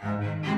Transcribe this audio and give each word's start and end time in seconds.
Thank 0.00 0.46
you. 0.46 0.57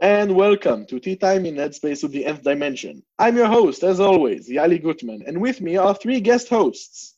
Hello 0.00 0.12
and 0.12 0.34
welcome 0.36 0.86
to 0.86 1.00
Tea 1.00 1.16
Time 1.16 1.44
in 1.46 1.56
Headspace 1.56 2.02
with 2.02 2.12
the 2.12 2.24
Nth 2.24 2.42
Dimension. 2.42 3.02
I'm 3.18 3.36
your 3.36 3.46
host, 3.46 3.82
as 3.82 4.00
always, 4.00 4.48
Yali 4.48 4.82
Gutman, 4.82 5.24
and 5.26 5.40
with 5.40 5.60
me 5.60 5.76
are 5.76 5.94
three 5.94 6.20
guest 6.20 6.48
hosts. 6.48 7.16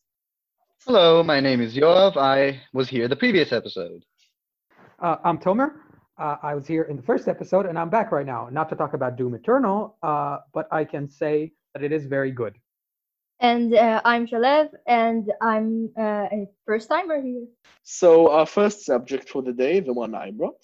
Hello, 0.86 1.22
my 1.22 1.40
name 1.40 1.60
is 1.60 1.74
Yoav. 1.74 2.16
I 2.16 2.60
was 2.72 2.88
here 2.88 3.08
the 3.08 3.16
previous 3.16 3.52
episode. 3.52 4.04
Uh, 4.98 5.16
I'm 5.24 5.38
Tomer. 5.38 5.72
Uh, 6.18 6.36
I 6.42 6.54
was 6.54 6.66
here 6.66 6.84
in 6.84 6.96
the 6.96 7.02
first 7.02 7.28
episode, 7.28 7.66
and 7.66 7.78
I'm 7.78 7.90
back 7.90 8.12
right 8.12 8.26
now. 8.26 8.48
Not 8.50 8.68
to 8.70 8.76
talk 8.76 8.94
about 8.94 9.16
Doom 9.16 9.34
Eternal, 9.34 9.96
uh, 10.02 10.38
but 10.54 10.66
I 10.72 10.84
can 10.84 11.08
say 11.08 11.52
that 11.74 11.82
it 11.82 11.92
is 11.92 12.06
very 12.06 12.30
good. 12.30 12.56
And 13.40 13.74
uh, 13.74 14.00
I'm 14.04 14.26
Shalev, 14.26 14.70
and 14.86 15.30
I'm 15.42 15.90
uh, 15.98 16.28
a 16.32 16.46
first 16.66 16.88
timer 16.88 17.20
here. 17.20 17.46
So, 17.82 18.30
our 18.30 18.46
first 18.46 18.84
subject 18.86 19.28
for 19.28 19.42
the 19.42 19.52
day, 19.52 19.80
the 19.80 19.92
one 19.92 20.14
I 20.14 20.30
brought, 20.30 20.62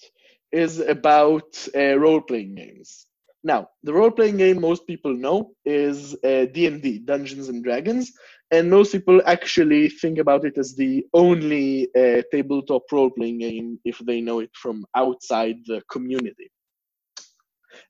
is 0.57 0.79
about 0.81 1.49
uh, 1.77 1.99
role-playing 1.99 2.55
games. 2.55 3.07
Now, 3.45 3.69
the 3.83 3.93
role-playing 3.93 4.39
game 4.39 4.61
most 4.61 4.87
people 4.87 5.15
know 5.15 5.53
is 5.65 6.15
uh, 6.25 6.47
D&D, 6.55 7.01
Dungeons 7.01 7.49
and 7.49 7.63
Dragons, 7.63 8.11
and 8.51 8.71
most 8.71 8.91
people 8.93 9.21
actually 9.27 9.89
think 9.89 10.19
about 10.19 10.45
it 10.45 10.57
as 10.57 10.75
the 10.75 11.05
only 11.13 11.89
uh, 11.95 12.23
tabletop 12.33 12.83
role-playing 12.91 13.39
game 13.39 13.79
if 13.85 13.99
they 13.99 14.21
know 14.21 14.39
it 14.41 14.51
from 14.55 14.87
outside 14.95 15.57
the 15.67 15.83
community. 15.91 16.51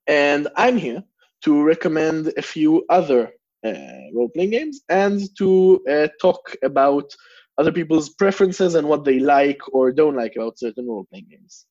And 0.06 0.48
I'm 0.56 0.76
here 0.76 1.02
to 1.44 1.62
recommend 1.62 2.32
a 2.36 2.42
few 2.42 2.84
other 2.90 3.32
uh, 3.64 4.04
role-playing 4.12 4.50
games 4.50 4.80
and 4.88 5.20
to 5.38 5.80
uh, 5.88 6.08
talk 6.20 6.42
about 6.64 7.08
other 7.58 7.72
people's 7.72 8.10
preferences 8.10 8.74
and 8.74 8.88
what 8.88 9.04
they 9.04 9.20
like 9.20 9.60
or 9.72 9.92
don't 9.92 10.16
like 10.16 10.34
about 10.36 10.58
certain 10.58 10.86
role-playing 10.88 11.28
games. 11.30 11.66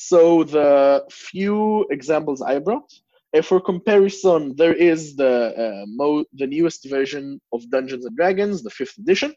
So 0.00 0.44
the 0.44 1.04
few 1.10 1.84
examples 1.90 2.40
I 2.40 2.60
brought, 2.60 2.88
uh, 3.36 3.42
for 3.42 3.60
comparison, 3.60 4.54
there 4.56 4.72
is 4.72 5.16
the 5.16 5.34
uh, 5.64 5.84
mo- 5.88 6.24
the 6.34 6.46
newest 6.46 6.88
version 6.88 7.40
of 7.52 7.68
Dungeons 7.68 8.06
and 8.06 8.16
Dragons, 8.16 8.62
the 8.62 8.70
fifth 8.70 8.96
edition. 8.98 9.34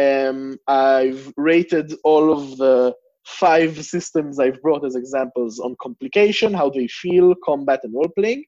Um, 0.00 0.56
I've 0.66 1.30
rated 1.36 1.92
all 2.02 2.32
of 2.32 2.56
the 2.56 2.94
five 3.26 3.84
systems 3.84 4.40
I've 4.40 4.62
brought 4.62 4.86
as 4.86 4.96
examples 4.96 5.60
on 5.60 5.76
complication, 5.82 6.54
how 6.54 6.70
they 6.70 6.88
feel, 6.88 7.34
combat, 7.44 7.80
and 7.82 7.92
role 7.92 8.12
playing. 8.18 8.42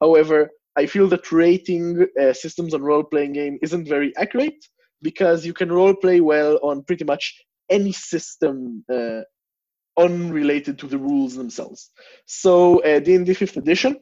However, 0.00 0.50
I 0.76 0.86
feel 0.86 1.06
that 1.10 1.30
rating 1.30 2.08
uh, 2.20 2.32
systems 2.32 2.74
on 2.74 2.82
role 2.82 3.04
playing 3.04 3.34
game 3.34 3.56
isn't 3.62 3.86
very 3.86 4.12
accurate 4.16 4.60
because 5.00 5.46
you 5.46 5.54
can 5.54 5.70
role 5.70 5.94
play 5.94 6.20
well 6.20 6.58
on 6.60 6.82
pretty 6.82 7.04
much 7.04 7.40
any 7.70 7.92
system 7.92 8.84
uh, 8.92 9.20
unrelated 9.98 10.78
to 10.78 10.86
the 10.86 10.98
rules 10.98 11.34
themselves. 11.34 11.90
So 12.26 12.82
uh, 12.82 13.00
D&D 13.00 13.32
5th 13.32 13.56
edition, 13.56 13.96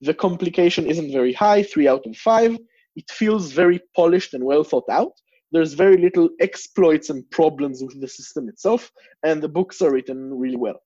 the 0.00 0.14
complication 0.14 0.86
isn't 0.86 1.12
very 1.12 1.32
high, 1.32 1.62
3 1.62 1.88
out 1.88 2.06
of 2.06 2.16
5. 2.16 2.58
It 2.96 3.10
feels 3.10 3.52
very 3.52 3.80
polished 3.94 4.34
and 4.34 4.44
well 4.44 4.64
thought 4.64 4.88
out. 4.90 5.12
There's 5.52 5.74
very 5.74 5.96
little 5.96 6.30
exploits 6.40 7.10
and 7.10 7.28
problems 7.30 7.82
with 7.82 8.00
the 8.00 8.08
system 8.08 8.48
itself, 8.48 8.90
and 9.22 9.42
the 9.42 9.48
books 9.48 9.80
are 9.82 9.92
written 9.92 10.36
really 10.36 10.56
well. 10.56 10.80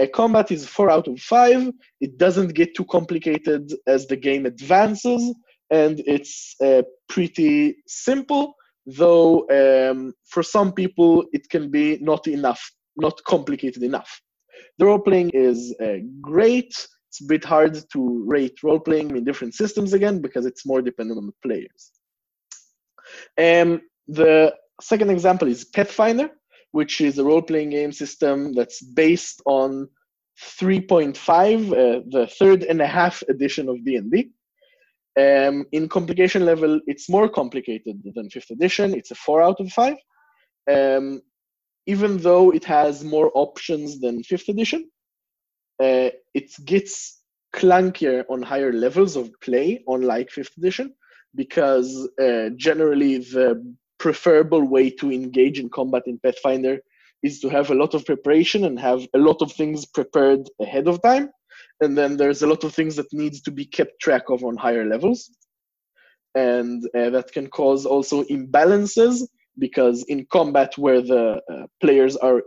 Uh, 0.00 0.06
combat 0.14 0.50
is 0.52 0.66
4 0.66 0.90
out 0.90 1.08
of 1.08 1.18
5. 1.18 1.70
It 2.00 2.18
doesn't 2.18 2.54
get 2.54 2.74
too 2.74 2.84
complicated 2.84 3.72
as 3.86 4.06
the 4.06 4.16
game 4.16 4.46
advances, 4.46 5.34
and 5.70 6.00
it's 6.06 6.54
uh, 6.62 6.82
pretty 7.08 7.76
simple, 7.86 8.54
though 8.86 9.46
um, 9.50 10.12
for 10.28 10.42
some 10.42 10.72
people 10.72 11.24
it 11.32 11.48
can 11.48 11.70
be 11.70 11.98
not 12.00 12.26
enough 12.28 12.70
not 12.96 13.22
complicated 13.24 13.82
enough. 13.82 14.20
The 14.78 14.86
role 14.86 14.98
playing 14.98 15.30
is 15.30 15.74
uh, 15.82 15.98
great. 16.20 16.74
It's 17.08 17.20
a 17.22 17.26
bit 17.26 17.44
hard 17.44 17.78
to 17.92 18.24
rate 18.26 18.62
role 18.62 18.80
playing 18.80 19.16
in 19.16 19.24
different 19.24 19.54
systems 19.54 19.92
again 19.92 20.20
because 20.20 20.46
it's 20.46 20.66
more 20.66 20.82
dependent 20.82 21.18
on 21.18 21.26
the 21.26 21.32
players. 21.42 21.92
Um, 23.38 23.80
the 24.08 24.54
second 24.80 25.10
example 25.10 25.48
is 25.48 25.64
Pathfinder, 25.64 26.30
which 26.72 27.00
is 27.00 27.18
a 27.18 27.24
role 27.24 27.42
playing 27.42 27.70
game 27.70 27.92
system 27.92 28.52
that's 28.52 28.82
based 28.82 29.40
on 29.46 29.88
3.5, 30.60 31.16
uh, 31.16 32.02
the 32.08 32.26
third 32.38 32.64
and 32.64 32.80
a 32.82 32.86
half 32.86 33.22
edition 33.28 33.68
of 33.68 33.82
D&D. 33.84 34.30
Um, 35.18 35.64
in 35.72 35.88
complication 35.88 36.44
level, 36.44 36.78
it's 36.86 37.08
more 37.08 37.28
complicated 37.28 38.02
than 38.14 38.28
fifth 38.28 38.50
edition. 38.50 38.94
It's 38.94 39.10
a 39.10 39.14
four 39.14 39.40
out 39.42 39.58
of 39.60 39.72
five. 39.72 39.96
Um, 40.70 41.22
even 41.86 42.18
though 42.18 42.50
it 42.50 42.64
has 42.64 43.04
more 43.04 43.30
options 43.34 44.00
than 44.00 44.22
fifth 44.22 44.48
edition, 44.48 44.90
uh, 45.82 46.10
it 46.34 46.50
gets 46.64 47.22
clunkier 47.54 48.24
on 48.28 48.42
higher 48.42 48.72
levels 48.72 49.16
of 49.16 49.30
play, 49.40 49.82
unlike 49.86 50.30
fifth 50.30 50.56
edition, 50.58 50.92
because 51.34 52.08
uh, 52.20 52.50
generally 52.56 53.18
the 53.18 53.62
preferable 53.98 54.64
way 54.64 54.90
to 54.90 55.10
engage 55.10 55.58
in 55.58 55.68
combat 55.70 56.02
in 56.06 56.18
Pathfinder 56.18 56.78
is 57.22 57.40
to 57.40 57.48
have 57.48 57.70
a 57.70 57.74
lot 57.74 57.94
of 57.94 58.04
preparation 58.04 58.64
and 58.64 58.78
have 58.78 59.06
a 59.14 59.18
lot 59.18 59.40
of 59.40 59.52
things 59.52 59.86
prepared 59.86 60.48
ahead 60.60 60.86
of 60.86 61.00
time. 61.02 61.30
And 61.80 61.96
then 61.96 62.16
there's 62.16 62.42
a 62.42 62.46
lot 62.46 62.64
of 62.64 62.74
things 62.74 62.96
that 62.96 63.12
needs 63.12 63.40
to 63.42 63.50
be 63.50 63.64
kept 63.64 64.00
track 64.00 64.28
of 64.28 64.44
on 64.44 64.56
higher 64.56 64.86
levels. 64.86 65.30
And 66.34 66.82
uh, 66.94 67.10
that 67.10 67.32
can 67.32 67.48
cause 67.48 67.86
also 67.86 68.24
imbalances 68.24 69.22
because 69.58 70.04
in 70.04 70.26
combat 70.30 70.76
where 70.76 71.00
the 71.00 71.40
uh, 71.52 71.66
players 71.80 72.16
are 72.16 72.42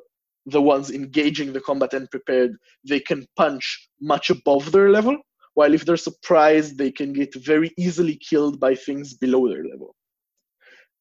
the 0.46 0.62
ones 0.62 0.90
engaging 0.90 1.54
the 1.54 1.62
combat 1.62 1.94
and 1.94 2.10
prepared 2.10 2.56
they 2.88 3.00
can 3.00 3.26
punch 3.36 3.90
much 4.02 4.30
above 4.30 4.72
their 4.72 4.90
level 4.90 5.18
while 5.54 5.74
if 5.74 5.86
they're 5.86 5.98
surprised 5.98 6.78
they 6.78 6.92
can 6.92 7.12
get 7.14 7.34
very 7.36 7.72
easily 7.78 8.18
killed 8.30 8.60
by 8.60 8.74
things 8.76 9.14
below 9.14 9.48
their 9.48 9.66
level. 9.66 9.96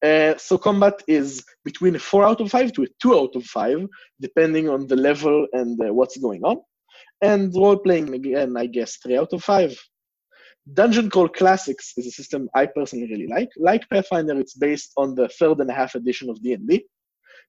Uh, 0.03 0.37
so 0.37 0.57
combat 0.57 1.01
is 1.07 1.43
between 1.65 1.95
a 1.95 1.99
4 1.99 2.25
out 2.25 2.41
of 2.41 2.49
5 2.49 2.71
to 2.73 2.83
a 2.83 2.87
2 3.01 3.19
out 3.19 3.35
of 3.35 3.43
5 3.45 3.85
depending 4.21 4.69
on 4.69 4.87
the 4.87 4.95
level 4.95 5.45
and 5.53 5.79
uh, 5.81 5.93
what's 5.93 6.17
going 6.17 6.43
on. 6.43 6.57
And 7.21 7.53
role 7.53 7.77
playing 7.77 8.13
again 8.13 8.55
i 8.55 8.65
guess 8.65 8.97
3 8.97 9.17
out 9.17 9.33
of 9.33 9.43
5 9.43 9.77
Dungeon 10.73 11.09
Crawl 11.09 11.29
Classics 11.29 11.93
is 11.97 12.07
a 12.07 12.11
system 12.11 12.49
I 12.55 12.65
personally 12.65 13.07
really 13.09 13.27
like. 13.27 13.49
Like 13.57 13.89
Pathfinder, 13.89 14.39
it's 14.39 14.53
based 14.53 14.91
on 14.97 15.15
the 15.15 15.29
third 15.29 15.59
and 15.59 15.69
a 15.69 15.73
half 15.73 15.95
edition 15.95 16.29
of 16.29 16.41
D&D. 16.41 16.85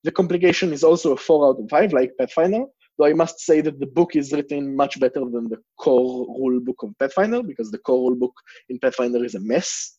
The 0.05 0.13
complication 0.13 0.73
is 0.73 0.85
also 0.85 1.13
a 1.13 1.17
4 1.17 1.49
out 1.49 1.61
of 1.61 1.69
5, 1.69 1.93
like 1.93 2.13
Pathfinder, 2.19 2.65
though 2.99 3.07
I 3.07 3.13
must 3.13 3.41
say 3.41 3.61
that 3.61 3.79
the 3.81 3.87
book 3.87 4.17
is 4.17 4.33
written 4.33 4.75
much 4.75 4.99
better 4.99 5.21
than 5.21 5.49
the 5.49 5.59
core 5.79 6.27
rule 6.39 6.61
book 6.61 6.83
of 6.83 6.99
Pathfinder, 6.99 7.43
because 7.43 7.71
the 7.71 7.79
core 7.79 8.11
rule 8.11 8.19
book 8.19 8.35
in 8.69 8.79
Pathfinder 8.79 9.23
is 9.25 9.35
a 9.35 9.41
mess. 9.41 9.99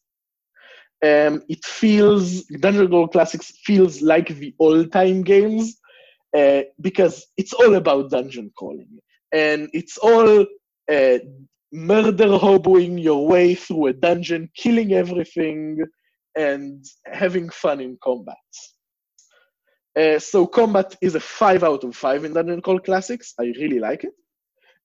Um, 1.03 1.44
it 1.50 1.64
feels, 1.66 2.44
Dungeon 2.46 2.88
Crawl 2.88 3.08
Classics 3.08 3.52
feels 3.64 4.02
like 4.02 4.30
the 4.30 4.56
old-time 4.59 5.24
games, 5.24 5.80
uh, 6.36 6.62
because 6.80 7.28
it's 7.38 7.53
all 7.53 7.76
about 7.76 8.09
dungeon 8.09 8.52
crawling. 8.58 9.00
And 9.34 9.70
it's 9.74 9.98
all 9.98 10.46
uh, 10.92 11.18
murder 11.72 12.28
hoboing 12.28 13.02
your 13.02 13.28
way 13.28 13.56
through 13.56 13.88
a 13.88 13.94
dungeon, 13.94 14.50
killing 14.56 14.94
everything, 14.94 15.80
and 16.38 16.86
having 17.06 17.50
fun 17.50 17.79
in 17.82 17.97
combat. 18.03 18.35
Uh, 20.00 20.20
so 20.20 20.47
combat 20.47 20.96
is 21.02 21.16
a 21.16 21.20
five 21.20 21.64
out 21.64 21.84
of 21.84 21.96
five 21.96 22.23
in 22.23 22.34
Dungeon 22.34 22.62
Crawl 22.62 22.79
Classics. 22.79 23.34
I 23.40 23.53
really 23.59 23.79
like 23.79 24.03
it. 24.03 24.14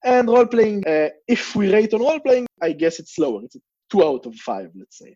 And 0.03 0.27
role 0.27 0.45
playing, 0.45 0.85
uh, 0.85 1.09
if 1.27 1.55
we 1.55 1.71
rate 1.71 1.93
on 1.93 2.01
role 2.01 2.19
playing, 2.19 2.47
I 2.61 2.73
guess 2.73 2.99
it's 2.99 3.17
lower. 3.17 3.43
It's 3.43 3.55
a 3.55 3.59
two 3.89 4.03
out 4.03 4.25
of 4.25 4.35
five, 4.35 4.69
let's 4.75 4.97
say. 4.97 5.15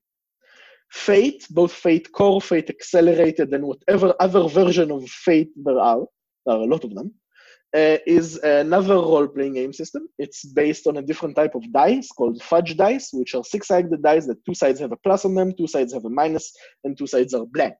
Fate, 0.91 1.45
both 1.49 1.71
Fate 1.71 2.11
Core, 2.11 2.41
Fate 2.41 2.69
Accelerated, 2.69 3.53
and 3.53 3.65
whatever 3.65 4.13
other 4.19 4.47
version 4.47 4.91
of 4.91 5.07
Fate 5.09 5.51
there 5.55 5.79
are, 5.79 6.05
there 6.45 6.55
are 6.55 6.61
a 6.61 6.65
lot 6.65 6.83
of 6.83 6.93
them, 6.95 7.13
uh, 7.73 7.97
is 8.05 8.37
another 8.37 8.95
role-playing 8.95 9.53
game 9.53 9.73
system. 9.73 10.07
It's 10.17 10.45
based 10.45 10.87
on 10.87 10.97
a 10.97 11.01
different 11.01 11.35
type 11.35 11.55
of 11.55 11.71
dice 11.71 12.09
called 12.09 12.41
fudge 12.43 12.75
dice, 12.75 13.09
which 13.13 13.33
are 13.35 13.43
six-sided 13.43 14.01
dice 14.03 14.27
that 14.27 14.43
two 14.45 14.53
sides 14.53 14.79
have 14.79 14.91
a 14.91 14.97
plus 14.97 15.25
on 15.25 15.35
them, 15.35 15.53
two 15.57 15.67
sides 15.67 15.93
have 15.93 16.05
a 16.05 16.09
minus, 16.09 16.53
and 16.83 16.97
two 16.97 17.07
sides 17.07 17.33
are 17.33 17.45
blank. 17.45 17.75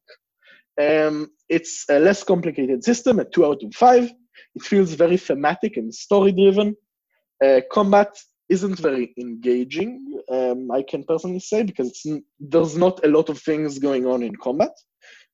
Um, 0.81 1.29
it's 1.49 1.85
a 1.89 1.99
less 1.99 2.23
complicated 2.23 2.83
system, 2.83 3.19
a 3.19 3.25
two 3.25 3.45
out 3.45 3.61
of 3.63 3.75
five. 3.75 4.09
It 4.55 4.63
feels 4.63 4.93
very 4.93 5.17
thematic 5.17 5.77
and 5.77 5.93
story-driven. 5.93 6.75
Uh, 7.43 7.61
combat 7.71 8.17
isn't 8.49 8.79
very 8.79 9.13
engaging. 9.19 10.21
Um, 10.29 10.71
I 10.71 10.83
can 10.83 11.03
personally 11.03 11.39
say 11.39 11.63
because 11.63 12.05
there's 12.39 12.77
not 12.77 13.03
a 13.05 13.09
lot 13.09 13.29
of 13.29 13.41
things 13.41 13.79
going 13.79 14.05
on 14.05 14.23
in 14.23 14.35
combat 14.35 14.71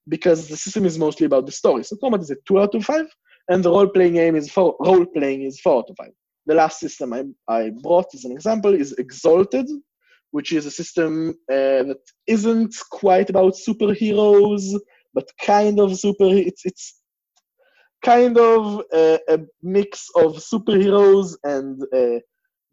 because 0.08 0.48
the 0.48 0.58
system 0.58 0.86
is 0.86 0.98
mostly 0.98 1.26
about 1.26 1.46
the 1.46 1.52
story. 1.52 1.84
So 1.84 1.98
combat 1.98 2.22
is 2.22 2.32
a 2.32 2.38
two 2.48 2.60
out 2.60 2.76
of 2.76 2.86
five, 2.86 3.08
and 3.50 3.64
the 3.64 3.70
role 3.70 3.88
playing 3.88 4.14
game 4.14 4.36
is. 4.36 4.56
Role 4.56 5.06
playing 5.06 5.44
is 5.44 5.60
four 5.60 5.84
of 5.88 5.96
five. 5.98 6.12
The 6.46 6.56
last 6.56 6.80
system 6.80 7.14
I, 7.14 7.24
I 7.48 7.72
brought 7.82 8.14
as 8.14 8.26
an 8.26 8.32
example 8.32 8.74
is 8.74 8.94
Exalted, 8.94 9.68
which 10.32 10.54
is 10.54 10.66
a 10.66 10.72
system 10.72 11.30
uh, 11.52 11.84
that 11.90 12.02
isn't 12.28 12.76
quite 12.90 13.30
about 13.30 13.54
superheroes, 13.54 14.64
but 15.14 15.30
kind 15.42 15.80
of 15.80 15.98
super. 15.98 16.26
It's 16.26 16.66
it's 16.66 17.02
kind 18.04 18.38
of 18.38 18.84
a, 18.94 19.20
a 19.30 19.40
mix 19.64 20.08
of 20.16 20.38
superheroes 20.38 21.36
and 21.44 21.82
uh, 21.94 22.20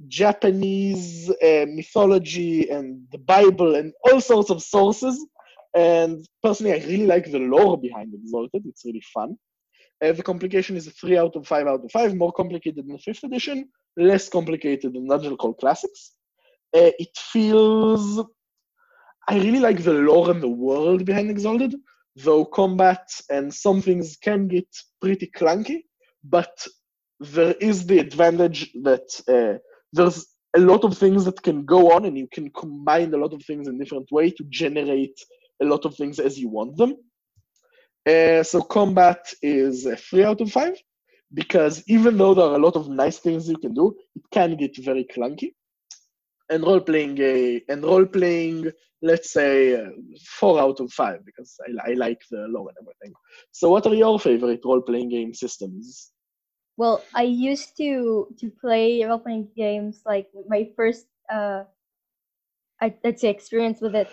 Japanese 0.09 1.31
uh, 1.31 1.67
mythology 1.69 2.69
and 2.69 3.03
the 3.13 3.19
Bible 3.19 3.77
and 3.77 3.93
all 4.05 4.21
sorts 4.21 4.51
of 4.51 4.63
sources. 4.63 5.25
And 5.75 6.25
personally, 6.43 6.75
I 6.75 6.87
really 6.87 7.07
like 7.07 7.31
the 7.31 7.39
lore 7.39 7.81
behind 7.81 8.15
Exalted. 8.15 8.63
It's 8.67 8.85
really 8.85 9.03
fun. 9.13 9.37
The 10.01 10.23
complication 10.23 10.77
is 10.77 10.87
a 10.87 10.91
3 10.91 11.17
out 11.17 11.37
of 11.37 11.47
5 11.47 11.67
out 11.67 11.85
of 11.85 11.91
5, 11.91 12.15
more 12.15 12.33
complicated 12.33 12.87
than 12.87 12.97
the 12.97 13.13
5th 13.13 13.25
edition, 13.25 13.69
less 13.97 14.29
complicated 14.29 14.93
than 14.93 15.09
Dungeon 15.09 15.37
Crawl 15.37 15.55
Classics. 15.55 16.13
Uh, 16.75 16.91
it 16.99 17.17
feels. 17.17 18.23
I 19.29 19.37
really 19.37 19.61
like 19.61 19.83
the 19.83 19.95
lore 19.95 20.31
and 20.31 20.43
the 20.43 20.49
world 20.49 21.07
behind 21.07 21.31
Exalted, 21.31 21.75
though 22.17 22.45
combat 22.45 23.09
and 23.31 23.53
some 23.53 23.81
things 23.81 24.17
can 24.17 24.49
get 24.49 24.69
pretty 25.01 25.31
clunky, 25.35 25.85
but 26.23 26.67
there 27.21 27.55
is 27.61 27.87
the 27.87 27.99
advantage 27.99 28.71
that 28.83 29.09
uh, 29.29 29.59
there's 29.93 30.27
a 30.57 30.61
lot 30.61 30.85
of 30.85 30.97
things 30.97 31.25
that 31.25 31.43
can 31.43 31.65
go 31.65 31.93
on 31.93 32.05
and 32.05 32.19
you 32.19 32.29
can 32.33 32.51
combine 32.51 33.13
a 33.15 33.17
lot 33.17 33.33
of 33.33 33.43
things 33.45 33.67
in 33.67 33.79
different 33.79 34.11
way 34.13 34.31
to 34.31 34.45
generate 34.51 35.19
a 35.63 35.65
lot 35.65 35.85
of 35.85 35.97
things 35.97 36.19
as 36.19 36.39
you 36.39 36.49
want 36.49 36.77
them. 36.77 36.95
Uh, 38.07 38.43
so 38.43 38.61
combat 38.61 39.33
is 39.43 39.87
a 39.87 39.97
three 39.97 40.25
out 40.25 40.41
of 40.41 40.53
five 40.53 40.77
because 41.33 41.83
even 41.89 42.17
though 42.19 42.35
there 42.35 42.45
are 42.45 42.57
a 42.57 42.65
lot 42.65 42.77
of 42.77 42.89
nice 42.89 43.19
things 43.19 43.49
you 43.49 43.57
can 43.57 43.75
do, 43.75 43.95
it 44.15 44.23
can 44.31 44.57
get 44.57 44.77
very 44.79 45.05
clunky. 45.05 45.53
And 46.51 46.63
role 46.63 46.81
playing 46.81 47.19
a 47.21 47.63
and 47.71 47.83
role 47.83 48.05
playing, 48.05 48.71
let's 49.01 49.33
say 49.33 49.81
uh, 49.81 49.89
four 50.39 50.61
out 50.61 50.79
of 50.81 50.93
five 50.93 51.25
because 51.25 51.57
I, 51.67 51.93
I 51.93 51.95
like 51.95 52.21
the 52.31 52.47
lore 52.49 52.69
and 52.69 52.77
everything. 52.83 53.15
So, 53.51 53.71
what 53.71 53.87
are 53.87 53.95
your 53.95 54.21
favorite 54.21 54.61
role 54.63 54.83
playing 54.83 55.09
game 55.09 55.33
systems? 55.33 56.13
Well, 56.77 57.03
I 57.15 57.23
used 57.23 57.77
to 57.79 58.29
to 58.39 58.51
play 58.51 59.03
role 59.05 59.21
playing 59.21 59.49
games. 59.57 60.03
Like 60.05 60.29
my 60.47 60.69
first, 60.77 61.07
uh, 61.33 61.65
I, 62.81 62.95
I'd 63.05 63.19
say, 63.19 63.31
experience 63.31 63.81
with 63.81 63.95
it 63.95 64.09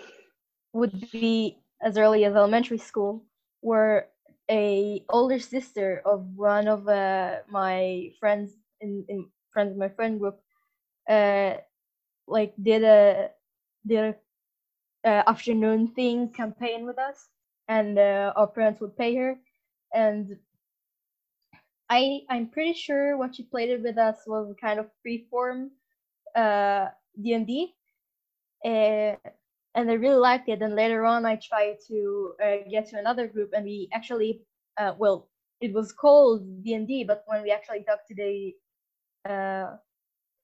would 0.72 1.10
be 1.10 1.58
as 1.82 1.98
early 1.98 2.24
as 2.24 2.34
elementary 2.34 2.78
school, 2.78 3.24
where 3.62 4.10
a 4.50 5.04
older 5.10 5.40
sister 5.40 6.02
of 6.06 6.26
one 6.36 6.68
of 6.68 6.88
uh, 6.88 7.38
my 7.50 8.10
friends 8.20 8.56
in, 8.80 9.04
in 9.08 9.30
friends 9.52 9.76
my 9.78 9.88
friend 9.90 10.20
group, 10.20 10.40
uh, 11.08 11.54
like 12.28 12.54
did 12.62 12.84
a 12.84 13.30
did 13.86 14.16
a 15.04 15.08
uh, 15.08 15.22
afternoon 15.26 15.88
thing 15.88 16.28
campaign 16.30 16.86
with 16.86 16.98
us, 16.98 17.28
and 17.68 17.98
uh, 17.98 18.32
our 18.36 18.48
parents 18.48 18.80
would 18.80 18.96
pay 18.96 19.14
her, 19.16 19.38
and 19.94 20.36
I 21.90 22.22
I'm 22.28 22.48
pretty 22.48 22.74
sure 22.74 23.16
what 23.16 23.36
she 23.36 23.44
played 23.44 23.70
it 23.70 23.82
with 23.82 23.98
us 23.98 24.26
was 24.26 24.54
kind 24.60 24.80
of 24.80 24.90
freeform 25.06 25.70
uh 26.34 26.88
D 27.20 27.74
and 29.74 29.90
I 29.90 29.94
really 29.94 30.18
liked 30.18 30.48
it. 30.48 30.62
And 30.62 30.74
later 30.74 31.04
on, 31.04 31.24
I 31.26 31.36
tried 31.36 31.76
to 31.88 32.32
uh, 32.44 32.56
get 32.70 32.88
to 32.90 32.98
another 32.98 33.26
group, 33.28 33.50
and 33.54 33.64
we 33.64 33.88
actually 33.92 34.40
uh, 34.78 34.94
well, 34.98 35.28
it 35.60 35.72
was 35.72 35.92
called 35.92 36.42
D 36.64 36.74
and 36.74 36.86
D, 36.86 37.04
but 37.04 37.22
when 37.26 37.42
we 37.42 37.50
actually 37.50 37.84
talked 37.84 38.08
to 38.08 38.14
the 38.14 38.54
uh, 39.28 39.76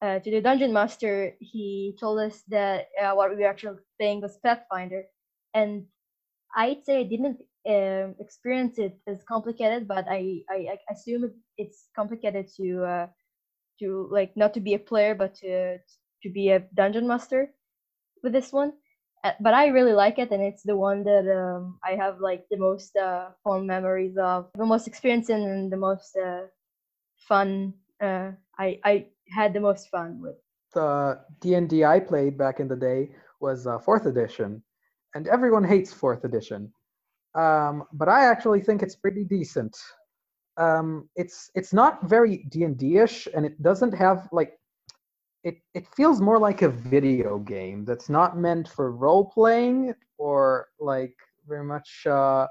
uh, 0.02 0.18
to 0.20 0.30
the 0.30 0.40
dungeon 0.40 0.72
master, 0.72 1.32
he 1.40 1.96
told 2.00 2.18
us 2.20 2.42
that 2.48 2.88
uh, 3.00 3.12
what 3.14 3.30
we 3.30 3.36
were 3.36 3.48
actually 3.48 3.78
playing 3.98 4.20
was 4.20 4.38
Pathfinder, 4.38 5.04
and 5.54 5.84
I'd 6.56 6.84
say 6.84 7.00
I 7.00 7.04
didn't 7.04 7.40
um, 7.68 8.14
experience 8.20 8.78
it 8.78 8.98
as 9.06 9.22
complicated, 9.24 9.88
but 9.88 10.06
I 10.08 10.42
I, 10.50 10.56
I 10.74 10.78
assume 10.92 11.30
it's 11.58 11.88
complicated 11.96 12.48
to 12.56 12.84
uh, 12.84 13.06
to 13.80 14.08
like 14.10 14.36
not 14.36 14.54
to 14.54 14.60
be 14.60 14.74
a 14.74 14.78
player, 14.78 15.14
but 15.14 15.34
to 15.36 15.78
to 16.22 16.30
be 16.30 16.50
a 16.50 16.60
dungeon 16.74 17.06
master 17.06 17.52
with 18.22 18.32
this 18.32 18.52
one. 18.52 18.72
Uh, 19.24 19.32
but 19.40 19.52
I 19.54 19.66
really 19.68 19.92
like 19.92 20.18
it, 20.18 20.30
and 20.30 20.42
it's 20.42 20.62
the 20.62 20.76
one 20.76 21.02
that 21.04 21.26
um, 21.26 21.78
I 21.84 21.92
have 21.96 22.20
like 22.20 22.44
the 22.50 22.56
most 22.56 22.96
uh, 22.96 23.30
fond 23.42 23.66
memories 23.66 24.16
of, 24.16 24.48
the 24.54 24.64
most 24.64 24.86
experience 24.86 25.28
in, 25.28 25.42
and 25.42 25.72
the 25.72 25.76
most 25.76 26.16
uh, 26.16 26.42
fun. 27.16 27.74
Uh, 28.00 28.32
I 28.58 28.78
I 28.84 29.06
had 29.30 29.52
the 29.52 29.60
most 29.60 29.88
fun 29.90 30.20
with. 30.22 30.36
The 30.74 31.18
D 31.40 31.54
and 31.54 31.68
D 31.68 31.84
I 31.84 31.98
played 31.98 32.38
back 32.38 32.60
in 32.60 32.68
the 32.68 32.76
day 32.76 33.10
was 33.40 33.66
uh, 33.66 33.78
fourth 33.78 34.06
edition, 34.06 34.62
and 35.14 35.26
everyone 35.26 35.64
hates 35.64 35.92
fourth 35.92 36.24
edition. 36.24 36.72
Um, 37.34 37.84
but 37.92 38.08
I 38.08 38.24
actually 38.26 38.60
think 38.60 38.82
it's 38.82 38.96
pretty 38.96 39.24
decent. 39.24 39.76
Um, 40.56 41.08
it's 41.16 41.50
it's 41.54 41.72
not 41.72 42.08
very 42.08 42.44
D 42.50 42.64
and 42.64 42.76
D-ish, 42.76 43.28
and 43.34 43.46
it 43.46 43.60
doesn't 43.62 43.92
have 43.94 44.28
like 44.32 44.57
it. 45.44 45.58
It 45.74 45.86
feels 45.94 46.20
more 46.20 46.38
like 46.38 46.62
a 46.62 46.68
video 46.68 47.38
game 47.38 47.84
that's 47.84 48.08
not 48.08 48.36
meant 48.36 48.68
for 48.68 48.92
role 48.92 49.24
playing 49.24 49.94
or 50.18 50.68
like 50.80 51.14
very 51.46 51.64
much. 51.64 52.06
Uh, 52.06 52.46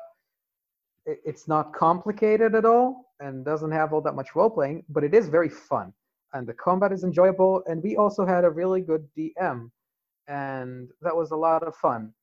it, 1.06 1.20
it's 1.26 1.48
not 1.48 1.74
complicated 1.74 2.56
at 2.56 2.66
all 2.66 3.06
and 3.20 3.46
doesn't 3.46 3.72
have 3.72 3.94
all 3.94 4.02
that 4.02 4.14
much 4.16 4.36
role 4.36 4.50
playing, 4.50 4.84
but 4.90 5.04
it 5.04 5.14
is 5.14 5.30
very 5.30 5.50
fun 5.50 5.94
and 6.34 6.48
the 6.48 6.54
combat 6.54 6.92
is 6.92 7.04
enjoyable. 7.04 7.64
And 7.68 7.82
we 7.82 7.96
also 7.96 8.26
had 8.26 8.44
a 8.46 8.50
really 8.50 8.82
good 8.82 9.08
DM, 9.18 9.70
and 10.28 10.90
that 11.02 11.16
was 11.16 11.32
a 11.32 11.36
lot 11.36 11.64
of 11.64 11.76
fun. 11.76 12.14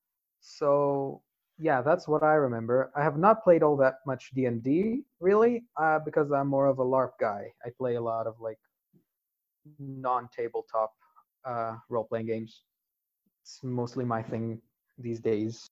So 0.40 1.22
yeah, 1.58 1.82
that's 1.82 2.08
what 2.08 2.22
I 2.22 2.34
remember. 2.34 2.90
I 2.96 3.02
have 3.02 3.16
not 3.16 3.42
played 3.42 3.62
all 3.62 3.76
that 3.78 3.98
much 4.06 4.30
D 4.34 4.46
and 4.46 4.62
D 4.62 5.02
really, 5.20 5.64
uh, 5.76 6.00
because 6.04 6.30
I'm 6.30 6.48
more 6.48 6.66
of 6.66 6.78
a 6.78 6.84
LARP 6.84 7.12
guy. 7.20 7.52
I 7.64 7.70
play 7.76 7.94
a 7.94 8.00
lot 8.00 8.26
of 8.26 8.34
like 8.40 8.58
non-tabletop 9.78 10.92
uh, 11.44 11.76
role-playing 11.88 12.26
games. 12.26 12.62
It's 13.42 13.60
mostly 13.62 14.04
my 14.04 14.22
thing 14.22 14.60
these 14.98 15.20
days. 15.20 15.66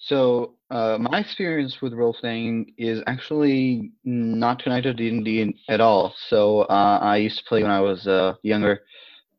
So 0.00 0.54
uh, 0.70 0.96
my 1.00 1.18
experience 1.18 1.82
with 1.82 1.92
role 1.92 2.14
playing 2.14 2.72
is 2.78 3.02
actually 3.06 3.90
not 4.04 4.62
connected 4.62 4.96
to 4.96 5.10
D&D 5.10 5.56
at 5.68 5.80
all. 5.80 6.14
So 6.28 6.62
uh, 6.62 6.98
I 7.02 7.16
used 7.16 7.38
to 7.38 7.44
play 7.44 7.62
when 7.62 7.72
I 7.72 7.80
was 7.80 8.06
uh, 8.06 8.34
younger, 8.42 8.80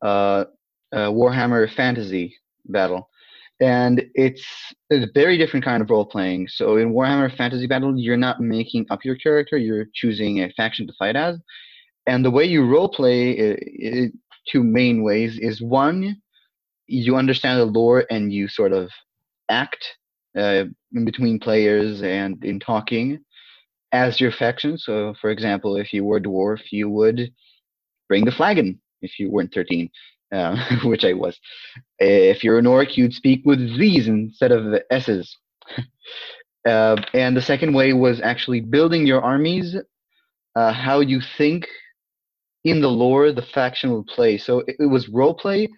uh, 0.02 0.44
Warhammer 0.92 1.72
Fantasy 1.74 2.36
Battle, 2.66 3.08
and 3.60 4.02
it's 4.14 4.44
a 4.92 5.06
very 5.14 5.38
different 5.38 5.64
kind 5.64 5.82
of 5.82 5.88
role 5.88 6.04
playing. 6.04 6.48
So 6.48 6.76
in 6.76 6.92
Warhammer 6.92 7.34
Fantasy 7.36 7.66
Battle, 7.66 7.96
you're 7.96 8.16
not 8.16 8.40
making 8.40 8.86
up 8.90 9.04
your 9.04 9.16
character; 9.16 9.56
you're 9.56 9.86
choosing 9.94 10.42
a 10.42 10.50
faction 10.50 10.86
to 10.86 10.92
fight 10.98 11.16
as, 11.16 11.38
and 12.06 12.24
the 12.24 12.30
way 12.30 12.44
you 12.44 12.64
role 12.64 12.88
play, 12.88 13.52
i 13.52 13.56
i 13.86 14.10
two 14.50 14.62
main 14.64 15.02
ways 15.02 15.38
is 15.38 15.60
one, 15.60 16.20
you 16.86 17.16
understand 17.16 17.60
the 17.60 17.64
lore 17.64 18.04
and 18.10 18.32
you 18.32 18.48
sort 18.48 18.72
of 18.72 18.90
act 19.48 19.84
uh, 20.36 20.64
in 20.94 21.04
between 21.04 21.38
players 21.38 22.02
and 22.02 22.42
in 22.44 22.58
talking 22.58 23.20
as 23.92 24.20
your 24.20 24.32
faction. 24.32 24.78
So, 24.78 25.14
for 25.20 25.30
example, 25.30 25.76
if 25.76 25.92
you 25.92 26.04
were 26.04 26.18
a 26.18 26.22
dwarf, 26.22 26.60
you 26.70 26.88
would 26.88 27.32
bring 28.08 28.24
the 28.24 28.32
flagon 28.32 28.80
if 29.02 29.18
you 29.18 29.30
weren't 29.30 29.52
13, 29.54 29.90
uh, 30.32 30.56
which 30.84 31.04
I 31.04 31.12
was. 31.12 31.38
If 31.98 32.44
you're 32.44 32.58
an 32.58 32.66
orc, 32.66 32.96
you'd 32.96 33.14
speak 33.14 33.42
with 33.44 33.58
Z's 33.76 34.08
instead 34.08 34.52
of 34.52 34.64
the 34.64 34.84
S's. 34.90 35.36
uh, 36.68 36.96
and 37.14 37.36
the 37.36 37.42
second 37.42 37.74
way 37.74 37.92
was 37.92 38.20
actually 38.20 38.60
building 38.60 39.06
your 39.06 39.22
armies, 39.22 39.76
uh, 40.56 40.72
how 40.72 41.00
you 41.00 41.20
think 41.38 41.66
in 42.64 42.80
the 42.80 42.90
lore 42.90 43.32
the 43.32 43.42
faction 43.42 43.90
will 43.90 44.04
play. 44.04 44.38
So 44.38 44.60
it, 44.60 44.76
it 44.80 44.86
was 44.86 45.08
role 45.08 45.34
play 45.34 45.68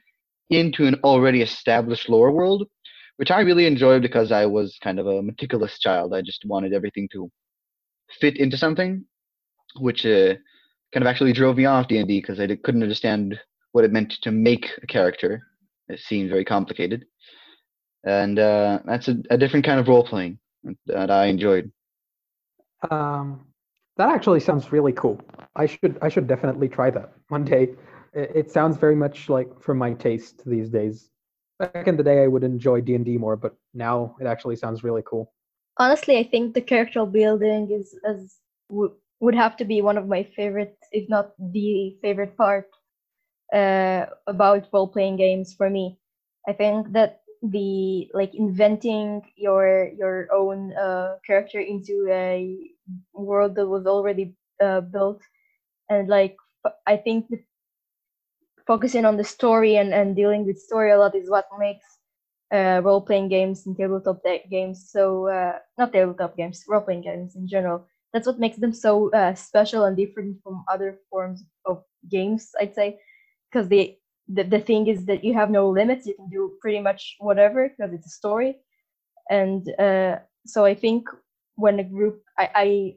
into 0.50 0.86
an 0.86 0.96
already 1.04 1.42
established 1.42 2.08
lore 2.08 2.32
world 2.32 2.68
which 3.16 3.30
I 3.30 3.40
really 3.40 3.66
enjoyed 3.66 4.02
because 4.02 4.32
I 4.32 4.46
was 4.46 4.78
kind 4.82 4.98
of 4.98 5.06
a 5.06 5.22
meticulous 5.22 5.78
child. 5.78 6.14
I 6.14 6.22
just 6.22 6.44
wanted 6.44 6.72
everything 6.72 7.08
to 7.12 7.30
fit 8.20 8.36
into 8.36 8.56
something, 8.56 9.04
which 9.78 10.04
uh, 10.04 10.34
kind 10.92 11.02
of 11.02 11.06
actually 11.06 11.32
drove 11.32 11.56
me 11.56 11.66
off 11.66 11.88
D 11.88 11.98
and 11.98 12.08
D 12.08 12.20
because 12.20 12.40
I 12.40 12.46
couldn't 12.48 12.82
understand 12.82 13.38
what 13.72 13.84
it 13.84 13.92
meant 13.92 14.14
to 14.22 14.30
make 14.30 14.70
a 14.82 14.86
character. 14.86 15.40
It 15.88 16.00
seemed 16.00 16.30
very 16.30 16.44
complicated, 16.44 17.04
and 18.04 18.38
uh, 18.38 18.80
that's 18.86 19.08
a, 19.08 19.16
a 19.30 19.38
different 19.38 19.66
kind 19.66 19.78
of 19.78 19.88
role 19.88 20.04
playing 20.04 20.38
that 20.86 21.10
I 21.10 21.26
enjoyed. 21.26 21.70
Um, 22.90 23.51
that 23.96 24.08
actually 24.08 24.40
sounds 24.40 24.72
really 24.72 24.92
cool. 24.92 25.20
I 25.56 25.66
should 25.66 25.98
I 26.02 26.08
should 26.08 26.26
definitely 26.26 26.68
try 26.68 26.90
that 26.90 27.12
one 27.28 27.44
day. 27.44 27.74
It, 28.14 28.50
sounds 28.50 28.76
very 28.76 28.96
much 28.96 29.30
like 29.30 29.48
for 29.60 29.74
my 29.74 29.94
taste 29.94 30.44
these 30.44 30.68
days. 30.68 31.10
Back 31.58 31.88
in 31.88 31.96
the 31.96 32.02
day, 32.02 32.22
I 32.22 32.26
would 32.26 32.44
enjoy 32.44 32.80
D 32.82 32.94
and 32.94 33.04
D 33.04 33.16
more, 33.16 33.36
but 33.36 33.54
now 33.72 34.16
it 34.20 34.26
actually 34.26 34.56
sounds 34.56 34.82
really 34.84 35.02
cool. 35.06 35.32
Honestly, 35.78 36.18
I 36.18 36.24
think 36.24 36.54
the 36.54 36.60
character 36.60 37.06
building 37.06 37.70
is 37.70 37.98
as 38.04 38.36
w- 38.68 38.94
would 39.20 39.34
have 39.34 39.56
to 39.56 39.64
be 39.64 39.80
one 39.80 39.96
of 39.96 40.08
my 40.08 40.24
favorite, 40.24 40.76
if 40.92 41.08
not 41.08 41.32
the 41.38 41.96
favorite 42.02 42.36
part 42.36 42.68
uh, 43.54 44.06
about 44.26 44.68
role 44.72 44.88
playing 44.88 45.16
games 45.16 45.54
for 45.54 45.70
me. 45.70 45.98
I 46.48 46.52
think 46.52 46.92
that 46.92 47.21
the 47.42 48.10
like 48.14 48.34
inventing 48.34 49.22
your 49.36 49.88
your 49.98 50.28
own 50.32 50.72
uh, 50.74 51.16
character 51.26 51.60
into 51.60 52.06
a 52.10 52.70
world 53.14 53.54
that 53.56 53.66
was 53.68 53.86
already 53.86 54.34
uh, 54.62 54.80
built. 54.80 55.22
And 55.90 56.08
like 56.08 56.36
i 56.86 56.96
think 56.96 57.26
focusing 58.66 59.04
on 59.04 59.16
the 59.16 59.24
story 59.24 59.76
and, 59.76 59.92
and 59.92 60.14
dealing 60.16 60.46
with 60.46 60.58
story 60.58 60.90
a 60.92 60.98
lot 60.98 61.14
is 61.14 61.30
what 61.30 61.46
makes 61.58 61.84
uh, 62.54 62.80
role-playing 62.84 63.28
games 63.28 63.66
and 63.66 63.76
tabletop 63.76 64.22
games 64.50 64.88
so 64.90 65.28
uh, 65.28 65.58
not 65.78 65.92
tabletop 65.92 66.36
games 66.36 66.64
role-playing 66.68 67.02
games 67.02 67.34
in 67.36 67.48
general. 67.48 67.86
That's 68.12 68.26
what 68.26 68.38
makes 68.38 68.58
them 68.58 68.72
so 68.74 69.10
uh, 69.12 69.34
special 69.34 69.84
and 69.84 69.96
different 69.96 70.36
from 70.42 70.64
other 70.70 70.98
forms 71.10 71.44
of 71.64 71.82
games 72.10 72.50
i'd 72.60 72.74
say 72.74 72.98
because 73.50 73.68
they 73.68 73.98
the, 74.28 74.44
the 74.44 74.60
thing 74.60 74.86
is 74.86 75.06
that 75.06 75.24
you 75.24 75.34
have 75.34 75.50
no 75.50 75.68
limits. 75.68 76.06
You 76.06 76.14
can 76.14 76.28
do 76.28 76.52
pretty 76.60 76.80
much 76.80 77.16
whatever 77.18 77.68
because 77.68 77.92
it's 77.92 78.06
a 78.06 78.10
story. 78.10 78.56
And 79.30 79.68
uh, 79.78 80.16
so 80.46 80.64
i 80.64 80.74
think 80.74 81.08
when 81.56 81.78
a 81.78 81.84
group 81.84 82.22
I, 82.38 82.50
I 82.54 82.94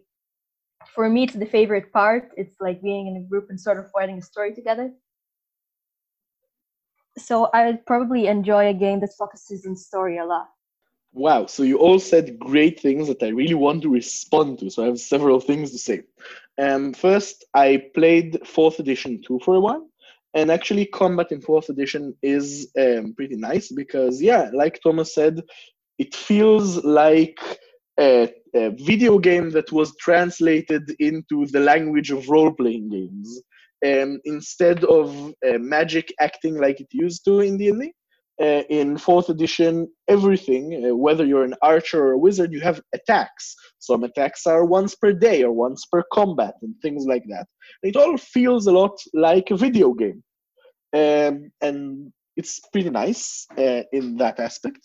for 0.94 1.10
me 1.10 1.24
it's 1.24 1.34
the 1.34 1.46
favorite 1.46 1.92
part. 1.92 2.32
It's 2.38 2.56
like 2.60 2.82
being 2.82 3.08
in 3.08 3.18
a 3.18 3.28
group 3.30 3.48
and 3.50 3.60
sort 3.60 3.80
of 3.80 3.86
writing 3.96 4.18
a 4.18 4.22
story 4.22 4.54
together. 4.54 4.92
So 7.18 7.50
i 7.54 7.66
would 7.66 7.86
probably 7.86 8.28
enjoy 8.28 8.68
a 8.68 8.74
game 8.74 9.00
that 9.02 9.14
focuses 9.18 9.66
on 9.66 9.76
story 9.76 10.18
a 10.18 10.26
lot. 10.26 10.50
Wow, 11.14 11.46
so 11.46 11.64
you 11.64 11.78
all 11.78 12.00
said 12.00 12.38
great 12.38 12.82
things 12.82 13.08
that 13.08 13.24
I 13.24 13.30
really 13.30 13.54
want 13.54 13.84
to 13.84 13.90
respond 13.90 14.60
to. 14.60 14.70
So 14.70 14.84
I 14.84 14.88
have 14.88 15.00
several 15.00 15.40
things 15.40 15.72
to 15.72 15.78
say. 15.78 16.04
Um, 16.58 16.94
first, 16.94 17.46
I 17.54 17.86
played 17.94 18.46
fourth 18.46 18.80
edition 18.80 19.22
two 19.26 19.40
for 19.40 19.56
a 19.56 19.62
while, 19.62 19.88
and 20.36 20.52
actually, 20.52 20.86
combat 20.88 21.32
in 21.32 21.42
fourth 21.42 21.70
edition 21.70 22.14
is 22.22 22.70
um, 22.78 23.14
pretty 23.16 23.38
nice 23.38 23.72
because, 23.72 24.22
yeah, 24.22 24.50
like 24.54 24.82
Tomer 24.86 25.08
said, 25.08 25.42
it 25.98 26.14
feels 26.14 26.84
like 26.84 27.40
a, 27.98 28.30
a 28.54 28.72
video 28.72 29.18
game 29.18 29.50
that 29.52 29.72
was 29.72 29.96
translated 29.96 30.94
into 31.00 31.46
the 31.48 31.62
language 31.62 32.12
of 32.12 32.28
role-playing 32.28 32.90
games. 32.90 33.42
Um, 33.86 34.20
instead 34.26 34.84
of 34.84 35.34
uh, 35.48 35.58
magic 35.58 36.14
acting 36.20 36.60
like 36.60 36.82
it 36.82 36.88
used 36.92 37.24
to 37.26 37.40
in 37.40 37.58
D&D, 37.58 37.94
uh, 38.42 38.64
in 38.70 38.98
fourth 38.98 39.30
edition, 39.30 39.88
everything, 40.10 40.86
uh, 40.86 40.96
whether 40.96 41.26
you're 41.26 41.46
an 41.46 41.56
archer 41.62 42.08
or 42.08 42.12
a 42.12 42.18
wizard, 42.18 42.52
you 42.52 42.60
have 42.60 42.82
attacks. 42.94 43.56
Some 43.80 44.04
attacks 44.04 44.46
are 44.46 44.66
once 44.66 44.96
per 44.96 45.14
day 45.14 45.44
or 45.44 45.54
once 45.54 45.86
per 45.90 46.04
combat 46.12 46.56
and 46.62 46.76
things 46.82 47.06
like 47.06 47.24
that. 47.30 47.46
It 47.84 47.96
all 47.96 48.18
feels 48.18 48.68
a 48.68 48.74
lot 48.74 49.00
like 49.14 49.52
a 49.52 49.56
video 49.58 49.94
game. 49.94 50.22
Um, 50.96 51.52
and 51.62 52.12
it's 52.38 52.60
pretty 52.72 52.90
nice 52.90 53.46
uh, 53.58 53.84
in 53.92 54.18
that 54.18 54.40
aspect. 54.40 54.80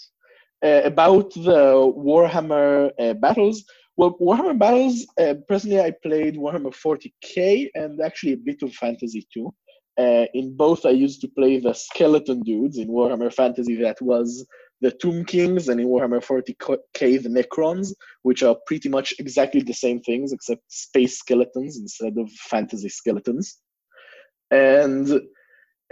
Uh, 0.62 0.82
about 0.84 1.32
the 1.34 1.92
Warhammer 1.96 2.90
uh, 2.98 3.14
battles, 3.14 3.64
well, 3.96 4.16
Warhammer 4.18 4.58
battles, 4.58 5.06
uh, 5.20 5.34
personally, 5.48 5.80
I 5.80 5.92
played 6.02 6.36
Warhammer 6.36 6.74
40k 6.74 7.68
and 7.74 8.00
actually 8.00 8.32
a 8.32 8.38
bit 8.38 8.62
of 8.62 8.72
fantasy 8.72 9.26
too. 9.32 9.52
Uh, 9.98 10.24
in 10.32 10.56
both, 10.56 10.86
I 10.86 10.90
used 10.90 11.20
to 11.20 11.28
play 11.28 11.58
the 11.58 11.74
skeleton 11.74 12.40
dudes. 12.40 12.78
In 12.78 12.88
Warhammer 12.88 13.32
Fantasy, 13.32 13.74
that 13.82 14.00
was 14.00 14.46
the 14.80 14.90
Tomb 14.90 15.26
Kings, 15.26 15.68
and 15.68 15.78
in 15.78 15.88
Warhammer 15.88 16.24
40k, 16.24 17.22
the 17.22 17.28
Necrons, 17.28 17.92
which 18.22 18.42
are 18.42 18.56
pretty 18.66 18.88
much 18.88 19.12
exactly 19.18 19.60
the 19.60 19.74
same 19.74 20.00
things 20.00 20.32
except 20.32 20.62
space 20.68 21.18
skeletons 21.18 21.76
instead 21.76 22.16
of 22.16 22.30
fantasy 22.30 22.88
skeletons. 22.88 23.58
And 24.50 25.20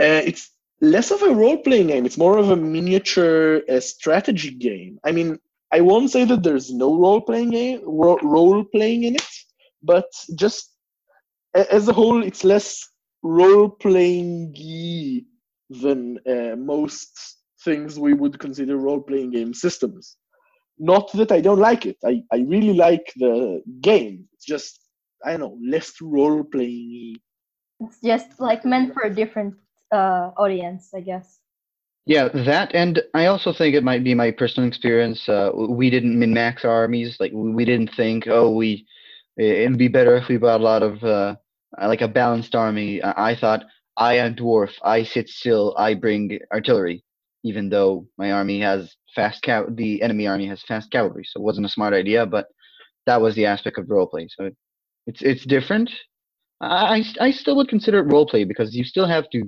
uh, 0.00 0.22
it's 0.24 0.50
less 0.80 1.10
of 1.10 1.22
a 1.22 1.34
role 1.34 1.58
playing 1.58 1.88
game, 1.88 2.06
it's 2.06 2.18
more 2.18 2.38
of 2.38 2.50
a 2.50 2.56
miniature 2.56 3.62
uh, 3.68 3.80
strategy 3.80 4.50
game. 4.50 4.98
I 5.04 5.12
mean, 5.12 5.38
I 5.72 5.80
won't 5.80 6.10
say 6.10 6.24
that 6.24 6.42
there's 6.42 6.72
no 6.72 6.98
role 6.98 7.20
playing 7.20 7.50
game, 7.50 7.80
role 7.84 8.64
playing 8.64 9.04
in 9.04 9.16
it, 9.16 9.28
but 9.82 10.06
just 10.36 10.72
as 11.54 11.88
a 11.88 11.92
whole, 11.92 12.22
it's 12.22 12.44
less 12.44 12.88
role 13.22 13.68
playing 13.68 14.54
than 15.68 16.18
uh, 16.26 16.56
most 16.56 17.36
things 17.64 17.98
we 17.98 18.14
would 18.14 18.38
consider 18.38 18.76
role 18.76 19.00
playing 19.00 19.32
game 19.32 19.52
systems. 19.52 20.16
Not 20.78 21.10
that 21.12 21.32
I 21.32 21.40
don't 21.40 21.58
like 21.58 21.86
it. 21.86 21.96
I, 22.04 22.22
I 22.32 22.38
really 22.38 22.72
like 22.72 23.12
the 23.16 23.62
game. 23.80 24.28
It's 24.32 24.44
just 24.44 24.80
I 25.24 25.32
don't 25.32 25.40
know, 25.40 25.58
less 25.68 25.92
role 26.00 26.44
playing. 26.44 27.16
It's 27.80 28.00
just 28.00 28.40
like 28.40 28.64
meant 28.64 28.94
for 28.94 29.02
a 29.02 29.14
different 29.14 29.54
uh, 29.92 30.30
audience, 30.36 30.92
I 30.94 31.00
guess. 31.00 31.40
Yeah, 32.06 32.28
that, 32.28 32.74
and 32.74 33.02
I 33.14 33.26
also 33.26 33.52
think 33.52 33.74
it 33.74 33.84
might 33.84 34.02
be 34.02 34.14
my 34.14 34.30
personal 34.30 34.68
experience. 34.68 35.28
Uh, 35.28 35.50
we 35.54 35.90
didn't 35.90 36.18
min 36.18 36.32
max 36.32 36.64
our 36.64 36.70
armies. 36.70 37.16
Like 37.20 37.32
we 37.34 37.64
didn't 37.64 37.92
think, 37.94 38.26
oh, 38.26 38.50
we 38.54 38.86
it'd 39.36 39.78
be 39.78 39.88
better 39.88 40.16
if 40.16 40.28
we 40.28 40.38
bought 40.38 40.60
a 40.60 40.64
lot 40.64 40.82
of 40.82 41.04
uh, 41.04 41.36
like 41.78 42.00
a 42.00 42.08
balanced 42.08 42.54
army. 42.54 43.02
I 43.04 43.36
thought 43.36 43.64
I 43.96 44.14
am 44.14 44.34
dwarf. 44.36 44.72
I 44.82 45.02
sit 45.04 45.28
still. 45.28 45.74
I 45.78 45.94
bring 45.94 46.38
artillery, 46.52 47.04
even 47.44 47.68
though 47.68 48.08
my 48.16 48.32
army 48.32 48.60
has 48.60 48.96
fast 49.14 49.42
cav- 49.44 49.76
The 49.76 50.02
enemy 50.02 50.26
army 50.26 50.46
has 50.46 50.62
fast 50.62 50.90
cavalry, 50.90 51.24
so 51.24 51.40
it 51.40 51.44
wasn't 51.44 51.66
a 51.66 51.70
smart 51.70 51.92
idea. 51.94 52.24
But 52.26 52.46
that 53.06 53.20
was 53.20 53.34
the 53.34 53.46
aspect 53.46 53.78
of 53.78 53.86
roleplay. 53.86 54.28
So 54.30 54.50
it's 55.06 55.22
it's 55.22 55.44
different. 55.46 55.90
I 56.60 57.04
I 57.20 57.30
still 57.32 57.56
would 57.56 57.68
consider 57.68 58.00
it 58.00 58.08
roleplay 58.08 58.48
because 58.48 58.74
you 58.74 58.84
still 58.84 59.06
have 59.06 59.28
to 59.30 59.44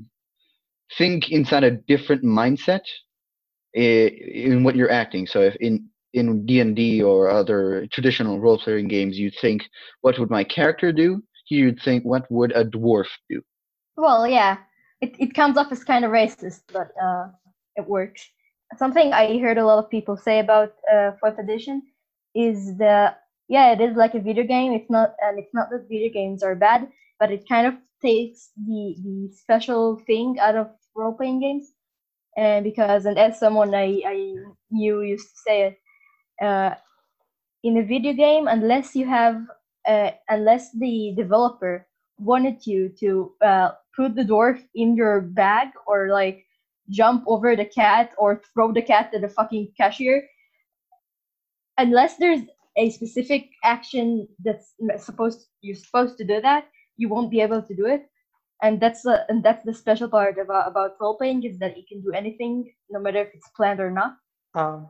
think 0.98 1.30
inside 1.30 1.64
a 1.64 1.70
different 1.70 2.24
mindset 2.24 2.82
in 3.74 4.64
what 4.64 4.76
you're 4.76 4.90
acting. 4.90 5.26
So 5.26 5.40
if 5.40 5.56
in 5.56 5.88
in 6.12 6.44
D 6.44 6.60
and 6.60 6.74
D 6.74 7.02
or 7.02 7.30
other 7.30 7.86
traditional 7.92 8.40
role 8.40 8.58
playing 8.58 8.88
games, 8.88 9.18
you'd 9.18 9.36
think, 9.40 9.62
what 10.00 10.18
would 10.18 10.30
my 10.30 10.44
character 10.44 10.92
do? 10.92 11.22
you'd 11.50 11.82
think, 11.82 12.04
what 12.04 12.30
would 12.30 12.52
a 12.52 12.64
dwarf 12.64 13.08
do? 13.28 13.42
Well, 13.96 14.26
yeah, 14.26 14.58
it, 15.00 15.14
it 15.18 15.34
comes 15.34 15.56
off 15.56 15.72
as 15.72 15.84
kind 15.84 16.04
of 16.04 16.12
racist, 16.12 16.60
but 16.72 16.92
uh, 17.02 17.28
it 17.76 17.86
works. 17.88 18.24
Something 18.76 19.12
I 19.12 19.38
heard 19.40 19.58
a 19.58 19.66
lot 19.66 19.82
of 19.82 19.90
people 19.90 20.16
say 20.16 20.38
about 20.38 20.74
uh, 20.92 21.12
fourth 21.20 21.38
edition 21.38 21.82
is 22.34 22.76
that 22.78 23.22
yeah, 23.48 23.72
it 23.72 23.80
is 23.80 23.96
like 23.96 24.14
a 24.14 24.20
video 24.20 24.44
game. 24.44 24.72
It's 24.72 24.88
not, 24.88 25.14
and 25.20 25.40
it's 25.40 25.52
not 25.52 25.70
that 25.70 25.88
video 25.88 26.12
games 26.12 26.44
are 26.44 26.54
bad, 26.54 26.88
but 27.18 27.32
it 27.32 27.48
kind 27.48 27.66
of 27.66 27.74
takes 28.00 28.50
the 28.56 28.94
the 29.02 29.28
special 29.34 30.00
thing 30.06 30.38
out 30.38 30.54
of 30.54 30.68
role 30.94 31.14
playing 31.14 31.40
games. 31.40 31.72
And 32.36 32.64
because, 32.64 33.06
and 33.06 33.18
as 33.18 33.38
someone 33.38 33.74
I 33.74 34.02
I 34.06 34.34
knew 34.70 35.02
used 35.02 35.28
to 35.28 35.36
say 35.46 35.62
it, 35.68 36.44
uh, 36.44 36.74
in 37.62 37.78
a 37.78 37.82
video 37.82 38.12
game, 38.12 38.46
unless 38.46 38.94
you 38.94 39.06
have 39.06 39.42
uh, 39.88 40.10
unless 40.28 40.72
the 40.72 41.14
developer 41.16 41.86
wanted 42.18 42.66
you 42.66 42.90
to 43.00 43.32
uh, 43.42 43.70
put 43.96 44.14
the 44.14 44.24
dwarf 44.24 44.62
in 44.74 44.94
your 44.94 45.20
bag 45.20 45.68
or 45.86 46.08
like 46.10 46.44
jump 46.90 47.24
over 47.26 47.56
the 47.56 47.64
cat 47.64 48.12
or 48.18 48.42
throw 48.52 48.72
the 48.72 48.82
cat 48.82 49.10
at 49.14 49.22
the 49.22 49.28
fucking 49.28 49.72
cashier 49.76 50.22
unless 51.78 52.16
there's 52.16 52.42
a 52.76 52.90
specific 52.90 53.48
action 53.64 54.26
that's 54.44 54.74
supposed 54.98 55.46
you're 55.62 55.76
supposed 55.76 56.18
to 56.18 56.24
do 56.24 56.40
that 56.40 56.66
you 56.96 57.08
won't 57.08 57.30
be 57.30 57.40
able 57.40 57.62
to 57.62 57.74
do 57.74 57.86
it 57.86 58.09
and 58.62 58.80
that's 58.80 59.02
the 59.02 59.24
and 59.28 59.42
that's 59.42 59.64
the 59.64 59.74
special 59.74 60.08
part 60.08 60.38
about 60.38 60.68
about 60.68 60.92
role 61.00 61.16
playing 61.16 61.42
is 61.44 61.58
that 61.58 61.76
you 61.76 61.84
can 61.88 62.00
do 62.00 62.12
anything 62.12 62.70
no 62.90 63.00
matter 63.00 63.20
if 63.20 63.28
it's 63.34 63.48
planned 63.56 63.80
or 63.80 63.90
not 63.90 64.16
um 64.54 64.88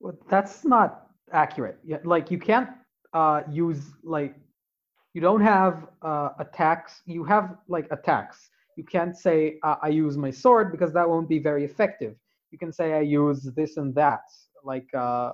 well, 0.00 0.16
that's 0.30 0.64
not 0.64 1.08
accurate 1.32 1.78
like 2.04 2.30
you 2.30 2.38
can't 2.38 2.68
uh, 3.12 3.42
use 3.50 3.90
like 4.02 4.34
you 5.14 5.20
don't 5.20 5.40
have 5.40 5.88
uh, 6.02 6.30
attacks. 6.38 7.02
You 7.06 7.24
have 7.24 7.56
like 7.68 7.88
attacks. 7.90 8.50
You 8.76 8.84
can't 8.84 9.16
say 9.16 9.58
uh, 9.64 9.76
I 9.82 9.88
use 9.88 10.16
my 10.16 10.30
sword 10.30 10.70
because 10.70 10.92
that 10.92 11.08
won't 11.08 11.28
be 11.28 11.38
very 11.38 11.64
effective. 11.64 12.14
You 12.50 12.58
can 12.58 12.72
say 12.72 12.94
I 12.94 13.00
use 13.00 13.42
this 13.56 13.76
and 13.76 13.94
that, 13.96 14.20
like 14.64 14.86
uh, 14.94 15.32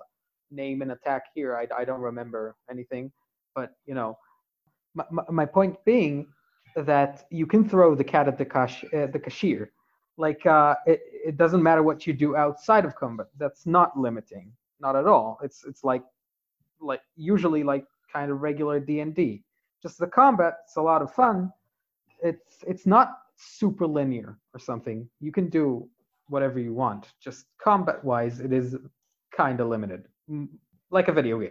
name 0.50 0.82
an 0.82 0.92
attack 0.92 1.24
here. 1.34 1.56
I, 1.56 1.66
I 1.76 1.84
don't 1.84 2.00
remember 2.00 2.56
anything, 2.70 3.12
but 3.54 3.72
you 3.84 3.94
know, 3.94 4.16
my, 4.94 5.04
my 5.30 5.44
point 5.44 5.76
being 5.84 6.26
that 6.76 7.26
you 7.30 7.46
can 7.46 7.68
throw 7.68 7.94
the 7.94 8.04
cat 8.04 8.28
at 8.28 8.38
the 8.38 8.44
cash 8.44 8.84
uh, 8.92 9.06
the 9.06 9.18
cashier. 9.18 9.72
Like 10.16 10.44
uh, 10.46 10.76
it, 10.86 11.00
it 11.12 11.36
doesn't 11.36 11.62
matter 11.62 11.82
what 11.82 12.06
you 12.06 12.12
do 12.12 12.36
outside 12.36 12.84
of 12.84 12.94
combat. 12.94 13.26
That's 13.38 13.66
not 13.66 13.98
limiting, 13.98 14.52
not 14.80 14.96
at 14.96 15.06
all. 15.06 15.38
It's 15.42 15.64
it's 15.64 15.84
like 15.84 16.04
like 16.80 17.00
usually 17.16 17.62
like 17.62 17.84
kind 18.12 18.30
of 18.30 18.40
regular 18.40 18.78
D&D. 18.78 19.42
Just 19.82 19.98
the 19.98 20.06
combat, 20.06 20.58
it's 20.64 20.76
a 20.76 20.82
lot 20.82 21.02
of 21.02 21.12
fun. 21.12 21.52
it's 22.22 22.56
it's 22.66 22.86
not 22.86 23.18
super 23.36 23.86
linear 23.86 24.38
or 24.54 24.60
something. 24.60 25.08
You 25.20 25.32
can 25.32 25.48
do 25.48 25.88
whatever 26.28 26.58
you 26.58 26.72
want. 26.72 27.12
Just 27.20 27.46
combat 27.58 28.02
wise, 28.04 28.40
it 28.40 28.52
is 28.52 28.76
kind 29.36 29.60
of 29.60 29.68
limited, 29.68 30.06
mm, 30.30 30.48
like 30.90 31.08
a 31.08 31.12
video 31.12 31.40
game. 31.40 31.50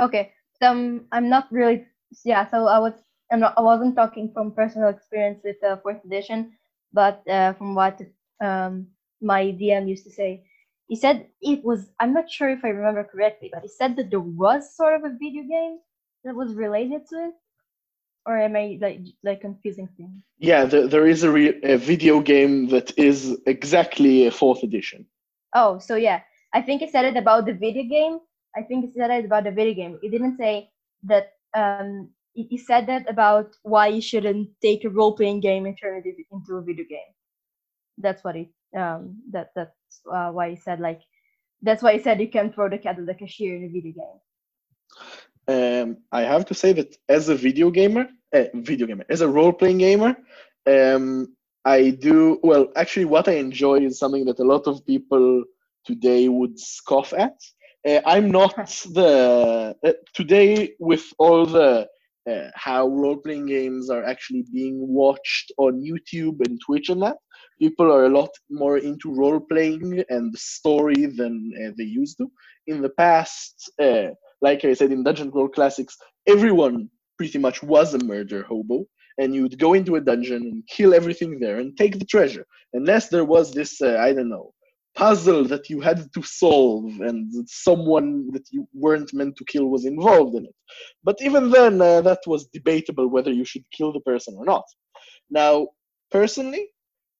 Okay, 0.00 0.32
um, 0.62 1.06
I'm 1.12 1.28
not 1.28 1.46
really 1.50 1.86
yeah. 2.24 2.48
So 2.50 2.66
I 2.66 2.78
was 2.78 2.94
I'm 3.34 3.40
not 3.40 3.54
I 3.58 3.62
wasn't 3.62 3.96
talking 3.96 4.30
from 4.32 4.52
personal 4.52 4.88
experience 4.88 5.40
with 5.44 5.56
uh, 5.64 5.76
fourth 5.82 6.04
edition, 6.04 6.52
but 6.92 7.22
uh, 7.28 7.52
from 7.54 7.74
what 7.74 8.00
um, 8.40 8.86
my 9.20 9.42
DM 9.46 9.88
used 9.88 10.04
to 10.04 10.10
say. 10.10 10.44
He 10.86 10.96
said 10.96 11.26
it 11.42 11.64
was. 11.64 11.90
I'm 12.00 12.12
not 12.14 12.30
sure 12.30 12.50
if 12.50 12.64
I 12.64 12.68
remember 12.68 13.04
correctly, 13.04 13.50
but 13.52 13.62
he 13.62 13.68
said 13.68 13.96
that 13.96 14.10
there 14.10 14.20
was 14.20 14.76
sort 14.76 14.94
of 14.94 15.04
a 15.04 15.16
video 15.18 15.42
game 15.42 15.78
that 16.24 16.34
was 16.36 16.54
related 16.54 17.06
to 17.08 17.16
it 17.26 17.34
or 18.26 18.38
am 18.38 18.56
I 18.56 18.78
like 18.80 19.00
like 19.22 19.40
confusing 19.40 19.88
things? 19.96 20.22
Yeah, 20.38 20.64
there, 20.64 20.86
there 20.86 21.06
is 21.06 21.24
a, 21.24 21.30
re- 21.30 21.60
a 21.62 21.76
video 21.76 22.20
game 22.20 22.68
that 22.68 22.96
is 22.98 23.36
exactly 23.46 24.26
a 24.26 24.30
fourth 24.30 24.62
edition. 24.62 25.06
Oh, 25.54 25.78
so 25.78 25.96
yeah, 25.96 26.20
I 26.52 26.62
think 26.62 26.82
he 26.82 26.90
said 26.90 27.04
it 27.04 27.16
about 27.16 27.46
the 27.46 27.54
video 27.54 27.84
game. 27.84 28.20
I 28.56 28.62
think 28.62 28.84
he 28.84 28.92
said 28.92 29.10
it 29.10 29.24
about 29.24 29.44
the 29.44 29.50
video 29.50 29.74
game. 29.74 29.98
He 30.02 30.08
didn't 30.08 30.36
say 30.36 30.70
that. 31.04 31.32
Um, 31.54 32.10
he, 32.34 32.58
said 32.58 32.86
that 32.88 33.08
about 33.08 33.56
why 33.62 33.86
you 33.88 34.00
shouldn't 34.00 34.50
take 34.60 34.84
a 34.84 34.90
role 34.90 35.16
playing 35.16 35.40
game 35.40 35.66
and 35.66 35.78
turn 35.80 36.02
it 36.04 36.16
into 36.32 36.56
a 36.56 36.62
video 36.62 36.84
game. 36.88 37.12
That's 37.98 38.22
what 38.24 38.34
he. 38.36 38.50
Um, 38.76 39.22
that 39.30 39.50
that's 39.54 40.00
uh, 40.12 40.30
why 40.30 40.50
he 40.50 40.56
said 40.56 40.80
like. 40.80 41.00
That's 41.62 41.82
why 41.82 41.94
he 41.94 42.02
said 42.02 42.20
you 42.20 42.28
can 42.28 42.52
throw 42.52 42.68
the 42.68 42.78
cat 42.78 42.98
at 42.98 43.06
the 43.06 43.14
cashier 43.14 43.56
in 43.56 43.64
a 43.64 43.68
video 43.68 43.92
game 43.92 44.20
um, 45.48 45.98
I 46.12 46.22
have 46.22 46.46
to 46.46 46.54
say 46.54 46.72
that 46.72 46.96
as 47.08 47.28
a 47.28 47.34
video 47.34 47.70
gamer, 47.70 48.08
uh, 48.34 48.44
video 48.54 48.86
gamer, 48.86 49.04
as 49.08 49.20
a 49.20 49.28
role 49.28 49.52
playing 49.52 49.78
gamer, 49.78 50.16
um, 50.66 51.34
I 51.64 51.90
do 51.90 52.38
well. 52.42 52.68
Actually, 52.76 53.06
what 53.06 53.28
I 53.28 53.32
enjoy 53.32 53.80
is 53.80 53.98
something 53.98 54.24
that 54.26 54.38
a 54.38 54.44
lot 54.44 54.66
of 54.66 54.84
people 54.86 55.44
today 55.84 56.28
would 56.28 56.58
scoff 56.58 57.12
at. 57.12 57.36
Uh, 57.86 58.00
I'm 58.06 58.30
not 58.30 58.54
the 58.92 59.76
uh, 59.84 59.92
today 60.14 60.74
with 60.78 61.12
all 61.18 61.46
the 61.46 61.88
uh, 62.30 62.48
how 62.54 62.88
role 62.88 63.16
playing 63.16 63.46
games 63.46 63.90
are 63.90 64.04
actually 64.04 64.44
being 64.52 64.78
watched 64.88 65.52
on 65.58 65.82
YouTube 65.82 66.38
and 66.46 66.60
Twitch 66.64 66.88
and 66.88 67.02
that. 67.02 67.16
People 67.60 67.92
are 67.92 68.06
a 68.06 68.08
lot 68.08 68.30
more 68.50 68.78
into 68.78 69.14
role 69.14 69.40
playing 69.40 70.02
and 70.08 70.32
the 70.32 70.38
story 70.38 71.06
than 71.06 71.52
uh, 71.62 71.70
they 71.76 71.84
used 71.84 72.18
to. 72.18 72.30
In 72.66 72.80
the 72.80 72.90
past, 72.90 73.70
uh, 73.80 74.08
like 74.40 74.64
I 74.64 74.74
said 74.74 74.92
in 74.92 75.04
Dungeon 75.04 75.30
Crawl 75.30 75.48
Classics, 75.48 75.96
everyone 76.26 76.88
pretty 77.18 77.38
much 77.38 77.62
was 77.62 77.94
a 77.94 78.04
murder 78.04 78.42
hobo, 78.42 78.86
and 79.18 79.34
you'd 79.34 79.58
go 79.58 79.74
into 79.74 79.96
a 79.96 80.00
dungeon 80.00 80.42
and 80.42 80.62
kill 80.68 80.94
everything 80.94 81.38
there 81.38 81.58
and 81.58 81.76
take 81.76 81.98
the 81.98 82.04
treasure, 82.04 82.46
unless 82.72 83.08
there 83.08 83.24
was 83.24 83.52
this 83.52 83.80
uh, 83.80 83.98
I 84.00 84.12
don't 84.12 84.28
know 84.30 84.52
puzzle 84.94 85.44
that 85.44 85.68
you 85.68 85.80
had 85.80 86.12
to 86.12 86.22
solve 86.22 86.84
and 87.00 87.30
someone 87.48 88.30
that 88.32 88.46
you 88.50 88.66
weren't 88.72 89.12
meant 89.12 89.36
to 89.36 89.44
kill 89.44 89.66
was 89.66 89.84
involved 89.84 90.34
in 90.36 90.44
it. 90.44 90.54
But 91.02 91.16
even 91.20 91.50
then, 91.50 91.80
uh, 91.80 92.00
that 92.02 92.20
was 92.26 92.46
debatable 92.46 93.08
whether 93.08 93.32
you 93.32 93.44
should 93.44 93.64
kill 93.70 93.92
the 93.92 94.00
person 94.00 94.34
or 94.38 94.44
not. 94.44 94.64
Now, 95.30 95.68
personally, 96.10 96.68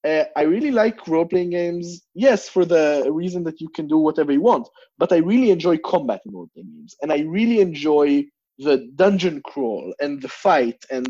uh, 0.04 0.24
I 0.36 0.42
really 0.42 0.70
like 0.70 1.08
role 1.08 1.24
playing 1.24 1.50
games. 1.50 2.02
Yes, 2.14 2.48
for 2.48 2.64
the 2.64 3.08
reason 3.10 3.42
that 3.44 3.60
you 3.60 3.68
can 3.70 3.88
do 3.88 3.98
whatever 3.98 4.32
you 4.32 4.42
want, 4.42 4.68
but 4.98 5.12
I 5.12 5.16
really 5.16 5.50
enjoy 5.50 5.78
combat 5.78 6.20
in 6.26 6.34
role 6.34 6.50
playing 6.54 6.70
games, 6.76 6.94
and 7.02 7.10
I 7.10 7.20
really 7.20 7.60
enjoy 7.60 8.24
the 8.58 8.88
dungeon 8.94 9.40
crawl 9.44 9.92
and 10.00 10.20
the 10.20 10.28
fight 10.28 10.84
and 10.90 11.08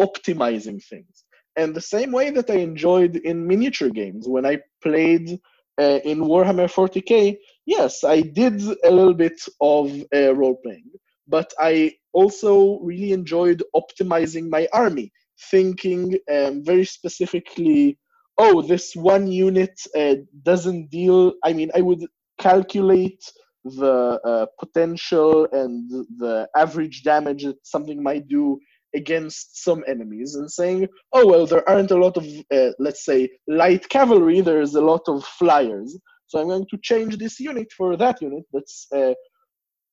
optimizing 0.00 0.82
things. 0.84 1.24
And 1.56 1.74
the 1.74 1.80
same 1.80 2.12
way 2.12 2.30
that 2.30 2.50
I 2.50 2.56
enjoyed 2.56 3.16
in 3.16 3.46
miniature 3.46 3.90
games 3.90 4.28
when 4.28 4.46
I 4.46 4.60
played 4.82 5.38
uh, 5.80 6.00
in 6.04 6.20
Warhammer 6.20 6.68
40k, 6.68 7.36
yes, 7.66 8.04
I 8.04 8.20
did 8.22 8.62
a 8.84 8.90
little 8.90 9.14
bit 9.14 9.40
of 9.60 9.92
uh, 10.14 10.34
role 10.34 10.56
playing, 10.62 10.90
but 11.28 11.52
I 11.58 11.94
also 12.12 12.78
really 12.80 13.12
enjoyed 13.12 13.62
optimizing 13.74 14.48
my 14.48 14.68
army, 14.72 15.12
thinking 15.50 16.18
um, 16.32 16.64
very 16.64 16.84
specifically 16.84 17.98
oh, 18.38 18.62
this 18.62 18.94
one 18.94 19.26
unit 19.26 19.80
uh, 19.96 20.16
doesn't 20.42 20.90
deal. 20.90 21.32
I 21.44 21.52
mean, 21.52 21.70
I 21.74 21.80
would 21.80 22.04
calculate 22.38 23.24
the 23.64 24.20
uh, 24.24 24.46
potential 24.58 25.48
and 25.52 25.90
the 26.18 26.48
average 26.56 27.02
damage 27.02 27.44
that 27.44 27.66
something 27.66 28.02
might 28.02 28.28
do 28.28 28.58
against 28.96 29.62
some 29.62 29.84
enemies 29.86 30.34
and 30.34 30.50
saying, 30.50 30.88
oh, 31.12 31.26
well, 31.26 31.46
there 31.46 31.68
aren't 31.68 31.90
a 31.90 31.96
lot 31.96 32.16
of, 32.16 32.26
uh, 32.52 32.72
let's 32.78 33.04
say, 33.04 33.28
light 33.46 33.88
cavalry, 33.88 34.40
there's 34.40 34.74
a 34.74 34.80
lot 34.80 35.02
of 35.06 35.24
flyers. 35.24 35.98
So 36.26 36.40
I'm 36.40 36.48
going 36.48 36.66
to 36.70 36.78
change 36.82 37.18
this 37.18 37.38
unit 37.38 37.68
for 37.76 37.96
that 37.96 38.20
unit 38.20 38.44
that's 38.52 38.86
uh, 38.92 39.14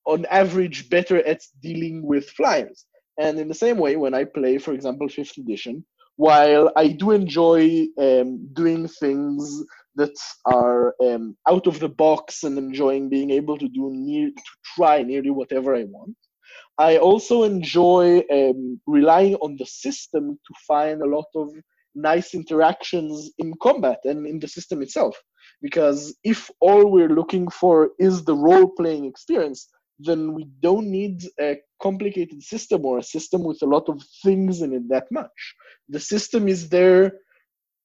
on 0.06 0.26
average 0.26 0.90
better 0.90 1.18
at 1.28 1.42
dealing 1.62 2.06
with 2.06 2.30
flyers. 2.32 2.86
And 3.20 3.40
in 3.40 3.48
the 3.48 3.54
same 3.54 3.78
way, 3.78 3.96
when 3.96 4.16
I 4.16 4.24
play, 4.24 4.58
for 4.58 4.74
example, 4.74 5.08
5th 5.08 5.38
edition, 5.38 5.86
while 6.16 6.72
I 6.76 6.88
do 6.90 7.12
enjoy 7.12 7.88
um, 8.00 8.48
doing 8.54 8.88
things 8.88 9.64
that 9.96 10.16
are 10.46 10.96
um, 11.02 11.38
out 11.48 11.68
of 11.68 11.80
the 11.80 11.90
box 11.90 12.44
and 12.44 12.58
enjoying 12.58 13.10
being 13.10 13.32
able 13.32 13.58
to 13.58 13.68
do 13.68 13.90
near 13.92 14.30
to 14.30 14.44
try 14.76 15.04
nearly 15.04 15.30
whatever 15.30 15.76
I 15.76 15.84
want. 15.84 16.16
I 16.78 16.98
also 16.98 17.44
enjoy 17.44 18.24
um, 18.32 18.80
relying 18.88 19.36
on 19.36 19.58
the 19.58 19.66
system 19.66 20.40
to 20.48 20.54
find 20.68 21.02
a 21.02 21.08
lot 21.08 21.28
of 21.36 21.52
nice 21.96 22.34
interactions 22.34 23.32
in 23.38 23.54
combat 23.62 24.00
and 24.06 24.26
in 24.26 24.40
the 24.40 24.48
system 24.48 24.82
itself. 24.82 25.16
Because 25.62 26.16
if 26.24 26.50
all 26.60 26.90
we're 26.90 27.10
looking 27.10 27.48
for 27.50 27.92
is 28.00 28.24
the 28.24 28.36
role 28.36 28.68
playing 28.68 29.06
experience, 29.06 29.70
then 30.00 30.34
we 30.34 30.46
don't 30.62 30.88
need 30.88 31.24
a 31.40 31.58
complicated 31.82 32.42
system 32.42 32.86
or 32.86 32.98
a 32.98 33.04
system 33.04 33.44
with 33.44 33.62
a 33.62 33.68
lot 33.68 33.88
of 33.88 34.04
things 34.24 34.62
in 34.62 34.74
it 34.74 34.90
that 34.90 35.06
much. 35.12 35.56
The 35.90 36.00
system 36.00 36.48
is 36.48 36.70
there 36.70 37.14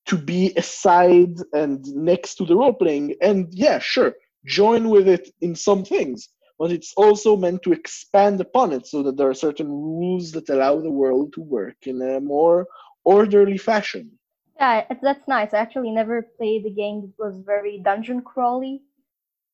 to 0.07 0.17
be 0.17 0.55
aside 0.57 1.35
and 1.53 1.85
next 1.95 2.37
to 2.37 2.47
the 2.47 2.57
role 2.57 2.73
playing, 2.73 3.15
and 3.21 3.49
yeah, 3.53 3.79
sure, 3.79 4.15
join 4.47 4.89
with 4.89 5.07
it 5.07 5.29
in 5.43 5.55
some 5.55 5.85
things, 5.85 6.31
but 6.59 6.73
it's 6.73 6.93
also 6.97 7.37
meant 7.37 7.63
to 7.63 7.73
expand 7.73 8.41
upon 8.41 8.73
it 8.73 8.87
so 8.87 9.03
that 9.03 9.17
there 9.17 9.31
are 9.31 9.35
certain 9.35 9.69
rules 9.69 10.33
that 10.33 10.49
allow 10.49 10.81
the 10.81 10.91
world 10.91 11.33
to 11.33 11.41
work 11.41 11.77
in 11.87 12.03
a 12.03 12.21
more 12.21 12.67
orderly 13.05 13.57
fashion. 13.59 14.19
Yeah, 14.59 14.85
that's 15.03 15.29
nice. 15.29 15.55
I 15.55 15.59
actually 15.59 15.93
never 15.93 16.23
played 16.37 16.67
a 16.67 16.71
game 16.71 17.01
that 17.03 17.25
was 17.25 17.39
very 17.47 17.79
dungeon 17.79 18.23
crawly, 18.23 18.83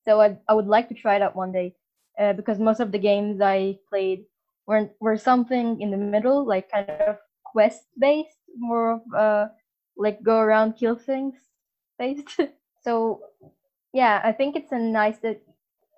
so 0.05 0.21
I 0.21 0.38
I 0.49 0.55
would 0.55 0.67
like 0.67 0.88
to 0.88 0.95
try 0.95 1.19
that 1.19 1.37
one 1.37 1.53
day 1.53 1.75
uh, 2.19 2.33
because 2.33 2.59
most 2.59 2.81
of 2.81 2.90
the 2.90 2.99
games 2.99 3.40
I 3.40 3.79
played 3.88 4.25
were 4.67 4.90
were 5.01 5.19
something 5.19 5.81
in 5.81 5.90
the 5.90 5.97
middle, 5.99 6.47
like 6.47 6.71
kind 6.71 6.88
of 6.88 7.19
quest 7.45 7.85
based, 7.99 8.38
more 8.57 8.93
of 8.93 9.03
uh, 9.14 9.47
like 9.97 10.23
go 10.23 10.38
around 10.38 10.75
kill 10.81 10.97
things 10.97 11.35
based. 11.99 12.40
so 12.83 13.21
yeah, 13.93 14.21
I 14.25 14.33
think 14.33 14.57
it's 14.57 14.73
a 14.73 14.79
nice 14.79 15.19
that 15.19 15.43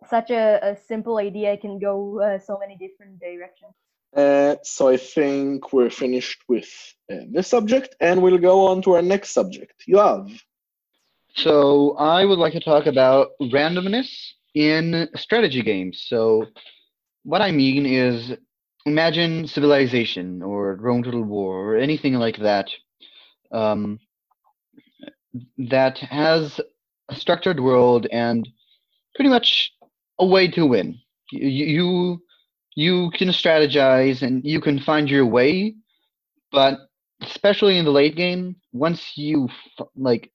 such 0.09 0.31
a, 0.31 0.59
a 0.63 0.77
simple 0.77 1.19
idea 1.19 1.57
can 1.57 1.79
go 1.79 2.21
uh, 2.21 2.39
so 2.39 2.59
many 2.59 2.77
different 2.77 3.19
directions. 3.21 3.73
Uh, 4.17 4.57
so 4.63 4.89
I 4.89 4.97
think 4.97 5.73
we're 5.73 5.91
finished 5.91 6.43
with 6.49 6.71
uh, 7.13 7.17
this 7.31 7.49
subject, 7.49 7.97
and 8.01 8.23
we'll 8.23 8.39
go 8.39 8.67
on 8.67 8.83
to 8.83 8.95
our 8.95 9.03
next 9.03 9.31
subject. 9.31 9.85
Yoav. 9.89 10.39
So 11.35 11.97
I 11.99 12.25
would 12.25 12.39
like 12.39 12.55
to 12.55 12.61
talk 12.61 12.87
about 12.87 13.29
randomness 13.43 14.09
in 14.55 15.09
strategy 15.17 15.63
games. 15.63 16.07
So, 16.09 16.47
what 17.25 17.43
I 17.43 17.51
mean 17.51 17.85
is 17.85 18.33
imagine 18.87 19.47
Civilization 19.47 20.43
or 20.43 20.77
Rome 20.77 21.03
Total 21.03 21.23
War 21.23 21.75
or 21.75 21.77
anything 21.77 22.15
like 22.15 22.39
that 22.39 22.71
um, 23.53 23.99
that 25.59 25.99
has 25.99 26.59
a 27.11 27.15
structured 27.15 27.61
world 27.61 28.07
and 28.11 28.49
pretty 29.15 29.29
much 29.29 29.73
a 30.18 30.26
way 30.26 30.48
to 30.48 30.66
win. 30.66 30.98
You, 31.33 32.22
you 32.76 33.11
can 33.14 33.29
strategize 33.29 34.22
and 34.22 34.44
you 34.44 34.61
can 34.61 34.79
find 34.81 35.09
your 35.11 35.26
way, 35.26 35.74
but 36.52 36.79
especially 37.22 37.79
in 37.79 37.85
the 37.85 37.90
late 37.90 38.16
game, 38.16 38.57
once 38.72 39.12
you 39.16 39.48
like 39.96 40.31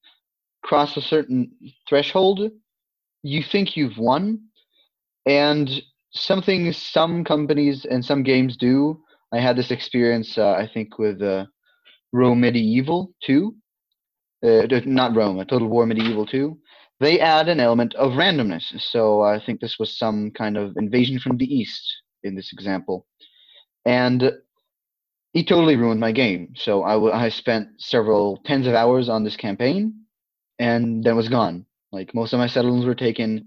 cross 0.62 0.96
a 0.96 1.00
certain 1.02 1.50
threshold, 1.88 2.50
you 3.22 3.42
think 3.42 3.76
you've 3.76 3.98
won. 3.98 4.40
And 5.26 5.70
something 6.12 6.72
some 6.72 7.24
companies 7.24 7.84
and 7.84 8.04
some 8.04 8.22
games 8.22 8.56
do. 8.56 9.00
I 9.32 9.40
had 9.40 9.56
this 9.56 9.70
experience 9.70 10.36
uh, 10.38 10.52
i 10.52 10.68
think 10.72 10.98
with 10.98 11.22
uh, 11.22 11.46
rome 12.12 12.40
medieval 12.40 13.12
2 13.24 13.54
uh, 14.44 14.66
not 14.86 15.14
rome 15.16 15.38
total 15.46 15.68
war 15.68 15.86
medieval 15.86 16.26
2 16.26 16.56
they 17.00 17.18
add 17.20 17.48
an 17.48 17.60
element 17.60 17.94
of 17.94 18.12
randomness 18.12 18.80
so 18.80 19.22
i 19.22 19.38
think 19.44 19.60
this 19.60 19.78
was 19.78 19.96
some 19.96 20.30
kind 20.30 20.56
of 20.56 20.76
invasion 20.76 21.18
from 21.18 21.36
the 21.36 21.54
east 21.54 21.84
in 22.22 22.34
this 22.34 22.52
example 22.52 23.06
and 23.84 24.32
it 25.34 25.48
totally 25.48 25.76
ruined 25.76 26.00
my 26.00 26.12
game. 26.12 26.52
So 26.56 26.82
I, 26.82 27.24
I 27.24 27.28
spent 27.30 27.68
several 27.78 28.38
tens 28.44 28.66
of 28.66 28.74
hours 28.74 29.08
on 29.08 29.24
this 29.24 29.36
campaign, 29.36 29.94
and 30.58 31.02
then 31.02 31.16
was 31.16 31.28
gone. 31.28 31.66
Like 31.90 32.14
most 32.14 32.32
of 32.32 32.38
my 32.38 32.46
settlements 32.46 32.86
were 32.86 32.94
taken, 32.94 33.46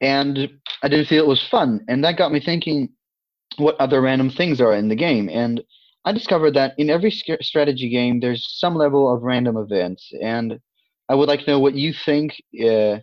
and 0.00 0.50
I 0.82 0.88
didn't 0.88 1.06
feel 1.06 1.24
it 1.24 1.28
was 1.28 1.46
fun. 1.46 1.84
And 1.88 2.02
that 2.04 2.16
got 2.16 2.32
me 2.32 2.40
thinking, 2.40 2.90
what 3.56 3.76
other 3.80 4.00
random 4.00 4.30
things 4.30 4.60
are 4.60 4.74
in 4.74 4.88
the 4.88 4.96
game? 4.96 5.28
And 5.28 5.62
I 6.04 6.12
discovered 6.12 6.54
that 6.54 6.74
in 6.78 6.90
every 6.90 7.10
strategy 7.10 7.90
game, 7.90 8.20
there's 8.20 8.46
some 8.58 8.74
level 8.74 9.12
of 9.12 9.22
random 9.22 9.56
events, 9.56 10.10
and 10.22 10.58
I 11.08 11.14
would 11.14 11.28
like 11.28 11.40
to 11.40 11.50
know 11.50 11.58
what 11.58 11.74
you 11.74 11.92
think 11.92 12.34
uh, 12.62 12.98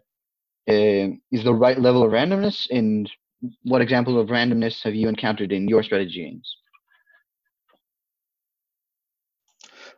uh, 0.68 1.08
is 1.32 1.44
the 1.44 1.54
right 1.54 1.80
level 1.80 2.04
of 2.04 2.12
randomness, 2.12 2.68
and 2.70 3.10
what 3.64 3.82
examples 3.82 4.18
of 4.18 4.28
randomness 4.28 4.84
have 4.84 4.96
you 4.96 5.08
encountered 5.08 5.52
in 5.52 5.68
your 5.68 5.84
strategy 5.84 6.24
games? 6.24 6.58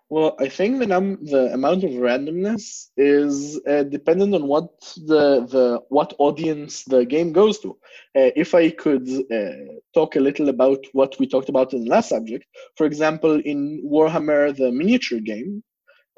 Well, 0.10 0.38
I 0.40 0.48
think 0.48 0.80
the 0.80 0.88
num 0.88 1.18
the 1.22 1.54
amount 1.54 1.84
of 1.84 1.92
randomness 1.92 2.92
is 2.96 3.60
uh, 3.68 3.84
dependent 3.84 4.34
on 4.36 4.48
what 4.48 4.70
the 4.96 5.46
the 5.54 5.82
what 5.90 6.14
audience 6.18 6.86
the 6.86 7.04
game 7.04 7.34
goes 7.34 7.60
to. 7.60 7.72
Uh, 8.16 8.32
if 8.44 8.56
I 8.56 8.70
could 8.70 9.06
uh, 9.10 9.80
talk 9.94 10.16
a 10.16 10.22
little 10.22 10.48
about 10.48 10.80
what 10.94 11.20
we 11.20 11.28
talked 11.28 11.50
about 11.50 11.74
in 11.74 11.84
the 11.84 11.90
last 11.90 12.08
subject, 12.08 12.46
for 12.78 12.86
example, 12.86 13.42
in 13.44 13.84
Warhammer 13.86 14.56
the 14.56 14.72
miniature 14.72 15.20
game, 15.20 15.62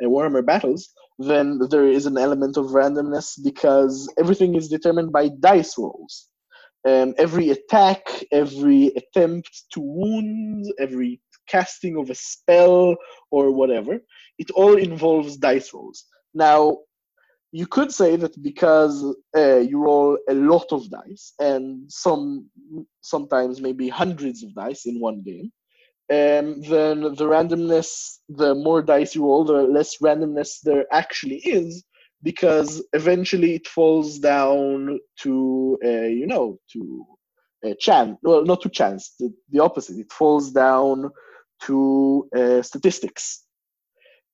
uh, 0.03 0.07
Warhammer 0.07 0.45
Battles, 0.45 0.89
then 1.19 1.59
there 1.69 1.87
is 1.87 2.05
an 2.05 2.17
element 2.17 2.55
of 2.55 2.67
randomness 2.67 3.37
because 3.43 4.11
everything 4.17 4.55
is 4.55 4.69
determined 4.69 5.11
by 5.11 5.29
dice 5.39 5.77
rolls. 5.77 6.27
Um, 6.87 7.13
every 7.17 7.49
attack, 7.49 8.01
every 8.31 8.93
attempt 8.95 9.63
to 9.73 9.81
wound, 9.81 10.65
every 10.79 11.21
casting 11.49 11.97
of 11.97 12.09
a 12.09 12.15
spell 12.15 12.95
or 13.31 13.51
whatever. 13.51 13.99
It 14.37 14.49
all 14.51 14.77
involves 14.77 15.35
dice 15.35 15.73
rolls. 15.73 16.05
Now, 16.33 16.77
you 17.51 17.67
could 17.67 17.91
say 17.91 18.15
that 18.15 18.41
because 18.41 19.03
uh, 19.35 19.57
you 19.57 19.83
roll 19.83 20.17
a 20.29 20.33
lot 20.33 20.71
of 20.71 20.89
dice 20.89 21.33
and 21.39 21.91
some 21.91 22.49
sometimes 23.01 23.59
maybe 23.59 23.89
hundreds 23.89 24.43
of 24.43 24.53
dice 24.55 24.85
in 24.85 25.01
one 25.01 25.21
game, 25.21 25.51
um, 26.11 26.61
then 26.61 27.01
the 27.01 27.27
randomness, 27.35 28.17
the 28.29 28.55
more 28.55 28.81
dice 28.81 29.15
you 29.15 29.23
roll, 29.23 29.43
the 29.45 29.53
less 29.53 29.97
randomness 29.97 30.59
there 30.63 30.85
actually 30.91 31.37
is, 31.37 31.83
because 32.23 32.83
eventually 32.93 33.55
it 33.55 33.67
falls 33.67 34.19
down 34.19 34.99
to 35.21 35.77
uh, 35.85 36.09
you 36.19 36.27
know 36.27 36.57
to 36.73 37.05
a 37.63 37.75
chance. 37.75 38.17
Well, 38.23 38.43
not 38.45 38.61
to 38.61 38.69
chance. 38.69 39.15
The, 39.19 39.33
the 39.49 39.59
opposite. 39.59 39.97
It 39.97 40.11
falls 40.11 40.51
down 40.51 41.09
to 41.63 42.29
uh, 42.35 42.61
statistics. 42.61 43.43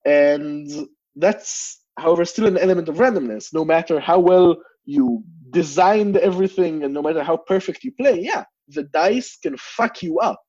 And 0.05 0.69
that's, 1.15 1.81
however, 1.97 2.25
still 2.25 2.45
an 2.45 2.57
element 2.57 2.89
of 2.89 2.97
randomness. 2.97 3.53
No 3.53 3.65
matter 3.65 3.99
how 3.99 4.19
well 4.19 4.57
you 4.85 5.23
designed 5.49 6.17
everything 6.17 6.83
and 6.83 6.93
no 6.93 7.01
matter 7.01 7.23
how 7.23 7.37
perfect 7.37 7.83
you 7.83 7.91
play, 7.99 8.19
yeah, 8.19 8.43
the 8.67 8.83
dice 8.83 9.37
can 9.41 9.55
fuck 9.57 10.03
you 10.03 10.19
up. 10.19 10.39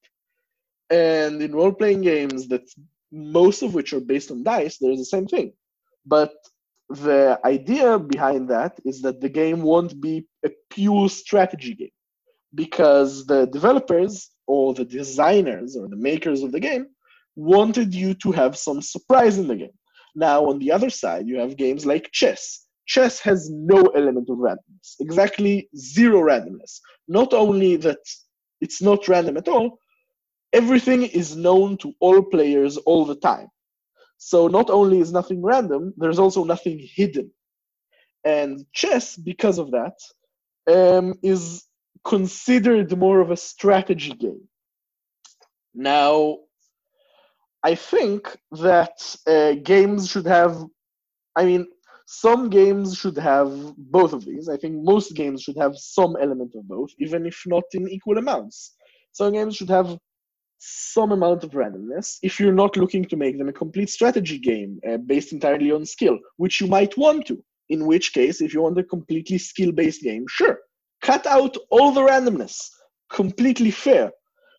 And 0.90 1.42
in 1.42 1.54
role 1.54 1.72
playing 1.72 2.02
games, 2.02 2.48
that 2.48 2.68
most 3.12 3.62
of 3.62 3.74
which 3.74 3.92
are 3.92 4.00
based 4.00 4.30
on 4.30 4.42
dice, 4.42 4.78
there's 4.78 4.98
the 4.98 5.04
same 5.04 5.26
thing. 5.26 5.52
But 6.04 6.34
the 6.88 7.38
idea 7.44 7.98
behind 7.98 8.48
that 8.50 8.78
is 8.84 9.02
that 9.02 9.20
the 9.20 9.28
game 9.28 9.62
won't 9.62 10.00
be 10.00 10.26
a 10.44 10.50
pure 10.70 11.08
strategy 11.08 11.74
game 11.74 11.90
because 12.54 13.26
the 13.26 13.46
developers 13.46 14.30
or 14.46 14.74
the 14.74 14.84
designers 14.84 15.76
or 15.76 15.88
the 15.88 15.96
makers 15.96 16.42
of 16.42 16.52
the 16.52 16.60
game 16.60 16.86
wanted 17.34 17.94
you 17.94 18.14
to 18.14 18.32
have 18.32 18.56
some 18.56 18.80
surprise 18.80 19.38
in 19.38 19.48
the 19.48 19.56
game. 19.56 19.76
Now, 20.14 20.46
on 20.46 20.58
the 20.58 20.72
other 20.72 20.88
side, 20.88 21.26
you 21.26 21.38
have 21.40 21.56
games 21.56 21.84
like 21.84 22.10
chess. 22.12 22.64
Chess 22.86 23.20
has 23.20 23.50
no 23.50 23.82
element 23.96 24.30
of 24.30 24.38
randomness, 24.38 24.94
exactly 25.00 25.68
zero 25.76 26.20
randomness. 26.20 26.80
Not 27.08 27.34
only 27.34 27.76
that 27.76 27.98
it's 28.60 28.80
not 28.80 29.08
random 29.08 29.36
at 29.36 29.48
all, 29.48 29.80
everything 30.52 31.04
is 31.04 31.36
known 31.36 31.78
to 31.78 31.94
all 32.00 32.22
players 32.22 32.76
all 32.78 33.04
the 33.06 33.16
time. 33.16 33.48
So 34.18 34.48
not 34.48 34.70
only 34.70 35.00
is 35.00 35.12
nothing 35.12 35.42
random, 35.42 35.94
there's 35.96 36.18
also 36.18 36.44
nothing 36.44 36.80
hidden. 36.94 37.30
And 38.24 38.66
chess, 38.72 39.16
because 39.16 39.58
of 39.58 39.72
that, 39.72 39.94
um, 40.68 41.14
is 41.22 41.64
considered 42.04 42.96
more 42.98 43.20
of 43.20 43.30
a 43.30 43.36
strategy 43.36 44.12
game. 44.12 44.48
Now, 45.74 46.38
I 47.62 47.74
think 47.74 48.36
that 48.52 49.16
uh, 49.26 49.54
games 49.62 50.10
should 50.10 50.26
have, 50.26 50.64
I 51.36 51.44
mean, 51.44 51.66
some 52.06 52.50
games 52.50 52.96
should 52.98 53.18
have 53.18 53.50
both 53.76 54.12
of 54.12 54.24
these. 54.24 54.48
I 54.48 54.56
think 54.56 54.76
most 54.82 55.14
games 55.14 55.42
should 55.42 55.58
have 55.58 55.76
some 55.76 56.16
element 56.20 56.52
of 56.56 56.68
both, 56.68 56.90
even 56.98 57.26
if 57.26 57.42
not 57.46 57.64
in 57.72 57.88
equal 57.88 58.18
amounts. 58.18 58.76
Some 59.12 59.32
games 59.34 59.56
should 59.56 59.70
have 59.70 59.98
some 60.58 61.12
amount 61.12 61.44
of 61.44 61.50
randomness 61.50 62.18
if 62.22 62.40
you're 62.40 62.52
not 62.52 62.76
looking 62.76 63.04
to 63.04 63.16
make 63.16 63.38
them 63.38 63.48
a 63.48 63.52
complete 63.52 63.90
strategy 63.90 64.38
game 64.38 64.80
uh, 64.88 64.96
based 64.96 65.32
entirely 65.32 65.70
on 65.70 65.84
skill, 65.84 66.18
which 66.36 66.60
you 66.60 66.66
might 66.66 66.96
want 66.96 67.26
to. 67.26 67.42
In 67.68 67.84
which 67.84 68.12
case, 68.12 68.40
if 68.40 68.54
you 68.54 68.62
want 68.62 68.78
a 68.78 68.84
completely 68.84 69.38
skill 69.38 69.72
based 69.72 70.02
game, 70.02 70.24
sure, 70.28 70.60
cut 71.02 71.26
out 71.26 71.56
all 71.70 71.90
the 71.92 72.00
randomness. 72.00 72.68
Completely 73.10 73.70
fair. 73.70 74.12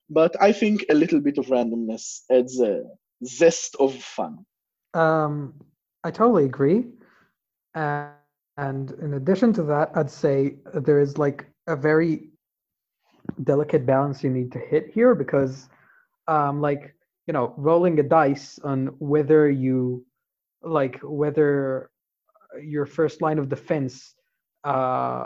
But 0.10 0.36
I 0.42 0.52
think 0.52 0.86
a 0.90 0.94
little 0.94 1.20
bit 1.20 1.38
of 1.38 1.48
randomness 1.48 2.22
adds 2.32 2.60
a 2.62 2.84
zest 3.26 3.76
of 3.80 3.96
fun. 3.96 4.46
Um, 4.94 5.54
I 6.04 6.12
totally 6.12 6.46
agree. 6.46 6.86
Uh, 7.76 8.10
and 8.58 8.92
in 8.92 9.14
addition 9.14 9.54
to 9.54 9.64
that, 9.64 9.92
I'd 9.96 10.10
say 10.10 10.56
there 10.74 11.00
is 11.00 11.18
like 11.18 11.46
a 11.68 11.76
very 11.76 12.30
delicate 13.44 13.86
balance 13.86 14.24
you 14.24 14.30
need 14.30 14.52
to 14.54 14.60
hit 14.60 14.90
here 14.94 15.14
because, 15.14 15.70
um, 16.28 16.62
like, 16.62 16.94
you 17.28 17.34
know, 17.34 17.54
rolling 17.58 18.00
a 18.00 18.04
dice 18.04 18.60
on 18.64 18.88
whether 19.00 19.50
you, 19.50 20.06
like, 20.62 21.00
whether 21.04 21.90
your 22.62 22.86
first 22.86 23.22
line 23.22 23.40
of 23.40 23.50
defense 23.50 24.16
uh, 24.64 25.26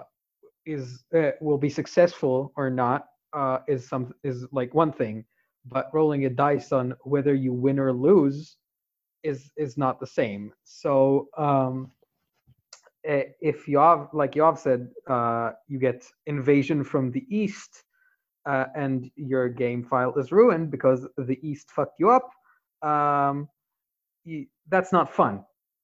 is 0.66 1.04
uh, 1.16 1.32
will 1.40 1.58
be 1.58 1.70
successful 1.70 2.52
or 2.56 2.70
not 2.70 3.08
uh, 3.34 3.60
is 3.68 3.88
some 3.88 4.14
is 4.24 4.46
like 4.52 4.74
one 4.74 4.92
thing, 4.92 5.26
but 5.66 5.90
rolling 5.94 6.26
a 6.26 6.30
dice 6.30 6.72
on 6.72 6.94
whether 7.04 7.34
you 7.34 7.54
win 7.54 7.80
or 7.80 7.94
lose 7.94 8.58
is 9.24 9.52
is 9.58 9.78
not 9.78 10.00
the 10.00 10.08
same. 10.08 10.54
So 10.64 11.30
um, 11.38 11.92
eh, 13.06 13.24
if 13.42 13.66
Yoav, 13.66 14.14
like 14.14 14.34
Yoav 14.34 14.58
said, 14.58 14.90
uh, 15.08 15.52
you 15.68 15.80
get 15.80 16.04
invasion 16.26 16.84
from 16.84 17.12
the 17.12 17.26
east, 17.30 17.84
uh, 18.46 18.66
and 18.76 19.10
your 19.16 19.50
game 19.50 19.84
file 19.84 20.14
is 20.18 20.32
ruined 20.32 20.72
because 20.72 21.08
the 21.18 21.40
east 21.48 21.72
fucked 21.72 22.00
you 22.00 22.10
up. 22.10 22.32
Um, 22.82 23.48
you, 24.24 24.48
that's 24.70 24.92
not 24.92 25.14
fun, 25.14 25.44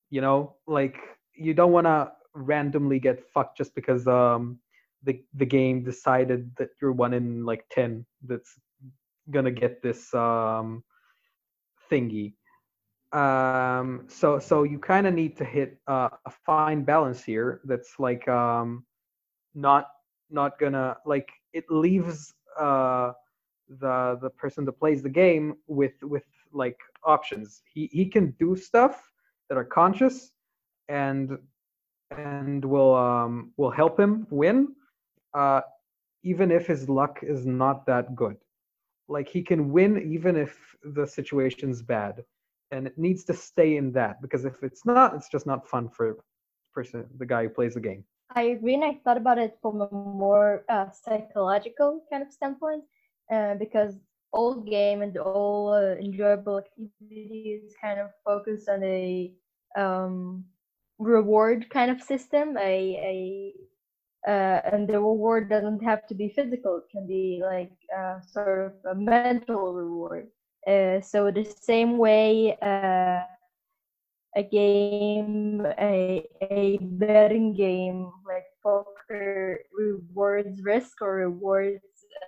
you 0.10 0.22
know. 0.22 0.56
Like 0.66 0.98
you 1.36 1.54
don't 1.54 1.72
want 1.72 1.86
to 1.86 2.12
randomly 2.34 3.00
get 3.00 3.24
fucked 3.34 3.58
just 3.58 3.74
because 3.76 4.08
um, 4.08 4.60
the 5.04 5.24
the 5.36 5.46
game 5.46 5.84
decided 5.84 6.52
that 6.58 6.70
you're 6.82 6.92
one 6.92 7.14
in 7.14 7.46
like 7.46 7.66
10 7.72 8.06
that's 8.26 8.60
gonna 9.32 9.52
get 9.52 9.82
this 9.82 10.14
um 10.14 10.84
thingy 11.92 12.34
um 13.14 14.06
so 14.08 14.40
so 14.40 14.64
you 14.64 14.80
kind 14.80 15.08
of 15.08 15.14
need 15.14 15.38
to 15.38 15.46
hit 15.46 15.80
uh, 15.88 16.10
a 16.26 16.32
fine 16.46 16.84
balance 16.84 17.24
here 17.24 17.62
that's 17.66 17.94
like 18.00 18.28
um 18.28 18.86
not 19.56 19.88
not 20.30 20.60
gonna 20.60 20.98
like 21.06 21.30
it 21.54 21.64
leaves 21.70 22.34
uh 22.60 23.12
the 23.80 24.18
the 24.22 24.30
person 24.32 24.66
that 24.66 24.74
plays 24.74 25.04
the 25.04 25.10
game 25.10 25.56
with 25.68 25.94
with 26.02 26.24
like 26.54 26.78
options 27.04 27.62
he 27.74 27.90
he 27.92 28.06
can 28.06 28.34
do 28.40 28.56
stuff 28.56 29.12
that 29.50 29.58
are 29.58 29.66
conscious 29.66 30.32
and 30.88 31.38
and 32.12 32.64
will 32.64 32.96
um 32.96 33.52
will 33.58 33.72
help 33.72 34.00
him 34.00 34.26
win 34.30 34.68
uh, 35.34 35.62
even 36.24 36.52
if 36.52 36.68
his 36.68 36.90
luck 36.90 37.20
is 37.22 37.46
not 37.46 37.86
that 37.86 38.16
good. 38.16 38.38
Like 39.08 39.30
he 39.30 39.42
can 39.42 39.72
win 39.72 40.12
even 40.12 40.36
if 40.36 40.58
the 40.84 41.06
situation's 41.06 41.82
bad, 41.82 42.24
and 42.72 42.88
it 42.88 42.98
needs 42.98 43.24
to 43.26 43.34
stay 43.34 43.78
in 43.78 43.92
that 43.94 44.22
because 44.22 44.44
if 44.46 44.64
it's 44.64 44.86
not, 44.86 45.16
it's 45.16 45.30
just 45.30 45.46
not 45.46 45.68
fun 45.68 45.90
for 45.90 46.18
person 46.74 47.06
the 47.18 47.26
guy 47.26 47.44
who 47.44 47.50
plays 47.50 47.76
the 47.76 47.80
game. 47.80 48.04
I 48.38 48.54
agree, 48.56 48.76
and 48.76 48.86
I 48.86 49.00
thought 49.04 49.18
about 49.18 49.40
it 49.48 49.58
from 49.62 49.82
a 49.82 49.96
more 49.96 50.66
uh, 50.70 50.92
psychological 50.92 52.04
kind 52.12 52.24
of 52.24 52.32
standpoint, 52.32 52.84
uh, 53.32 53.56
because 53.56 54.00
all 54.32 54.62
game 54.62 55.02
and 55.02 55.18
all 55.18 55.74
uh, 55.74 55.96
enjoyable 55.96 56.60
activities 56.60 57.74
kind 57.82 58.00
of 58.00 58.10
focus 58.26 58.68
on 58.70 58.84
a 58.84 59.34
um, 59.78 60.46
reward 61.00 61.70
kind 61.70 61.92
of 61.92 62.02
system, 62.02 62.58
a, 62.58 63.54
a 64.28 64.30
uh, 64.30 64.62
and 64.72 64.88
the 64.88 65.00
reward 65.00 65.50
doesn't 65.50 65.84
have 65.84 66.06
to 66.08 66.16
be 66.16 66.30
physical. 66.30 66.78
It 66.78 66.90
can 66.92 67.08
be 67.08 67.42
like 67.44 67.72
uh, 67.98 68.22
sort 68.22 68.68
of 68.68 68.74
a 68.92 68.96
mental 68.96 69.74
reward. 69.74 70.28
Uh, 70.68 71.02
so 71.02 71.32
the 71.32 71.46
same 71.46 71.98
way 71.98 72.58
a 74.38 74.44
game, 74.44 75.66
a, 75.80 76.24
a 76.42 76.78
betting 76.80 77.56
game 77.56 78.12
like 78.26 78.46
poker 78.64 79.60
rewards 79.74 80.62
risk 80.62 81.02
or 81.02 81.16
rewards 81.16 81.82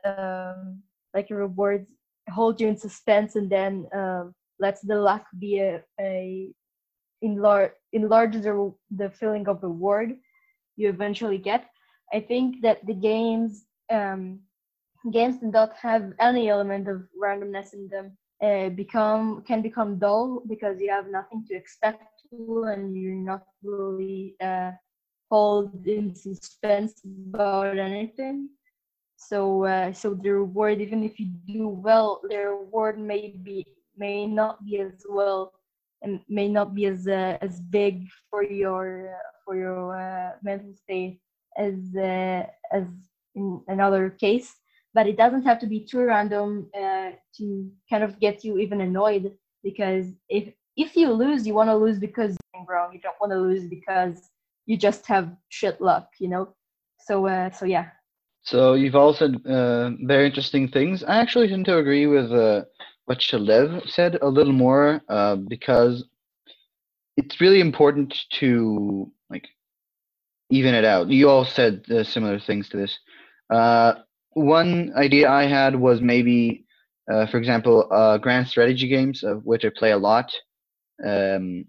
um, 0.06 0.82
like 1.13 1.30
rewards 1.30 1.91
hold 2.30 2.60
you 2.60 2.67
in 2.67 2.78
suspense 2.78 3.36
and 3.36 3.50
then 3.50 3.88
um, 3.93 4.34
lets 4.60 4.82
the 4.82 4.95
luck 4.95 5.26
be 5.39 5.60
a, 5.60 5.82
a 6.00 6.50
enlarge 7.22 7.72
enlarge 7.93 8.34
the, 8.34 8.74
the 8.91 9.10
feeling 9.12 9.48
of 9.48 9.62
reward 9.62 10.13
you 10.78 10.89
eventually 10.89 11.38
get. 11.38 11.65
I 12.12 12.22
think 12.22 12.62
that 12.63 12.86
the 12.88 12.93
games 12.93 13.65
um, 13.91 14.39
games 15.12 15.39
that 15.41 15.52
don't 15.52 15.74
have 15.74 16.13
any 16.19 16.50
element 16.50 16.88
of 16.88 17.04
randomness 17.22 17.74
in 17.74 17.88
them 17.88 18.17
uh, 18.41 18.69
become 18.69 19.43
can 19.43 19.62
become 19.62 19.99
dull 19.99 20.41
because 20.47 20.80
you 20.80 20.89
have 20.89 21.08
nothing 21.08 21.43
to 21.47 21.56
expect 21.56 22.04
and 22.32 22.95
you're 22.95 23.13
not 23.13 23.43
really 23.63 24.36
uh, 24.41 24.71
hold 25.30 25.86
in 25.86 26.15
suspense 26.15 27.02
about 27.34 27.78
anything. 27.78 28.49
So 29.17 29.65
uh, 29.65 29.91
so 29.93 30.13
the 30.13 30.30
reward, 30.30 30.80
even 30.82 31.04
if 31.04 31.19
you 31.19 31.28
do 31.47 31.67
well, 31.67 32.21
the 32.30 32.38
reward 32.38 32.97
may 32.97 33.36
be 33.43 33.65
may 33.97 34.25
not 34.25 34.65
be 34.65 34.80
as 34.80 35.06
well 35.10 35.54
and 36.02 36.21
may 36.30 36.47
not 36.47 36.73
be 36.73 36.86
as 36.86 37.08
uh, 37.08 37.38
as 37.41 37.60
big 37.60 38.08
for 38.30 38.43
your 38.43 39.13
uh, 39.13 39.30
for 39.43 39.58
your 39.58 39.95
uh, 39.95 40.32
mental 40.41 40.73
state 40.73 41.19
as 41.58 41.75
as 42.71 42.86
in 43.36 43.62
another 43.67 44.10
case 44.10 44.56
but 44.93 45.08
it 45.08 45.17
doesn't 45.17 45.43
have 45.43 45.60
to 45.60 45.67
be 45.67 45.86
too 45.86 46.04
random 46.04 46.69
uh, 46.75 47.12
to 47.38 47.69
kind 47.89 48.04
of 48.04 48.19
get 48.19 48.43
you 48.43 48.58
even 48.58 48.82
annoyed 48.82 49.32
because 49.63 50.08
if 50.30 50.54
if 50.78 50.95
you 50.95 51.12
lose 51.12 51.45
you 51.45 51.54
want 51.54 51.69
to 51.69 51.75
lose 51.75 51.99
because 51.99 52.38
you're 52.54 52.65
wrong. 52.67 52.93
You 52.93 53.02
don't 53.02 53.19
want 53.19 53.32
to 53.32 53.39
lose 53.39 53.67
because 53.67 54.30
you 54.65 54.78
just 54.78 55.06
have 55.08 55.36
shit 55.49 55.80
luck 55.82 56.08
you 56.19 56.30
know? 56.30 56.56
So 56.99 57.28
uh, 57.28 57.52
so 57.52 57.65
yeah. 57.65 57.88
So 58.43 58.73
you've 58.73 58.95
all 58.95 59.13
said 59.13 59.36
uh, 59.45 59.91
very 60.04 60.28
interesting 60.28 60.67
things. 60.67 61.04
I 61.04 61.17
actually 61.17 61.49
tend 61.49 61.65
to 61.65 61.78
agree 61.78 62.08
with 62.08 62.32
uh, 62.32 62.63
what 63.06 63.19
Shalev 63.19 63.88
said 63.89 64.17
a 64.21 64.28
little 64.28 64.54
more 64.54 65.02
uh, 65.10 65.36
because 65.36 66.06
it's 67.17 67.41
really 67.41 67.60
important 67.60 68.15
to 68.39 69.12
like 69.30 69.47
even 70.49 70.73
it 70.73 70.86
out. 70.86 71.10
You 71.10 71.30
all 71.30 71.45
said 71.45 71.84
uh, 71.91 72.04
similar 72.04 72.39
things 72.39 72.69
to 72.69 72.78
this 72.78 72.97
one 74.34 74.92
idea 74.96 75.30
I 75.30 75.46
had 75.46 75.76
was 75.76 76.02
maybe, 76.02 76.65
uh, 77.12 77.28
for 77.28 77.38
example, 77.38 77.88
uh, 77.92 78.18
grand 78.18 78.48
strategy 78.48 78.88
games, 78.88 79.24
of 79.24 79.46
which 79.46 79.65
I 79.65 79.70
play 79.76 79.92
a 79.92 79.98
lot. 79.98 80.32
Um, 81.06 81.65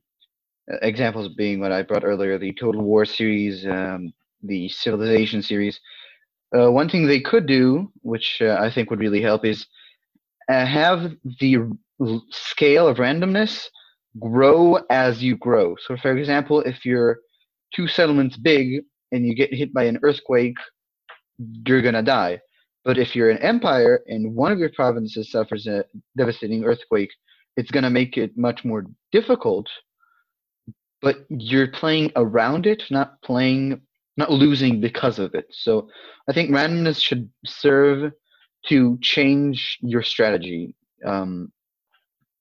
examples 0.82 1.28
being 1.36 1.60
what 1.60 1.72
I 1.72 1.82
brought 1.82 2.04
earlier, 2.04 2.38
the 2.38 2.52
Total 2.54 2.80
War 2.82 3.04
series, 3.04 3.66
um, 3.66 4.12
the 4.42 4.68
Civilization 4.68 5.42
series. 5.42 5.80
Uh, 6.56 6.70
one 6.70 6.88
thing 6.88 7.06
they 7.06 7.20
could 7.20 7.46
do, 7.46 7.90
which 8.02 8.38
uh, 8.40 8.56
I 8.60 8.70
think 8.70 8.90
would 8.90 9.00
really 9.00 9.22
help, 9.22 9.44
is 9.44 9.66
uh, 10.48 10.66
have 10.66 11.12
the 11.40 11.56
r- 11.58 12.20
scale 12.30 12.88
of 12.88 12.96
randomness 12.98 13.66
grow 14.18 14.76
as 14.90 15.22
you 15.22 15.36
grow. 15.36 15.76
So, 15.86 15.96
for 15.96 16.16
example, 16.16 16.60
if 16.62 16.84
you're 16.84 17.18
two 17.74 17.86
settlements 17.86 18.36
big 18.36 18.82
and 19.12 19.26
you 19.26 19.34
get 19.34 19.54
hit 19.54 19.72
by 19.72 19.84
an 19.84 19.98
earthquake, 20.02 20.56
you're 21.66 21.82
gonna 21.82 22.02
die. 22.02 22.40
But 22.84 22.98
if 22.98 23.14
you're 23.14 23.30
an 23.30 23.38
empire 23.38 24.00
and 24.06 24.34
one 24.34 24.52
of 24.52 24.58
your 24.58 24.70
provinces 24.70 25.30
suffers 25.30 25.66
a 25.66 25.84
devastating 26.16 26.64
earthquake, 26.64 27.10
it's 27.56 27.70
going 27.70 27.84
to 27.84 27.90
make 27.90 28.16
it 28.16 28.36
much 28.36 28.64
more 28.64 28.86
difficult. 29.12 29.66
But 31.02 31.26
you're 31.28 31.68
playing 31.68 32.12
around 32.16 32.66
it, 32.66 32.84
not 32.90 33.20
playing, 33.22 33.82
not 34.16 34.30
losing 34.30 34.80
because 34.80 35.18
of 35.18 35.34
it. 35.34 35.46
So 35.50 35.88
I 36.28 36.32
think 36.32 36.50
randomness 36.50 37.02
should 37.02 37.28
serve 37.44 38.12
to 38.68 38.98
change 39.00 39.78
your 39.80 40.02
strategy. 40.02 40.74
Um, 41.04 41.52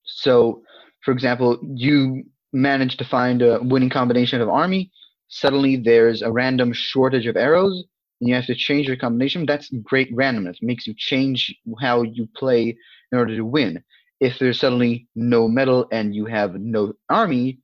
so, 0.03 0.63
for 1.03 1.11
example, 1.11 1.59
you 1.63 2.23
manage 2.51 2.97
to 2.97 3.05
find 3.05 3.41
a 3.41 3.59
winning 3.61 3.89
combination 3.89 4.41
of 4.41 4.49
army. 4.49 4.91
Suddenly, 5.27 5.77
there's 5.77 6.21
a 6.21 6.31
random 6.31 6.73
shortage 6.73 7.27
of 7.27 7.37
arrows 7.37 7.83
and 8.19 8.29
you 8.29 8.35
have 8.35 8.45
to 8.47 8.55
change 8.55 8.87
your 8.87 8.97
combination, 8.97 9.45
that's 9.45 9.69
great 9.83 10.13
randomness. 10.15 10.57
It 10.57 10.63
makes 10.63 10.87
you 10.87 10.93
change 10.97 11.55
how 11.81 12.03
you 12.03 12.27
play 12.35 12.77
in 13.11 13.17
order 13.17 13.35
to 13.35 13.45
win. 13.45 13.83
If 14.19 14.37
there's 14.37 14.59
suddenly 14.59 15.07
no 15.15 15.47
metal 15.47 15.87
and 15.91 16.13
you 16.13 16.25
have 16.25 16.55
no 16.55 16.93
army, 17.09 17.59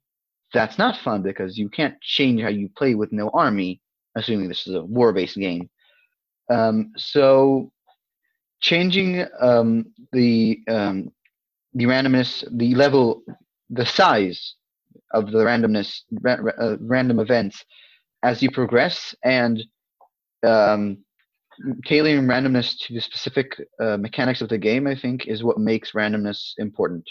that's 0.53 0.77
not 0.77 0.97
fun 0.97 1.21
because 1.21 1.57
you 1.57 1.69
can't 1.69 1.99
change 2.01 2.41
how 2.41 2.47
you 2.47 2.69
play 2.77 2.95
with 2.95 3.11
no 3.11 3.29
army, 3.29 3.81
assuming 4.15 4.47
this 4.47 4.65
is 4.67 4.75
a 4.75 4.83
war-based 4.83 5.35
game. 5.35 5.69
Um, 6.49 6.93
so 6.95 7.71
changing 8.61 9.25
um, 9.41 9.85
the 10.13 10.59
um, 10.69 11.11
the 11.73 11.85
randomness, 11.85 12.45
the 12.57 12.73
level, 12.75 13.21
the 13.69 13.85
size 13.85 14.55
of 15.13 15.31
the 15.31 15.39
randomness, 15.39 16.01
ra- 16.21 16.37
uh, 16.57 16.77
random 16.79 17.19
events 17.19 17.65
as 18.23 18.41
you 18.41 18.49
progress, 18.49 19.13
and 19.25 19.61
um, 20.43 20.97
tailoring 21.85 22.25
randomness 22.25 22.75
to 22.85 22.93
the 22.93 23.01
specific 23.01 23.55
uh, 23.81 23.97
mechanics 23.97 24.41
of 24.41 24.49
the 24.49 24.57
game, 24.57 24.87
I 24.87 24.95
think, 24.95 25.27
is 25.27 25.43
what 25.43 25.57
makes 25.57 25.91
randomness 25.91 26.53
important. 26.57 27.03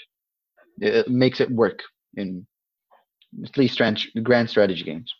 It 0.78 1.08
makes 1.08 1.40
it 1.40 1.50
work 1.50 1.80
in 2.16 2.46
at 3.44 3.56
least 3.56 3.80
grand 4.22 4.50
strategy 4.50 4.84
games. 4.84 5.12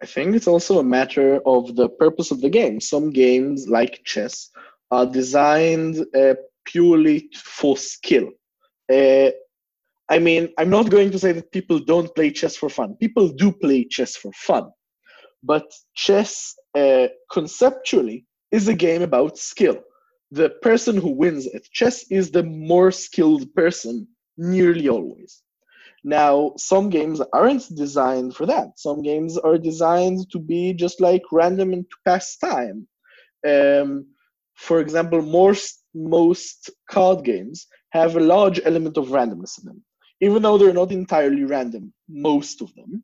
I 0.00 0.06
think 0.06 0.36
it's 0.36 0.46
also 0.46 0.78
a 0.78 0.84
matter 0.84 1.40
of 1.44 1.74
the 1.74 1.88
purpose 1.88 2.30
of 2.30 2.40
the 2.40 2.48
game. 2.48 2.80
Some 2.80 3.10
games, 3.10 3.68
like 3.68 4.02
chess, 4.04 4.50
are 4.90 5.06
designed 5.06 6.06
uh, 6.14 6.34
purely 6.64 7.28
for 7.34 7.76
skill. 7.76 8.28
Uh, 8.92 9.30
I 10.08 10.18
mean, 10.18 10.48
I'm 10.56 10.70
not 10.70 10.88
going 10.88 11.10
to 11.10 11.18
say 11.18 11.32
that 11.32 11.52
people 11.52 11.78
don't 11.80 12.14
play 12.14 12.30
chess 12.30 12.56
for 12.56 12.70
fun. 12.70 12.94
People 12.94 13.28
do 13.28 13.52
play 13.52 13.84
chess 13.84 14.16
for 14.16 14.32
fun. 14.32 14.70
But 15.42 15.70
chess 15.94 16.54
uh, 16.74 17.08
conceptually 17.30 18.26
is 18.50 18.68
a 18.68 18.74
game 18.74 19.02
about 19.02 19.38
skill. 19.38 19.78
The 20.30 20.50
person 20.62 20.96
who 20.96 21.10
wins 21.10 21.46
at 21.54 21.64
chess 21.70 22.04
is 22.10 22.30
the 22.30 22.42
more 22.42 22.90
skilled 22.90 23.52
person, 23.54 24.06
nearly 24.36 24.88
always. 24.88 25.42
Now, 26.04 26.52
some 26.56 26.90
games 26.90 27.20
aren't 27.32 27.74
designed 27.74 28.36
for 28.36 28.46
that. 28.46 28.78
Some 28.78 29.02
games 29.02 29.36
are 29.36 29.58
designed 29.58 30.30
to 30.30 30.38
be 30.38 30.72
just 30.72 31.00
like 31.00 31.22
random 31.32 31.72
and 31.72 31.84
to 31.90 31.96
pass 32.04 32.36
time. 32.36 32.86
Um, 33.46 34.06
for 34.54 34.80
example, 34.80 35.22
most, 35.22 35.82
most 35.94 36.70
card 36.90 37.24
games 37.24 37.66
have 37.90 38.16
a 38.16 38.20
large 38.20 38.60
element 38.64 38.96
of 38.96 39.08
randomness 39.08 39.58
in 39.58 39.66
them, 39.66 39.84
even 40.20 40.42
though 40.42 40.58
they're 40.58 40.72
not 40.72 40.92
entirely 40.92 41.44
random, 41.44 41.92
most 42.08 42.62
of 42.62 42.72
them. 42.74 43.02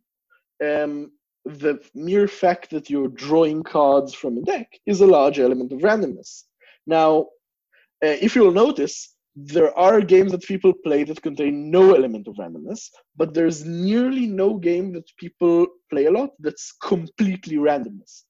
Um, 0.64 1.10
the 1.44 1.78
mere 1.94 2.26
fact 2.26 2.70
that 2.70 2.88
you're 2.88 3.08
drawing 3.08 3.62
cards 3.62 4.14
from 4.14 4.38
a 4.38 4.42
deck 4.42 4.68
is 4.86 5.00
a 5.00 5.06
large 5.06 5.38
element 5.38 5.72
of 5.72 5.80
randomness. 5.80 6.44
Now, 6.86 7.28
uh, 8.02 8.16
if 8.20 8.34
you'll 8.34 8.52
notice, 8.52 9.14
there 9.36 9.76
are 9.76 10.00
games 10.00 10.32
that 10.32 10.42
people 10.42 10.72
play 10.84 11.04
that 11.04 11.22
contain 11.22 11.70
no 11.70 11.94
element 11.94 12.28
of 12.28 12.36
randomness, 12.36 12.88
but 13.16 13.34
there's 13.34 13.64
nearly 13.64 14.26
no 14.26 14.54
game 14.54 14.92
that 14.92 15.10
people 15.18 15.66
play 15.90 16.06
a 16.06 16.10
lot 16.10 16.30
that's 16.38 16.72
completely 16.82 17.56
randomness. 17.56 18.22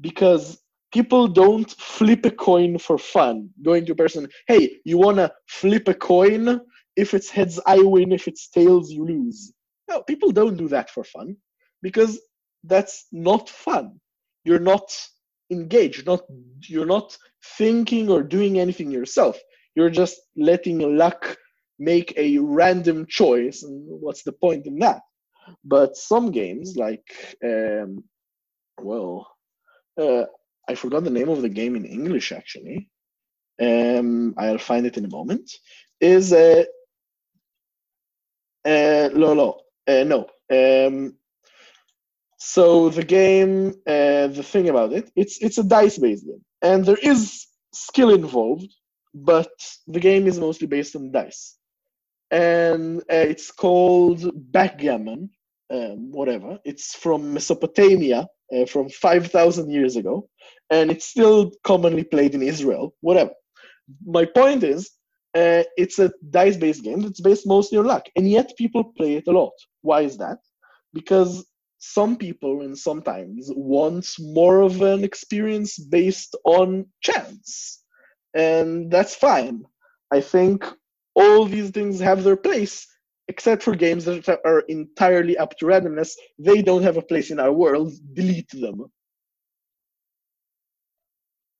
Because 0.00 0.60
people 0.92 1.28
don't 1.28 1.70
flip 1.72 2.26
a 2.26 2.30
coin 2.30 2.78
for 2.78 2.98
fun, 2.98 3.48
going 3.62 3.86
to 3.86 3.92
a 3.92 3.96
person, 3.96 4.28
hey, 4.48 4.80
you 4.84 4.98
wanna 4.98 5.30
flip 5.46 5.86
a 5.88 5.94
coin? 5.94 6.60
If 6.96 7.14
it's 7.14 7.30
heads, 7.30 7.60
I 7.66 7.78
win. 7.78 8.12
If 8.12 8.26
it's 8.26 8.48
tails, 8.48 8.90
you 8.90 9.06
lose. 9.06 9.52
No, 9.88 10.02
people 10.02 10.32
don't 10.32 10.56
do 10.56 10.68
that 10.68 10.90
for 10.90 11.04
fun 11.04 11.36
because 11.82 12.20
that's 12.64 13.06
not 13.12 13.48
fun. 13.48 14.00
You're 14.44 14.60
not 14.60 14.90
engaged. 15.50 16.06
Not 16.06 16.22
you're 16.68 16.86
not 16.86 17.16
thinking 17.58 18.10
or 18.10 18.22
doing 18.22 18.58
anything 18.58 18.90
yourself. 18.90 19.38
You're 19.74 19.90
just 19.90 20.20
letting 20.36 20.78
luck 20.96 21.36
make 21.78 22.12
a 22.16 22.38
random 22.38 23.06
choice. 23.08 23.62
And 23.62 23.84
what's 23.86 24.22
the 24.22 24.32
point 24.32 24.66
in 24.66 24.78
that? 24.80 25.02
But 25.64 25.96
some 25.96 26.30
games, 26.30 26.76
like 26.76 27.36
um, 27.44 28.04
well, 28.80 29.28
uh, 30.00 30.24
I 30.68 30.74
forgot 30.74 31.04
the 31.04 31.10
name 31.10 31.28
of 31.28 31.42
the 31.42 31.48
game 31.48 31.76
in 31.76 31.84
English 31.84 32.32
actually. 32.32 32.88
Um, 33.60 34.34
I'll 34.38 34.58
find 34.58 34.86
it 34.86 34.96
in 34.96 35.04
a 35.04 35.10
moment. 35.10 35.50
Is 36.00 36.32
uh, 36.32 36.64
uh, 38.64 39.08
Lolo? 39.12 39.60
Uh, 39.86 40.04
no. 40.04 40.26
Um, 40.50 41.16
so 42.40 42.90
the 42.90 43.04
game, 43.04 43.70
uh, 43.88 44.28
the 44.28 44.44
thing 44.44 44.70
about 44.70 44.92
it, 44.94 45.10
it's 45.16 45.38
it's 45.42 45.58
a 45.58 45.64
dice-based 45.64 46.26
game, 46.26 46.44
and 46.62 46.86
there 46.86 46.98
is 47.02 47.46
skill 47.74 48.10
involved, 48.10 48.72
but 49.14 49.50
the 49.88 50.00
game 50.00 50.28
is 50.28 50.40
mostly 50.40 50.68
based 50.68 50.96
on 50.96 51.12
dice. 51.12 51.56
and 52.30 53.00
uh, 53.02 53.26
it's 53.32 53.52
called 53.52 54.22
backgammon, 54.52 55.30
um, 55.70 56.12
whatever. 56.12 56.58
It's 56.64 56.96
from 56.96 57.34
Mesopotamia, 57.34 58.28
uh, 58.54 58.66
from 58.66 58.90
5,000 58.90 59.70
years 59.70 59.96
ago, 59.96 60.28
and 60.70 60.90
it's 60.92 61.06
still 61.06 61.52
commonly 61.64 62.04
played 62.04 62.34
in 62.34 62.42
Israel, 62.42 62.94
whatever. 63.02 63.32
My 64.06 64.26
point 64.26 64.64
is, 64.64 64.90
uh, 65.36 65.64
it's 65.78 66.00
a 66.00 66.12
dice 66.30 66.56
based 66.58 66.84
game 66.84 67.02
that's 67.02 67.20
based 67.22 67.46
mostly 67.46 67.78
on 67.78 67.86
luck, 67.86 68.06
and 68.16 68.30
yet 68.30 68.52
people 68.58 68.84
play 68.96 69.16
it 69.16 69.28
a 69.28 69.32
lot. 69.32 69.52
Why 69.82 70.02
is 70.02 70.18
that? 70.18 70.38
Because 70.94 71.46
some 71.80 72.16
people 72.16 72.60
and 72.60 72.76
sometimes 72.76 73.50
want 73.56 74.06
more 74.20 74.60
of 74.60 74.82
an 74.82 75.02
experience 75.02 75.78
based 75.78 76.36
on 76.44 76.86
chance, 77.00 77.82
and 78.34 78.90
that's 78.90 79.14
fine. 79.14 79.64
I 80.12 80.20
think 80.20 80.64
all 81.14 81.46
these 81.46 81.70
things 81.70 81.98
have 81.98 82.22
their 82.22 82.36
place, 82.36 82.86
except 83.28 83.62
for 83.62 83.74
games 83.74 84.04
that 84.04 84.28
are 84.44 84.60
entirely 84.68 85.38
up 85.38 85.56
to 85.58 85.66
randomness. 85.66 86.12
They 86.38 86.60
don't 86.62 86.82
have 86.82 86.98
a 86.98 87.02
place 87.02 87.30
in 87.30 87.40
our 87.40 87.52
world. 87.52 87.92
Delete 88.12 88.50
them. 88.50 88.92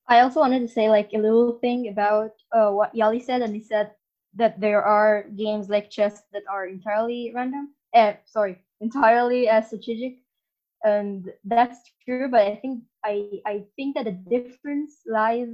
I 0.07 0.21
also 0.21 0.41
wanted 0.41 0.61
to 0.61 0.69
say 0.69 0.91
like 0.91 1.11
a 1.15 1.19
little 1.19 1.59
thing 1.61 1.89
about 1.89 2.33
uh, 2.53 2.71
what 2.71 2.95
Yali 2.95 3.23
said, 3.23 3.41
and 3.43 3.55
he 3.55 3.63
said 3.63 3.93
that 4.35 4.61
there 4.61 4.83
are 4.83 5.25
games 5.35 5.69
like 5.71 5.89
chess 5.89 6.23
that 6.33 6.43
are 6.51 6.67
entirely 6.67 7.33
random. 7.35 7.75
Eh, 7.95 8.15
sorry, 8.27 8.59
entirely 8.81 9.49
uh, 9.49 9.61
strategic, 9.63 10.19
and 10.85 11.31
that's 11.45 11.79
true. 12.05 12.29
But 12.31 12.43
I 12.47 12.57
think 12.57 12.85
I 13.05 13.41
I 13.47 13.65
think 13.77 13.97
that 13.97 14.05
the 14.05 14.13
difference 14.13 15.03
lies 15.07 15.49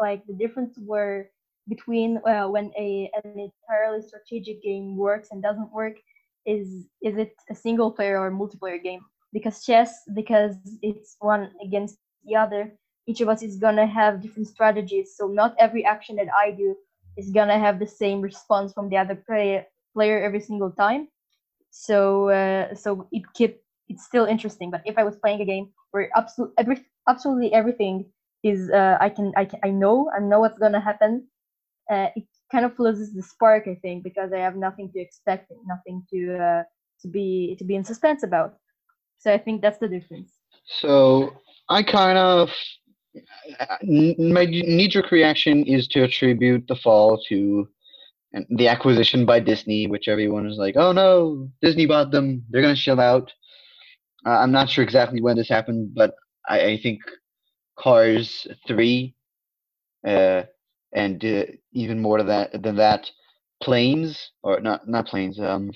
like 0.00 0.26
the 0.26 0.34
difference 0.34 0.78
where 0.86 1.30
between 1.68 2.18
uh, 2.26 2.48
when 2.48 2.72
a 2.78 3.10
an 3.24 3.32
entirely 3.48 4.02
strategic 4.02 4.62
game 4.62 4.96
works 4.96 5.28
and 5.32 5.42
doesn't 5.42 5.72
work 5.72 5.96
is 6.46 6.88
is 7.02 7.16
it 7.16 7.32
a 7.50 7.54
single 7.54 7.90
player 7.92 8.18
or 8.20 8.30
multiplayer 8.30 8.82
game 8.82 9.00
because 9.32 9.64
chess 9.64 10.02
because 10.14 10.56
it's 10.82 11.16
one 11.20 11.50
against 11.64 11.98
the 12.24 12.34
other 12.36 12.72
each 13.06 13.20
of 13.20 13.28
us 13.28 13.42
is 13.42 13.56
gonna 13.56 13.86
have 13.86 14.20
different 14.22 14.48
strategies. 14.48 15.14
So 15.16 15.26
not 15.28 15.54
every 15.58 15.84
action 15.84 16.16
that 16.16 16.28
I 16.36 16.50
do 16.52 16.76
is 17.16 17.30
gonna 17.30 17.58
have 17.58 17.78
the 17.78 17.86
same 17.86 18.20
response 18.20 18.72
from 18.72 18.88
the 18.90 18.96
other 18.98 19.16
player 19.16 19.66
player 19.94 20.22
every 20.22 20.40
single 20.40 20.70
time. 20.72 21.08
So 21.70 22.28
uh, 22.30 22.74
so 22.74 23.08
it 23.12 23.22
keep 23.34 23.60
it's 23.88 24.04
still 24.04 24.24
interesting. 24.24 24.70
But 24.70 24.82
if 24.84 24.98
I 24.98 25.04
was 25.04 25.16
playing 25.16 25.40
a 25.40 25.44
game 25.44 25.70
where 25.90 26.10
absolutely 26.16 26.54
every 26.58 26.86
absolutely 27.08 27.52
everything 27.52 28.06
is 28.42 28.70
uh, 28.70 28.98
I 29.00 29.08
can 29.08 29.32
I 29.36 29.44
can 29.44 29.60
I 29.64 29.70
know 29.70 30.10
I 30.16 30.20
know 30.20 30.40
what's 30.40 30.58
gonna 30.58 30.80
happen. 30.80 31.26
Uh, 31.90 32.08
it 32.16 32.24
kind 32.52 32.64
of 32.64 32.78
loses 32.78 33.14
the 33.14 33.22
spark, 33.22 33.66
I 33.66 33.74
think, 33.80 34.04
because 34.04 34.30
I 34.32 34.38
have 34.38 34.56
nothing 34.56 34.90
to 34.92 35.00
expect, 35.00 35.50
nothing 35.66 36.04
to 36.12 36.36
uh, 36.36 36.62
to 37.02 37.08
be 37.08 37.56
to 37.58 37.64
be 37.64 37.76
in 37.76 37.84
suspense 37.84 38.22
about. 38.22 38.56
So 39.18 39.32
I 39.32 39.38
think 39.38 39.62
that's 39.62 39.78
the 39.78 39.88
difference. 39.88 40.32
So 40.80 41.32
I 41.68 41.82
kind 41.82 42.18
of 42.18 42.50
my 43.82 44.44
knee-jerk 44.44 45.10
reaction 45.10 45.64
is 45.64 45.88
to 45.88 46.04
attribute 46.04 46.66
the 46.68 46.76
fall 46.76 47.20
to 47.28 47.68
the 48.50 48.68
acquisition 48.68 49.24
by 49.26 49.40
Disney, 49.40 49.86
which 49.86 50.08
everyone 50.08 50.46
is 50.46 50.58
like, 50.58 50.76
"Oh 50.76 50.92
no, 50.92 51.50
Disney 51.62 51.86
bought 51.86 52.10
them; 52.10 52.44
they're 52.50 52.62
gonna 52.62 52.76
shell 52.76 53.00
out." 53.00 53.32
Uh, 54.26 54.38
I'm 54.38 54.52
not 54.52 54.68
sure 54.68 54.84
exactly 54.84 55.20
when 55.20 55.36
this 55.36 55.48
happened, 55.48 55.94
but 55.94 56.14
I, 56.48 56.60
I 56.72 56.80
think 56.82 57.00
Cars 57.78 58.46
three, 58.66 59.14
uh, 60.06 60.42
and 60.92 61.24
uh, 61.24 61.44
even 61.72 62.00
more 62.00 62.22
that 62.22 62.62
than 62.62 62.76
that, 62.76 63.10
planes 63.62 64.32
or 64.42 64.60
not 64.60 64.88
not 64.88 65.06
planes. 65.06 65.40
Um, 65.40 65.70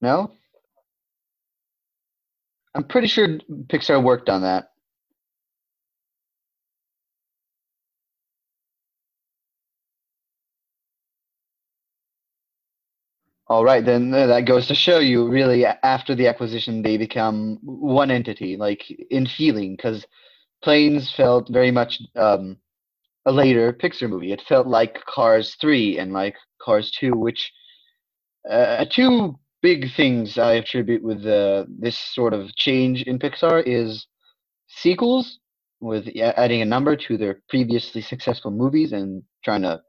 no, 0.00 0.32
I'm 2.74 2.84
pretty 2.84 3.08
sure 3.08 3.38
Pixar 3.68 4.02
worked 4.02 4.28
on 4.28 4.42
that. 4.42 4.71
All 13.48 13.64
right, 13.64 13.84
then 13.84 14.14
uh, 14.14 14.26
that 14.28 14.46
goes 14.46 14.66
to 14.68 14.74
show 14.74 14.98
you 14.98 15.28
really 15.28 15.66
after 15.66 16.14
the 16.14 16.28
acquisition 16.28 16.82
they 16.82 16.96
become 16.96 17.58
one 17.62 18.10
entity, 18.10 18.56
like 18.56 18.88
in 19.10 19.26
feeling, 19.26 19.76
because 19.76 20.06
Planes 20.62 21.12
felt 21.12 21.48
very 21.50 21.70
much 21.70 22.00
um, 22.16 22.56
a 23.26 23.32
later 23.32 23.72
Pixar 23.72 24.08
movie. 24.08 24.32
It 24.32 24.42
felt 24.48 24.66
like 24.66 25.04
Cars 25.06 25.56
3 25.60 25.98
and 25.98 26.12
like 26.12 26.36
Cars 26.60 26.90
2, 26.92 27.12
which 27.12 27.52
uh, 28.48 28.84
two 28.90 29.38
big 29.60 29.92
things 29.94 30.38
I 30.38 30.54
attribute 30.54 31.02
with 31.02 31.26
uh, 31.26 31.64
this 31.68 31.98
sort 31.98 32.34
of 32.34 32.54
change 32.56 33.02
in 33.02 33.18
Pixar 33.18 33.62
is 33.66 34.06
sequels, 34.68 35.38
with 35.80 36.08
adding 36.16 36.62
a 36.62 36.64
number 36.66 36.96
to 36.96 37.16
their 37.16 37.42
previously 37.48 38.00
successful 38.02 38.52
movies 38.52 38.92
and 38.92 39.22
trying 39.44 39.62
to 39.62 39.82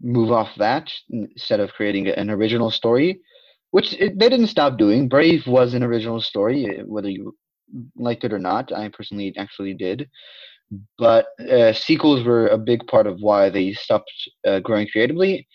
move 0.00 0.30
off 0.30 0.50
that 0.56 0.92
instead 1.10 1.60
of 1.60 1.72
creating 1.72 2.08
an 2.08 2.30
original 2.30 2.70
story, 2.70 3.20
which 3.70 3.94
it, 3.94 4.18
they 4.18 4.28
didn't 4.28 4.46
stop 4.48 4.78
doing. 4.78 5.08
Brave 5.08 5.46
was 5.46 5.74
an 5.74 5.82
original 5.82 6.20
story, 6.20 6.66
eh, 6.66 6.82
whether 6.86 7.08
you 7.10 7.36
liked 7.96 8.24
it 8.24 8.32
or 8.32 8.38
not. 8.38 8.72
I 8.72 8.88
personally 8.88 9.34
actually 9.36 9.74
did. 9.74 10.08
But 10.98 11.26
uh, 11.50 11.72
sequels 11.72 12.24
were 12.24 12.48
a 12.48 12.58
big 12.58 12.86
part 12.86 13.06
of 13.06 13.20
why 13.20 13.48
they 13.48 13.72
stopped 13.72 14.12
uh, 14.46 14.60
growing 14.60 14.86
creatively, 14.88 15.48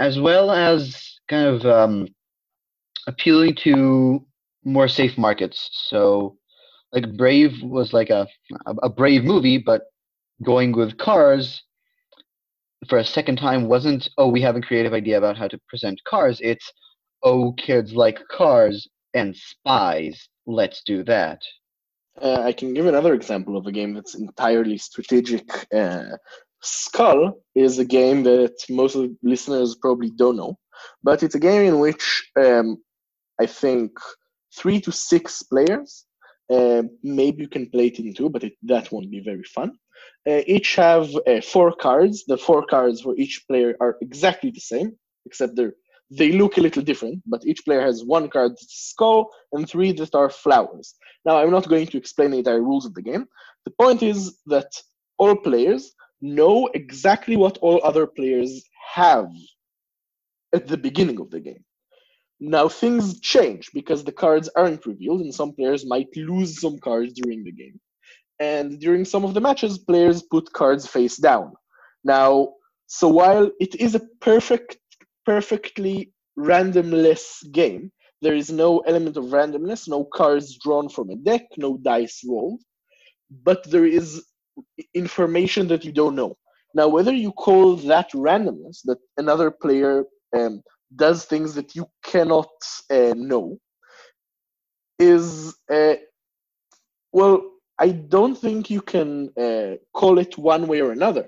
as 0.00 0.18
well 0.18 0.50
as 0.50 1.18
kind 1.28 1.46
of 1.46 1.66
um, 1.66 2.08
appealing 3.06 3.56
to 3.56 4.24
more 4.64 4.88
safe 4.88 5.18
markets. 5.18 5.68
So, 5.88 6.38
like 6.92 7.14
Brave 7.16 7.62
was 7.62 7.92
like 7.92 8.08
a 8.08 8.26
a 8.82 8.88
brave 8.88 9.24
movie, 9.24 9.58
but 9.58 9.82
going 10.42 10.72
with 10.72 10.96
Cars 10.96 11.62
for 12.88 12.98
a 12.98 13.04
second 13.04 13.36
time 13.36 13.68
wasn't 13.68 14.08
oh 14.18 14.28
we 14.28 14.40
have 14.42 14.56
a 14.56 14.60
creative 14.60 14.92
idea 14.92 15.18
about 15.18 15.36
how 15.36 15.48
to 15.48 15.58
present 15.68 16.00
cars. 16.06 16.40
It's 16.42 16.72
oh 17.22 17.52
kids 17.52 17.92
like 17.94 18.20
cars 18.30 18.88
and 19.14 19.36
spies. 19.36 20.28
Let's 20.46 20.82
do 20.84 21.04
that. 21.04 21.40
Uh, 22.20 22.42
I 22.42 22.52
can 22.52 22.74
give 22.74 22.86
another 22.86 23.14
example 23.14 23.56
of 23.56 23.66
a 23.66 23.72
game 23.72 23.94
that's 23.94 24.14
entirely 24.14 24.78
strategic. 24.78 25.48
Uh, 25.72 26.16
Skull 26.62 27.34
is 27.54 27.78
a 27.78 27.84
game 27.84 28.22
that 28.22 28.54
most 28.70 28.94
of 28.94 29.10
listeners 29.22 29.74
probably 29.74 30.10
don't 30.16 30.36
know, 30.36 30.56
but 31.02 31.22
it's 31.22 31.34
a 31.34 31.40
game 31.40 31.62
in 31.62 31.78
which 31.80 32.30
um, 32.36 32.78
I 33.40 33.46
think 33.46 33.92
three 34.56 34.80
to 34.82 34.92
six 34.92 35.42
players. 35.42 36.06
Uh, 36.50 36.82
maybe 37.02 37.42
you 37.42 37.48
can 37.48 37.68
play 37.70 37.86
it 37.86 37.98
in 37.98 38.14
two, 38.14 38.30
but 38.30 38.44
it, 38.44 38.52
that 38.62 38.92
won't 38.92 39.10
be 39.10 39.20
very 39.20 39.42
fun. 39.44 39.72
Uh, 40.28 40.42
each 40.46 40.76
have 40.76 41.08
uh, 41.26 41.40
four 41.40 41.72
cards. 41.72 42.24
The 42.26 42.38
four 42.38 42.64
cards 42.66 43.02
for 43.02 43.14
each 43.16 43.44
player 43.48 43.76
are 43.80 43.96
exactly 44.00 44.50
the 44.50 44.60
same, 44.60 44.96
except 45.26 45.56
they 45.56 45.68
they 46.10 46.32
look 46.32 46.58
a 46.58 46.60
little 46.60 46.82
different. 46.82 47.22
But 47.26 47.46
each 47.46 47.64
player 47.64 47.82
has 47.82 48.04
one 48.04 48.28
card 48.28 48.52
that's 48.52 48.90
skull 48.90 49.30
and 49.52 49.68
three 49.68 49.92
that 49.92 50.14
are 50.14 50.30
flowers. 50.30 50.94
Now, 51.24 51.38
I'm 51.38 51.50
not 51.50 51.68
going 51.68 51.86
to 51.88 51.98
explain 51.98 52.30
the 52.30 52.38
entire 52.38 52.62
rules 52.62 52.86
of 52.86 52.94
the 52.94 53.02
game. 53.02 53.26
The 53.64 53.72
point 53.72 54.02
is 54.02 54.38
that 54.46 54.70
all 55.18 55.36
players 55.36 55.92
know 56.20 56.68
exactly 56.74 57.36
what 57.36 57.58
all 57.58 57.80
other 57.84 58.06
players 58.06 58.64
have 58.94 59.28
at 60.54 60.66
the 60.68 60.76
beginning 60.76 61.20
of 61.20 61.30
the 61.30 61.40
game. 61.40 61.64
Now 62.40 62.68
things 62.68 63.20
change 63.20 63.70
because 63.72 64.04
the 64.04 64.12
cards 64.12 64.48
aren't 64.56 64.86
revealed, 64.86 65.20
and 65.22 65.34
some 65.34 65.52
players 65.52 65.86
might 65.86 66.08
lose 66.16 66.60
some 66.60 66.78
cards 66.78 67.12
during 67.14 67.44
the 67.44 67.52
game. 67.52 67.80
And 68.40 68.80
during 68.80 69.04
some 69.04 69.24
of 69.24 69.34
the 69.34 69.40
matches, 69.40 69.78
players 69.78 70.22
put 70.22 70.52
cards 70.52 70.86
face 70.86 71.16
down. 71.16 71.52
Now, 72.02 72.54
so 72.86 73.08
while 73.08 73.50
it 73.60 73.74
is 73.76 73.94
a 73.94 74.02
perfect, 74.20 74.76
perfectly 75.24 76.12
randomless 76.38 77.50
game, 77.52 77.90
there 78.22 78.34
is 78.34 78.50
no 78.50 78.78
element 78.80 79.16
of 79.16 79.26
randomness, 79.26 79.88
no 79.88 80.04
cards 80.04 80.58
drawn 80.62 80.88
from 80.88 81.10
a 81.10 81.16
deck, 81.16 81.42
no 81.56 81.76
dice 81.78 82.22
rolled, 82.26 82.62
but 83.30 83.68
there 83.70 83.86
is 83.86 84.24
information 84.94 85.68
that 85.68 85.84
you 85.84 85.92
don't 85.92 86.14
know. 86.14 86.36
Now, 86.74 86.88
whether 86.88 87.12
you 87.12 87.32
call 87.32 87.76
that 87.76 88.10
randomness, 88.12 88.80
that 88.84 88.98
another 89.16 89.50
player 89.50 90.04
um, 90.36 90.62
does 90.96 91.24
things 91.24 91.54
that 91.54 91.74
you 91.76 91.86
cannot 92.04 92.48
uh, 92.90 93.14
know 93.16 93.58
is 94.98 95.54
uh, 95.72 95.94
well 97.12 97.42
i 97.78 97.88
don't 97.90 98.36
think 98.36 98.70
you 98.70 98.80
can 98.80 99.30
uh, 99.38 99.74
call 99.92 100.18
it 100.18 100.36
one 100.38 100.66
way 100.66 100.80
or 100.80 100.92
another 100.92 101.26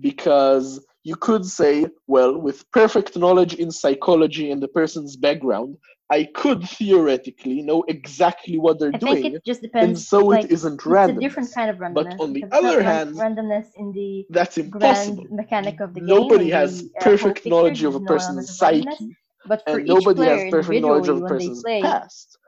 because 0.00 0.84
you 1.06 1.14
could 1.14 1.44
say, 1.46 1.86
well, 2.08 2.36
with 2.36 2.68
perfect 2.72 3.16
knowledge 3.16 3.54
in 3.54 3.70
psychology 3.70 4.50
and 4.50 4.60
the 4.60 4.66
person's 4.66 5.16
background, 5.16 5.76
I 6.10 6.24
could 6.34 6.68
theoretically 6.68 7.62
know 7.62 7.84
exactly 7.86 8.58
what 8.58 8.80
they're 8.80 8.92
I 8.92 8.98
doing, 8.98 9.22
think 9.22 9.34
it 9.36 9.44
just 9.44 9.62
depends. 9.62 9.86
and 9.86 9.98
so 9.98 10.26
like, 10.26 10.46
it 10.46 10.50
isn't 10.50 10.84
random. 10.84 11.16
it's 11.18 11.24
a 11.24 11.28
different 11.28 11.54
kind 11.54 11.70
of 11.70 11.76
randomness. 11.76 12.18
But 12.18 12.20
on 12.20 12.32
the 12.32 12.40
because 12.40 12.50
it's 12.52 12.62
not 12.62 12.72
other 12.72 12.82
hand, 12.82 13.14
randomness 13.16 13.66
in 13.76 13.92
the 13.92 14.26
That's 14.30 14.58
impossible. 14.58 15.16
grand 15.16 15.30
mechanic 15.30 15.80
of 15.80 15.94
the 15.94 16.00
game. 16.00 16.08
Nobody 16.08 16.50
has 16.50 16.82
the, 16.82 16.90
uh, 17.00 17.04
perfect 17.04 17.46
knowledge 17.46 17.84
of 17.84 17.94
a 17.94 17.98
there's 17.98 18.10
no 18.10 18.14
element 18.16 18.48
person's 18.48 18.58
psyche, 18.58 19.16
But 19.48 19.62
for 19.64 19.78
and 19.78 19.88
each 19.88 19.88
nobody 19.88 20.16
player 20.16 20.38
has 20.44 20.50
perfect 20.50 20.82
knowledge 20.82 21.08
of 21.08 21.18
individually 21.18 21.18
a 21.18 21.20
when 21.20 21.38
they 21.38 21.48
person's 21.48 21.62
play, 21.62 21.82
past. 21.82 22.38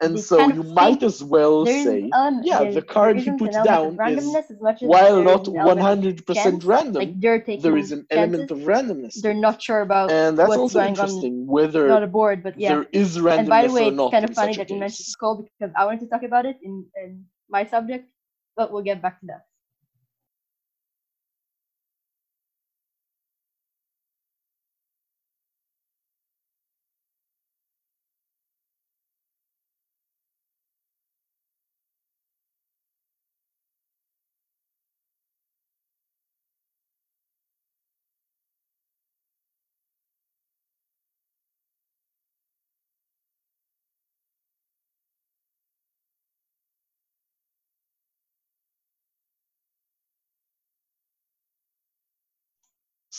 And 0.00 0.18
so 0.18 0.48
you 0.48 0.62
might 0.62 1.02
as 1.02 1.22
well 1.24 1.66
say, 1.66 2.10
yeah, 2.42 2.70
the 2.70 2.82
card 2.82 3.18
he 3.18 3.30
puts 3.32 3.56
down 3.62 3.98
is, 4.08 4.34
as 4.34 4.60
much 4.60 4.82
as 4.82 4.88
while 4.88 5.22
not 5.22 5.42
is 5.42 5.48
an 5.48 5.56
element 5.56 6.20
of 6.20 6.26
100% 6.26 6.34
chance. 6.34 6.64
random, 6.64 6.94
Like 6.94 7.20
they're 7.20 7.40
taking 7.40 7.62
there 7.62 7.76
is 7.76 7.90
an 7.90 8.06
element 8.10 8.50
of 8.50 8.58
randomness. 8.58 9.20
They're 9.20 9.34
not 9.34 9.60
sure 9.60 9.80
about 9.80 10.10
and 10.10 10.38
that's 10.38 10.48
what's 10.48 10.60
also 10.60 10.78
going 10.78 10.86
on, 10.86 10.90
interesting 10.90 11.46
not 11.46 11.52
whether 11.52 12.02
a 12.02 12.06
board, 12.06 12.42
but 12.44 12.58
yeah. 12.58 12.68
there 12.68 12.86
is 12.92 13.18
randomness 13.18 13.38
And 13.38 13.48
by 13.48 13.66
the 13.66 13.72
way, 13.72 13.88
it's 13.88 14.10
kind 14.10 14.24
of 14.24 14.34
funny 14.34 14.54
that 14.56 14.70
you 14.70 14.76
mentioned. 14.76 15.06
Skull 15.06 15.42
because 15.42 15.74
I 15.76 15.84
wanted 15.84 16.00
to 16.00 16.06
talk 16.06 16.22
about 16.22 16.46
it 16.46 16.58
in, 16.62 16.86
in 17.02 17.24
my 17.48 17.64
subject, 17.64 18.08
but 18.56 18.70
we'll 18.72 18.84
get 18.84 19.02
back 19.02 19.18
to 19.20 19.26
that. 19.26 19.47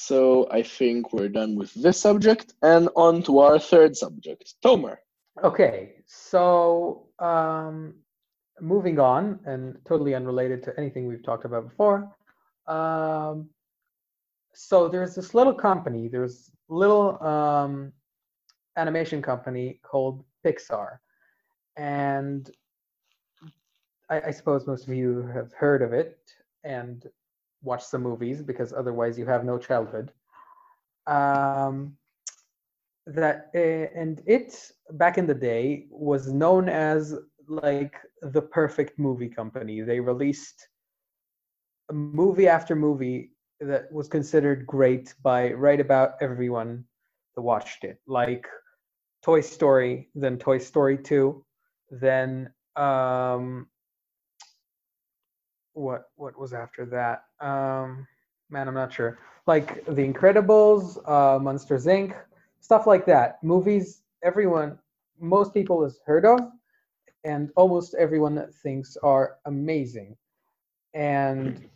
So 0.09 0.47
I 0.49 0.63
think 0.63 1.13
we're 1.13 1.29
done 1.29 1.55
with 1.55 1.71
this 1.75 2.01
subject 2.01 2.55
and 2.63 2.89
on 2.95 3.21
to 3.27 3.41
our 3.41 3.59
third 3.59 3.95
subject, 3.95 4.55
Tomer. 4.65 4.97
Okay, 5.43 5.97
so 6.07 7.09
um, 7.19 7.93
moving 8.59 8.99
on, 8.99 9.39
and 9.45 9.77
totally 9.85 10.15
unrelated 10.15 10.63
to 10.63 10.73
anything 10.79 11.05
we've 11.05 11.21
talked 11.21 11.45
about 11.45 11.69
before. 11.69 12.11
Um, 12.65 13.51
so 14.55 14.87
there's 14.87 15.13
this 15.13 15.35
little 15.35 15.53
company, 15.53 16.07
there's 16.07 16.49
little 16.69 17.21
um, 17.23 17.93
animation 18.77 19.21
company 19.21 19.79
called 19.83 20.23
Pixar, 20.43 20.97
and 21.77 22.49
I, 24.09 24.21
I 24.29 24.31
suppose 24.31 24.65
most 24.65 24.87
of 24.87 24.93
you 24.95 25.29
have 25.35 25.53
heard 25.53 25.83
of 25.83 25.93
it 25.93 26.17
and 26.63 27.05
watched 27.61 27.87
some 27.87 28.03
movies 28.03 28.41
because 28.41 28.73
otherwise 28.73 29.17
you 29.17 29.25
have 29.25 29.43
no 29.43 29.57
childhood. 29.57 30.11
Um, 31.07 31.97
that 33.05 33.49
uh, 33.55 33.99
and 33.99 34.21
it 34.27 34.71
back 34.91 35.17
in 35.17 35.25
the 35.25 35.33
day 35.33 35.87
was 35.89 36.31
known 36.31 36.69
as 36.69 37.15
like 37.47 37.95
the 38.21 38.41
perfect 38.41 38.99
movie 38.99 39.29
company 39.29 39.81
they 39.81 39.99
released 39.99 40.67
movie 41.91 42.47
after 42.47 42.75
movie 42.75 43.31
that 43.59 43.91
was 43.91 44.07
considered 44.07 44.65
great 44.67 45.13
by 45.23 45.51
right 45.53 45.79
about 45.79 46.13
everyone 46.21 46.83
that 47.35 47.41
watched 47.41 47.83
it 47.83 47.99
like 48.05 48.47
toy 49.23 49.41
story 49.41 50.09
then 50.13 50.37
toy 50.37 50.59
story 50.59 50.97
2 50.97 51.43
then 51.89 52.51
um 52.75 53.67
what 55.73 56.03
what 56.15 56.39
was 56.39 56.53
after 56.53 56.85
that 56.85 57.23
um 57.41 58.07
man 58.49 58.67
i'm 58.67 58.73
not 58.73 58.91
sure 58.91 59.19
like 59.47 59.85
the 59.85 60.05
incredibles 60.05 60.97
uh 61.09 61.39
monsters 61.39 61.85
inc 61.85 62.15
stuff 62.59 62.85
like 62.87 63.05
that. 63.05 63.43
Movies, 63.43 64.03
everyone, 64.23 64.77
most 65.19 65.53
people 65.53 65.83
has 65.83 65.99
heard 66.05 66.25
of, 66.25 66.39
and 67.23 67.49
almost 67.55 67.95
everyone 67.95 68.47
thinks 68.63 68.97
are 69.03 69.37
amazing. 69.45 70.15
And 70.93 71.67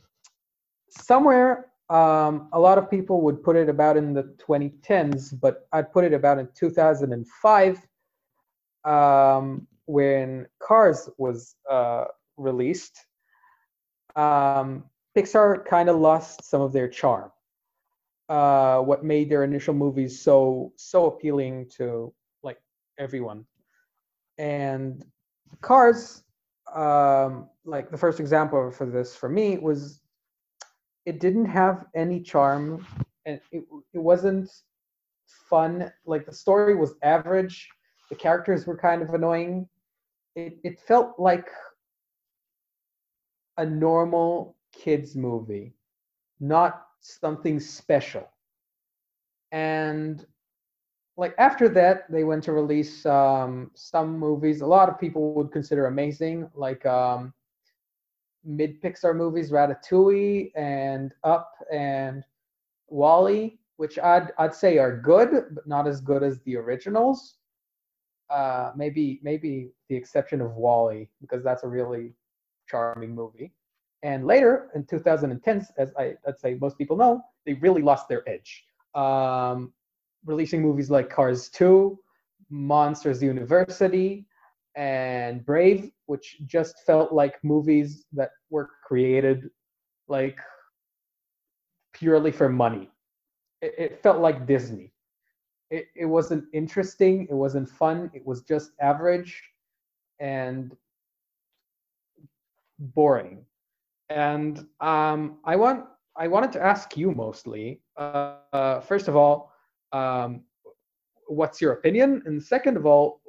somewhere, 0.89 1.69
um, 1.89 2.49
a 2.53 2.59
lot 2.59 2.77
of 2.77 2.89
people 2.89 3.21
would 3.21 3.43
put 3.43 3.55
it 3.55 3.69
about 3.69 3.97
in 3.97 4.13
the 4.13 4.23
2010s, 4.47 5.39
but 5.39 5.67
I'd 5.73 5.91
put 5.91 6.05
it 6.05 6.13
about 6.13 6.39
in 6.39 6.47
2005 6.55 7.87
um, 8.85 9.67
when 9.85 10.47
Cars 10.59 11.09
was 11.17 11.55
uh, 11.69 12.05
released. 12.37 13.05
Um, 14.15 14.85
Pixar 15.15 15.65
kind 15.65 15.89
of 15.89 15.97
lost 15.97 16.43
some 16.43 16.61
of 16.61 16.73
their 16.73 16.87
charm 16.87 17.31
uh, 18.29 18.79
what 18.79 19.03
made 19.03 19.29
their 19.29 19.43
initial 19.43 19.73
movies 19.73 20.19
so 20.19 20.71
so 20.75 21.05
appealing 21.05 21.69
to 21.77 22.13
like 22.41 22.59
everyone. 22.97 23.45
And 24.37 25.05
Cars, 25.61 26.23
um, 26.73 27.49
like 27.65 27.91
the 27.91 27.97
first 27.97 28.19
example 28.19 28.71
for 28.71 28.85
this 28.85 29.15
for 29.15 29.29
me 29.29 29.57
was, 29.57 30.01
it 31.05 31.19
didn't 31.19 31.45
have 31.45 31.85
any 31.95 32.21
charm, 32.21 32.85
and 33.25 33.39
it 33.51 33.63
it 33.93 33.99
wasn't 33.99 34.49
fun. 35.49 35.91
Like 36.05 36.25
the 36.25 36.33
story 36.33 36.75
was 36.75 36.95
average, 37.03 37.69
the 38.09 38.15
characters 38.15 38.65
were 38.65 38.77
kind 38.77 39.01
of 39.01 39.13
annoying. 39.13 39.67
It 40.35 40.57
it 40.63 40.79
felt 40.79 41.19
like 41.19 41.49
a 43.57 43.65
normal 43.65 44.55
kids 44.73 45.15
movie, 45.15 45.73
not 46.39 46.87
something 46.99 47.59
special. 47.59 48.27
And 49.51 50.25
like 51.15 51.35
after 51.37 51.69
that, 51.69 52.11
they 52.11 52.23
went 52.23 52.43
to 52.45 52.53
release 52.53 53.05
um, 53.05 53.71
some 53.75 54.17
movies. 54.17 54.61
A 54.61 54.65
lot 54.65 54.89
of 54.89 54.99
people 54.99 55.33
would 55.35 55.51
consider 55.51 55.85
amazing, 55.85 56.49
like 56.55 56.85
um, 56.85 57.33
mid 58.43 58.81
Pixar 58.81 59.15
movies, 59.15 59.51
Ratatouille 59.51 60.51
and 60.55 61.13
Up 61.23 61.51
and 61.71 62.23
WALL-E, 62.87 63.59
which 63.77 63.99
I'd 63.99 64.31
I'd 64.37 64.55
say 64.55 64.77
are 64.79 64.97
good, 64.97 65.29
but 65.53 65.67
not 65.67 65.87
as 65.87 66.01
good 66.01 66.23
as 66.23 66.41
the 66.41 66.57
originals. 66.57 67.35
Uh, 68.29 68.71
maybe 68.75 69.19
maybe 69.21 69.69
the 69.89 69.95
exception 69.95 70.41
of 70.41 70.55
WALL-E, 70.55 71.09
because 71.21 71.43
that's 71.43 71.63
a 71.63 71.67
really 71.67 72.13
charming 72.67 73.13
movie. 73.13 73.53
And 74.03 74.27
later 74.27 74.69
in 74.75 74.83
2010, 74.85 75.65
as 75.77 75.93
I, 75.97 76.15
I'd 76.27 76.37
say 76.37 76.55
most 76.55 76.77
people 76.77 76.97
know, 76.97 77.23
they 77.45 77.53
really 77.53 77.81
lost 77.81 78.09
their 78.09 78.27
edge. 78.29 78.65
Um, 78.93 79.73
releasing 80.25 80.61
movies 80.61 80.91
like 80.91 81.09
Cars 81.09 81.49
2, 81.49 81.97
Monsters 82.49 83.23
University, 83.23 84.25
and 84.75 85.45
Brave, 85.45 85.89
which 86.07 86.37
just 86.45 86.75
felt 86.85 87.13
like 87.13 87.41
movies 87.43 88.05
that 88.11 88.31
were 88.49 88.71
created 88.85 89.49
like 90.09 90.37
purely 91.93 92.31
for 92.31 92.49
money. 92.49 92.89
It, 93.61 93.73
it 93.77 94.03
felt 94.03 94.19
like 94.19 94.45
Disney. 94.45 94.91
It, 95.71 95.87
it 95.95 96.05
wasn't 96.05 96.43
interesting, 96.53 97.25
it 97.29 97.33
wasn't 97.33 97.69
fun, 97.69 98.11
it 98.13 98.25
was 98.25 98.41
just 98.41 98.71
average 98.81 99.41
and 100.19 100.75
boring 102.79 103.45
and 104.09 104.65
um, 104.81 105.37
I 105.45 105.55
want 105.55 105.85
I 106.15 106.27
wanted 106.27 106.51
to 106.53 106.61
ask 106.61 106.95
you 106.95 107.11
mostly. 107.11 107.81
Uh, 107.97 108.35
uh, 108.51 108.79
first 108.81 109.07
of 109.07 109.15
all, 109.15 109.51
um, 109.91 110.41
what's 111.27 111.59
your 111.59 111.73
opinion? 111.73 112.21
And 112.25 112.41
second 112.41 112.77
of 112.77 112.85
all, 112.85 113.21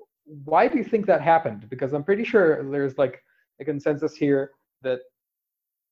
why 0.44 0.68
do 0.68 0.76
you 0.76 0.84
think 0.84 1.06
that 1.06 1.20
happened? 1.22 1.68
Because 1.70 1.92
I'm 1.92 2.04
pretty 2.04 2.24
sure 2.24 2.62
there's 2.70 2.98
like 2.98 3.22
a 3.60 3.64
consensus 3.64 4.14
here 4.14 4.52
that 4.82 5.00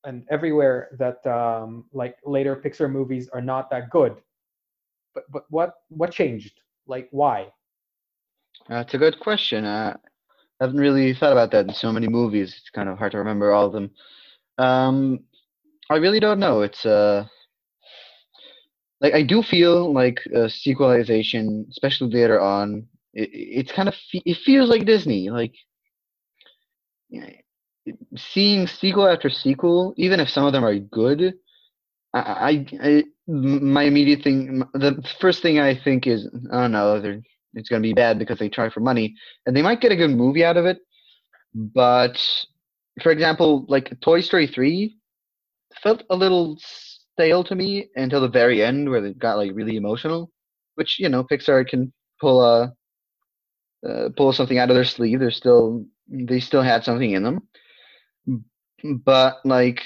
and 0.05 0.25
everywhere 0.29 0.89
that 0.99 1.25
um, 1.25 1.85
like 1.93 2.17
later 2.25 2.55
Pixar 2.55 2.91
movies 2.91 3.29
are 3.31 3.41
not 3.41 3.69
that 3.71 3.89
good. 3.89 4.15
But 5.15 5.23
but 5.31 5.43
what 5.49 5.73
what 5.89 6.11
changed? 6.11 6.61
Like 6.87 7.07
why? 7.11 7.47
That's 8.67 8.93
a 8.93 8.97
good 8.97 9.19
question. 9.19 9.65
Uh, 9.65 9.95
I 10.59 10.65
haven't 10.65 10.79
really 10.79 11.13
thought 11.13 11.31
about 11.31 11.51
that 11.51 11.67
in 11.67 11.73
so 11.73 11.91
many 11.91 12.07
movies. 12.07 12.55
It's 12.57 12.69
kind 12.69 12.89
of 12.89 12.97
hard 12.97 13.11
to 13.13 13.17
remember 13.17 13.51
all 13.51 13.65
of 13.65 13.73
them. 13.73 13.91
Um, 14.57 15.19
I 15.89 15.95
really 15.97 16.19
don't 16.19 16.39
know. 16.39 16.61
It's 16.61 16.85
uh, 16.85 17.25
like 19.01 19.13
I 19.13 19.23
do 19.23 19.43
feel 19.43 19.93
like 19.93 20.19
a 20.33 20.49
sequelization, 20.49 21.65
especially 21.69 22.09
later 22.09 22.39
on. 22.39 22.87
It, 23.13 23.29
it's 23.33 23.71
kind 23.71 23.87
of 23.89 23.95
fe- 24.11 24.23
it 24.25 24.37
feels 24.45 24.69
like 24.69 24.85
Disney. 24.85 25.29
Like 25.29 25.53
seeing 28.15 28.67
sequel 28.67 29.07
after 29.07 29.29
sequel, 29.29 29.93
even 29.97 30.19
if 30.19 30.29
some 30.29 30.45
of 30.45 30.53
them 30.53 30.63
are 30.65 30.77
good, 30.77 31.33
I, 32.13 32.19
I, 32.19 32.65
I 32.81 33.03
my 33.27 33.83
immediate 33.83 34.23
thing, 34.23 34.63
the 34.73 35.03
first 35.19 35.41
thing 35.41 35.59
I 35.59 35.75
think 35.75 36.07
is, 36.07 36.29
oh 36.51 36.67
no, 36.67 36.99
they're, 36.99 37.21
it's 37.55 37.69
going 37.69 37.81
to 37.81 37.87
be 37.87 37.93
bad 37.93 38.19
because 38.19 38.39
they 38.39 38.49
try 38.49 38.69
for 38.69 38.79
money, 38.79 39.15
and 39.45 39.55
they 39.55 39.61
might 39.61 39.81
get 39.81 39.91
a 39.91 39.95
good 39.95 40.11
movie 40.11 40.43
out 40.43 40.57
of 40.57 40.65
it. 40.65 40.79
But 41.53 42.19
for 43.01 43.11
example, 43.11 43.65
like 43.67 43.99
Toy 44.01 44.21
Story 44.21 44.47
three 44.47 44.97
felt 45.81 46.03
a 46.09 46.15
little 46.15 46.57
stale 46.59 47.43
to 47.43 47.55
me 47.55 47.89
until 47.95 48.21
the 48.21 48.27
very 48.29 48.61
end, 48.63 48.89
where 48.89 49.01
they 49.01 49.13
got 49.13 49.37
like 49.37 49.51
really 49.53 49.75
emotional, 49.75 50.31
which 50.75 50.99
you 50.99 51.09
know 51.09 51.23
Pixar 51.23 51.67
can 51.67 51.91
pull 52.19 52.41
a 52.43 52.73
uh, 53.87 54.09
pull 54.15 54.31
something 54.33 54.57
out 54.57 54.69
of 54.69 54.75
their 54.75 54.83
sleeve. 54.85 55.19
They're 55.19 55.31
still 55.31 55.85
they 56.07 56.39
still 56.39 56.61
had 56.61 56.83
something 56.83 57.11
in 57.11 57.23
them, 57.23 57.47
but 59.05 59.37
like 59.45 59.81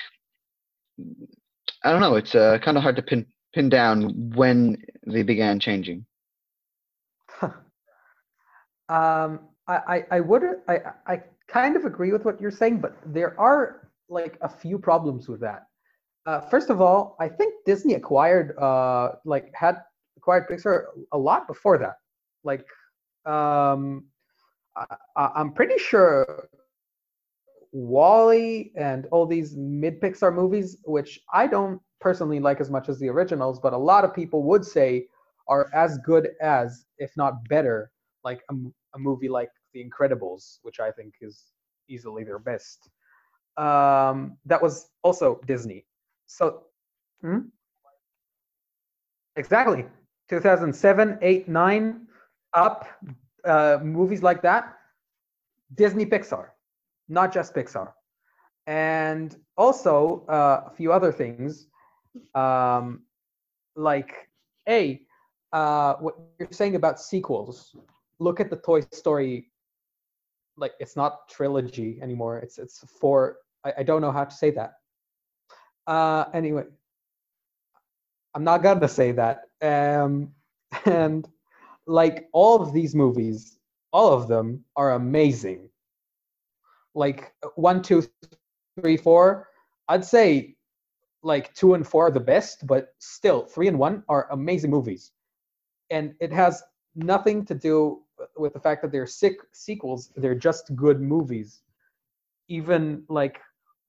I 1.84 1.92
don't 1.92 2.02
know. 2.02 2.16
It's 2.16 2.36
uh, 2.36 2.58
kind 2.64 2.78
of 2.78 2.84
hard 2.84 2.96
to 2.98 3.02
pin 3.02 3.26
pin 3.54 3.70
down 3.70 4.34
when 4.36 4.78
they 5.06 5.24
began 5.24 5.60
changing. 5.60 6.06
um, 8.90 9.40
I, 9.68 9.78
I, 9.88 10.06
I 10.12 10.20
would 10.20 10.44
I, 10.68 10.78
I 11.08 11.22
kind 11.48 11.76
of 11.76 11.86
agree 11.86 12.12
with 12.12 12.26
what 12.26 12.40
you're 12.42 12.52
saying, 12.52 12.80
but 12.80 12.98
there 13.06 13.40
are 13.40 13.90
like 14.10 14.38
a 14.42 14.50
few 14.50 14.78
problems 14.78 15.28
with 15.28 15.40
that. 15.42 15.64
Uh, 16.26 16.42
first 16.42 16.70
of 16.70 16.82
all, 16.82 17.16
I 17.20 17.30
think 17.30 17.54
Disney 17.66 17.94
acquired 17.94 18.58
uh, 18.58 19.14
like 19.26 19.52
had 19.54 19.78
acquired 20.18 20.48
Pixar 20.50 20.86
a 21.14 21.18
lot 21.18 21.48
before 21.48 21.78
that. 21.78 21.96
Like, 22.44 22.66
um, 23.26 24.06
I, 24.76 25.30
I'm 25.36 25.54
pretty 25.54 25.78
sure 25.78 26.50
WALL-E 27.72 28.72
and 28.76 29.06
all 29.12 29.26
these 29.26 29.56
mid 29.56 30.02
Pixar 30.02 30.34
movies, 30.34 30.78
which 30.84 31.20
I 31.34 31.48
don't 31.48 31.80
personally 32.02 32.40
like 32.40 32.60
as 32.60 32.70
much 32.70 32.90
as 32.90 33.00
the 33.00 33.10
originals, 33.10 33.60
but 33.60 33.74
a 33.74 33.78
lot 33.78 34.04
of 34.04 34.14
people 34.14 34.44
would 34.44 34.66
say 34.66 35.08
are 35.48 35.70
as 35.74 35.98
good 36.00 36.30
as, 36.42 36.86
if 36.98 37.12
not 37.16 37.48
better, 37.48 37.92
like 38.24 38.42
a 38.50 39.00
movie 39.00 39.30
like 39.30 39.50
The 39.78 39.84
Incredibles, 39.90 40.60
which 40.64 40.80
I 40.80 40.92
think 40.92 41.14
is 41.22 41.44
easily 41.88 42.24
their 42.24 42.40
best. 42.40 42.90
Um, 43.58 44.38
that 44.46 44.62
was 44.62 44.90
also 45.04 45.40
Disney. 45.46 45.86
So, 46.26 46.64
hmm? 47.22 47.40
exactly, 49.36 49.86
2007, 50.30 51.20
8, 51.22 51.48
9, 51.48 52.08
up, 52.54 52.88
uh, 53.46 53.80
movies 53.82 54.24
like 54.24 54.42
that, 54.42 54.78
Disney 55.76 56.06
Pixar 56.06 56.50
not 57.10 57.34
just 57.34 57.54
Pixar. 57.54 57.92
And 58.66 59.36
also 59.58 60.26
uh, 60.28 60.64
a 60.68 60.72
few 60.76 60.92
other 60.92 61.12
things, 61.12 61.68
um, 62.36 63.04
like 63.76 64.30
a 64.68 65.02
uh, 65.54 65.94
what 65.96 66.16
you're 66.40 66.52
saying 66.52 66.76
about 66.76 67.00
sequels. 67.00 67.76
Look 68.20 68.40
at 68.40 68.50
the 68.50 68.58
Toy 68.58 68.82
Story. 68.92 69.50
Like 70.58 70.74
it's 70.80 70.96
not 70.96 71.30
trilogy 71.30 72.00
anymore. 72.02 72.40
It's 72.40 72.58
it's 72.58 72.84
four. 73.00 73.38
I, 73.66 73.74
I 73.80 73.84
don't 73.84 74.02
know 74.02 74.12
how 74.12 74.26
to 74.26 74.36
say 74.36 74.52
that. 74.52 74.74
Uh, 75.88 76.26
anyway, 76.34 76.66
I'm 78.36 78.44
not 78.44 78.64
gonna 78.64 78.88
say 78.88 79.12
that. 79.14 79.44
Um, 79.62 80.32
and 80.86 81.28
like 81.86 82.28
all 82.34 82.62
of 82.62 82.74
these 82.74 82.96
movies, 82.96 83.60
all 83.94 84.14
of 84.14 84.28
them 84.28 84.66
are 84.76 84.94
amazing 84.94 85.70
like 86.98 87.32
one, 87.56 87.82
two, 87.82 88.04
three, 88.82 88.98
four, 88.98 89.48
I'd 89.88 90.04
say 90.04 90.56
like 91.24 91.54
two 91.54 91.76
and 91.76 91.88
four 91.88 92.08
are 92.08 92.12
the 92.12 92.20
best, 92.20 92.66
but 92.66 92.90
still 93.00 93.46
three 93.46 93.68
and 93.68 93.80
one 93.80 94.04
are 94.10 94.28
amazing 94.32 94.72
movies. 94.72 95.12
And 95.90 96.16
it 96.20 96.34
has 96.34 96.64
nothing 96.96 97.46
to 97.46 97.56
do 97.56 98.02
with 98.38 98.54
the 98.54 98.60
fact 98.60 98.82
that 98.82 98.92
they're 98.92 99.08
sick 99.08 99.38
sequels, 99.52 100.12
they're 100.16 100.36
just 100.36 100.76
good 100.76 101.02
movies. 101.02 101.62
Even 102.50 103.04
like 103.10 103.40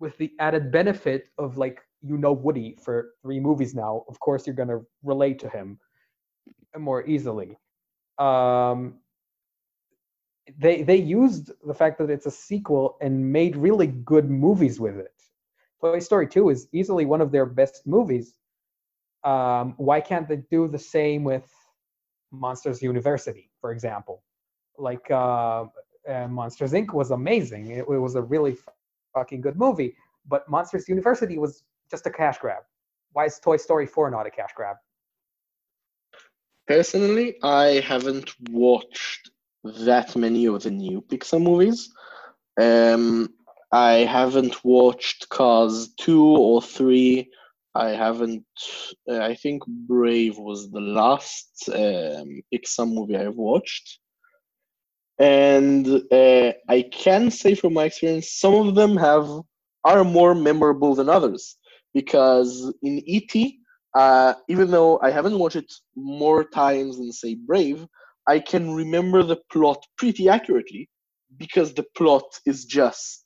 with 0.01 0.16
the 0.18 0.32
added 0.39 0.70
benefit 0.70 1.28
of 1.39 1.59
like 1.59 1.80
you 2.03 2.16
know 2.16 2.32
Woody 2.32 2.76
for 2.82 3.11
three 3.22 3.41
movies 3.41 3.74
now, 3.74 4.05
of 4.09 4.18
course 4.20 4.47
you're 4.47 4.57
gonna 4.57 4.80
relate 5.03 5.39
to 5.41 5.49
him 5.49 5.78
more 6.76 7.07
easily. 7.07 7.57
Um, 8.18 9.01
they 10.59 10.82
they 10.82 10.97
used 10.97 11.53
the 11.66 11.74
fact 11.74 11.99
that 11.99 12.11
it's 12.11 12.26
a 12.26 12.30
sequel 12.30 12.97
and 13.01 13.32
made 13.32 13.57
really 13.57 13.86
good 13.86 14.30
movies 14.30 14.80
with 14.80 14.97
it. 14.97 15.12
Toy 15.80 15.99
Story 16.01 16.26
2 16.26 16.49
is 16.51 16.68
easily 16.72 17.05
one 17.05 17.20
of 17.20 17.30
their 17.30 17.47
best 17.47 17.86
movies. 17.86 18.34
Um, 19.24 19.74
why 19.76 20.01
can't 20.01 20.28
they 20.28 20.43
do 20.51 20.68
the 20.68 20.78
same 20.78 21.22
with 21.22 21.49
Monsters 22.32 22.82
University, 22.82 23.51
for 23.61 23.72
example? 23.72 24.22
Like 24.79 25.11
uh, 25.11 25.64
uh, 26.09 26.29
Monsters 26.29 26.72
Inc. 26.72 26.93
was 26.93 27.11
amazing. 27.11 27.70
It, 27.70 27.81
it 27.81 27.99
was 27.99 28.14
a 28.14 28.22
really 28.22 28.57
fucking 29.14 29.41
good 29.41 29.57
movie, 29.57 29.97
but 30.26 30.49
Monsters 30.49 30.89
University 30.89 31.39
was 31.39 31.64
just 31.91 32.07
a 32.07 32.11
cash 32.11 32.39
grab. 32.39 32.62
Why 33.12 33.26
is 33.26 33.39
Toy 33.39 33.57
Story 33.57 33.87
4 33.87 34.11
not 34.11 34.26
a 34.26 34.31
cash 34.31 34.51
grab? 34.55 34.76
Personally, 36.66 37.37
I 37.43 37.81
haven't 37.81 38.31
watched 38.51 39.31
that 39.64 40.14
many 40.14 40.47
of 40.47 40.62
the 40.62 40.70
new 40.70 41.01
Pixar 41.01 41.43
movies. 41.43 41.91
Um, 42.61 43.31
I 43.72 43.93
haven't 44.01 44.64
watched 44.64 45.29
Cars 45.29 45.95
2 45.99 46.22
or 46.22 46.62
3. 46.62 47.29
I 47.74 47.91
haven't, 47.91 48.45
uh, 49.11 49.20
I 49.20 49.35
think 49.35 49.62
Brave 49.66 50.39
was 50.39 50.70
the 50.70 50.81
last 50.81 51.68
um, 51.68 52.43
Pixar 52.53 52.93
movie 52.93 53.16
I've 53.16 53.37
watched. 53.37 54.01
And 55.19 55.87
uh, 56.12 56.53
I 56.69 56.83
can 56.93 57.31
say 57.31 57.55
from 57.55 57.75
my 57.75 57.85
experience, 57.85 58.33
some 58.33 58.55
of 58.55 58.75
them 58.75 58.97
have 58.97 59.29
are 59.85 60.05
more 60.05 60.35
memorable 60.35 60.95
than 60.95 61.09
others. 61.09 61.57
Because 61.95 62.73
in 62.83 63.03
E.T., 63.07 63.59
uh, 63.97 64.35
even 64.49 64.71
though 64.71 65.01
I 65.03 65.11
haven't 65.11 65.39
watched 65.39 65.57
it 65.57 65.73
more 65.97 66.45
times 66.45 66.99
than, 66.99 67.12
say, 67.12 67.35
Brave, 67.35 67.87
I 68.29 68.41
can 68.41 68.75
remember 68.75 69.23
the 69.23 69.39
plot 69.51 69.83
pretty 69.97 70.29
accurately 70.29 70.89
because 71.39 71.75
the 71.75 71.87
plot 71.97 72.25
is 72.47 72.64
just 72.66 73.25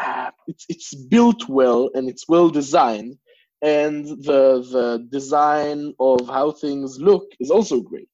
uh, 0.00 0.30
it's 0.48 0.66
it's 0.68 0.94
built 0.94 1.48
well 1.48 1.90
and 1.94 2.08
it's 2.08 2.28
well 2.28 2.50
designed 2.50 3.16
and 3.62 4.06
the 4.06 4.62
the 4.72 5.06
design 5.10 5.94
of 6.00 6.26
how 6.28 6.52
things 6.52 6.98
look 7.00 7.24
is 7.40 7.50
also 7.50 7.80
great. 7.80 8.08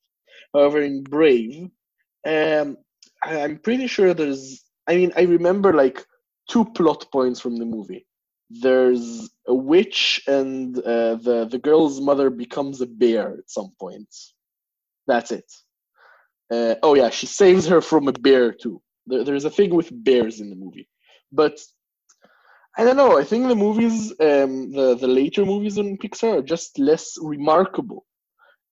However, 0.54 0.82
in 0.82 1.02
Brave, 1.04 1.68
um, 2.26 2.76
I'm 3.22 3.58
pretty 3.58 3.86
sure 3.86 4.14
there's. 4.14 4.64
I 4.86 4.96
mean, 4.96 5.12
I 5.16 5.22
remember 5.22 5.72
like 5.72 6.04
two 6.48 6.64
plot 6.64 7.06
points 7.12 7.40
from 7.40 7.56
the 7.56 7.64
movie. 7.64 8.06
There's 8.50 9.28
a 9.46 9.54
witch, 9.54 10.22
and 10.26 10.78
uh, 10.78 11.16
the 11.16 11.48
the 11.50 11.58
girl's 11.58 12.00
mother 12.00 12.30
becomes 12.30 12.80
a 12.80 12.86
bear 12.86 13.34
at 13.38 13.50
some 13.50 13.72
point. 13.80 14.08
That's 15.06 15.32
it. 15.32 15.50
Uh, 16.50 16.76
oh 16.82 16.94
yeah, 16.94 17.10
she 17.10 17.26
saves 17.26 17.66
her 17.66 17.80
from 17.80 18.08
a 18.08 18.12
bear 18.12 18.52
too. 18.52 18.80
There, 19.06 19.24
there's 19.24 19.44
a 19.44 19.50
thing 19.50 19.74
with 19.74 19.90
bears 20.04 20.40
in 20.40 20.50
the 20.50 20.56
movie, 20.56 20.88
but 21.32 21.58
I 22.78 22.84
don't 22.84 22.96
know. 22.96 23.18
I 23.18 23.24
think 23.24 23.48
the 23.48 23.56
movies, 23.56 24.12
um, 24.20 24.70
the 24.70 24.96
the 24.96 25.08
later 25.08 25.44
movies 25.44 25.78
on 25.78 25.96
Pixar 25.96 26.38
are 26.38 26.42
just 26.42 26.78
less 26.78 27.16
remarkable. 27.20 28.05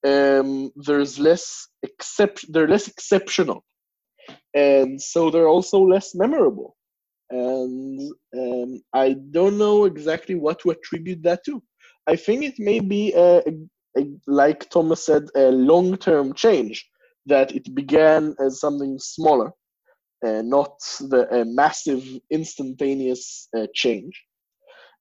Um, 0.04 0.70
there's 0.76 1.18
less 1.18 1.68
except 1.82 2.52
they're 2.52 2.68
less 2.68 2.88
exceptional, 2.88 3.64
and 4.54 5.00
so 5.00 5.30
they're 5.30 5.48
also 5.48 5.80
less 5.80 6.14
memorable. 6.14 6.76
And 7.30 8.12
um, 8.36 8.82
I 8.92 9.16
don't 9.30 9.56
know 9.56 9.86
exactly 9.86 10.34
what 10.34 10.60
to 10.60 10.70
attribute 10.70 11.22
that 11.22 11.44
to. 11.46 11.62
I 12.06 12.16
think 12.16 12.44
it 12.44 12.58
may 12.58 12.80
be 12.80 13.12
a, 13.14 13.38
a, 13.38 13.52
a 13.98 14.06
like 14.26 14.68
Thomas 14.68 15.06
said, 15.06 15.24
a 15.34 15.50
long-term 15.50 16.34
change 16.34 16.86
that 17.26 17.54
it 17.54 17.74
began 17.74 18.34
as 18.38 18.60
something 18.60 18.98
smaller, 18.98 19.52
uh, 20.26 20.42
not 20.42 20.78
the 21.00 21.44
massive 21.46 22.04
instantaneous 22.30 23.48
uh, 23.56 23.66
change. 23.74 24.22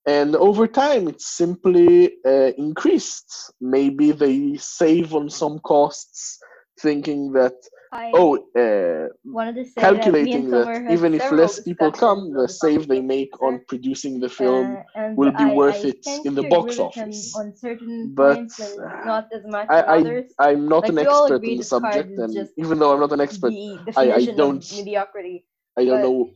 And 0.05 0.35
over 0.35 0.67
time, 0.67 1.07
it 1.07 1.21
simply 1.21 2.13
uh, 2.25 2.51
increased. 2.57 3.53
Maybe 3.61 4.11
they 4.11 4.57
save 4.57 5.15
on 5.15 5.29
some 5.29 5.59
costs, 5.59 6.39
thinking 6.81 7.31
that 7.33 7.53
I 7.93 8.11
oh, 8.13 8.35
uh, 8.57 9.07
wanted 9.23 9.55
to 9.55 9.65
say 9.65 9.79
calculating 9.79 10.49
that, 10.49 10.65
that, 10.65 10.67
me 10.67 10.73
and 10.73 10.83
Tomer 10.83 10.83
had 10.83 10.93
even 10.93 11.13
if 11.13 11.31
less 11.31 11.59
people 11.61 11.91
come, 11.91 12.33
the 12.33 12.47
save 12.49 12.87
they 12.87 12.99
make 12.99 13.31
on 13.41 13.61
producing 13.67 14.19
the 14.19 14.27
film 14.27 14.77
uh, 14.97 15.11
will 15.15 15.31
be 15.31 15.43
I- 15.43 15.53
worth 15.53 15.85
I 15.85 15.89
it 15.89 16.05
in 16.25 16.33
the 16.35 16.43
box 16.49 16.73
agree 16.73 16.85
with 16.85 16.95
him 16.95 17.09
office. 17.09 17.35
on 17.35 17.55
certain 17.55 18.13
But 18.13 18.35
points 18.35 18.59
not 19.05 19.29
as 19.31 19.43
much 19.45 19.67
I, 19.69 19.79
others. 19.81 20.33
I, 20.39 20.49
i'm 20.51 20.67
not 20.67 20.83
Like, 20.83 20.89
an 20.93 20.97
expert 20.99 21.41
on 21.45 21.57
the 21.57 21.63
subject, 21.63 22.17
and 22.19 22.49
even 22.57 22.79
though 22.79 22.91
I'm 22.93 22.99
not 22.99 23.13
an 23.13 23.21
expert, 23.21 23.53
I- 23.95 24.11
I 24.19 24.25
don't- 24.25 24.65
mediocrity. 24.75 25.45
I 25.77 25.85
don't 25.85 26.01
but- 26.01 26.07
know 26.09 26.29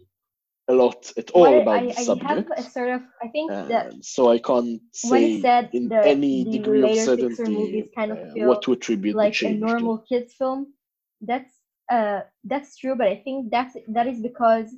a 0.70 0.74
lot 0.74 1.12
at 1.18 1.32
all 1.32 1.42
What 1.42 1.62
about 1.62 1.80
I, 1.80 1.86
the 1.86 2.00
I 2.00 2.04
subject. 2.04 2.50
have 2.50 2.52
a 2.58 2.62
sort 2.64 2.90
of 2.90 3.02
I 3.24 3.28
think 3.30 3.52
that 3.70 3.94
so 4.02 4.30
I 4.30 4.40
can't 4.40 4.82
say 4.94 5.42
said 5.42 5.70
in 5.74 5.88
the, 5.90 6.02
any 6.06 6.44
the 6.44 6.52
degree 6.52 6.84
of 6.84 6.96
certainty 6.96 7.90
kind 7.96 8.12
of 8.12 8.18
uh, 8.18 8.46
what 8.48 8.62
to 8.64 8.74
attribute 8.74 9.14
the 9.14 9.18
like 9.18 9.42
a 9.44 9.54
normal 9.54 9.98
kids 10.10 10.34
film. 10.34 10.74
That's 11.22 11.54
uh 11.92 12.22
that's 12.44 12.78
true, 12.78 12.96
but 12.96 13.08
I 13.08 13.18
think 13.24 13.52
that's 13.52 13.76
that 13.88 14.08
is 14.08 14.22
because 14.22 14.74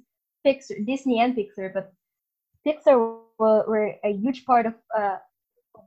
Pixar, 0.46 0.86
Disney 0.86 1.20
and 1.20 1.36
Pixar, 1.36 1.74
but 1.74 1.92
Pixar 2.66 2.98
were, 2.98 3.26
were 3.34 3.60
a 4.04 4.14
huge 4.14 4.46
part 4.46 4.66
of 4.68 4.76
uh, 4.98 5.18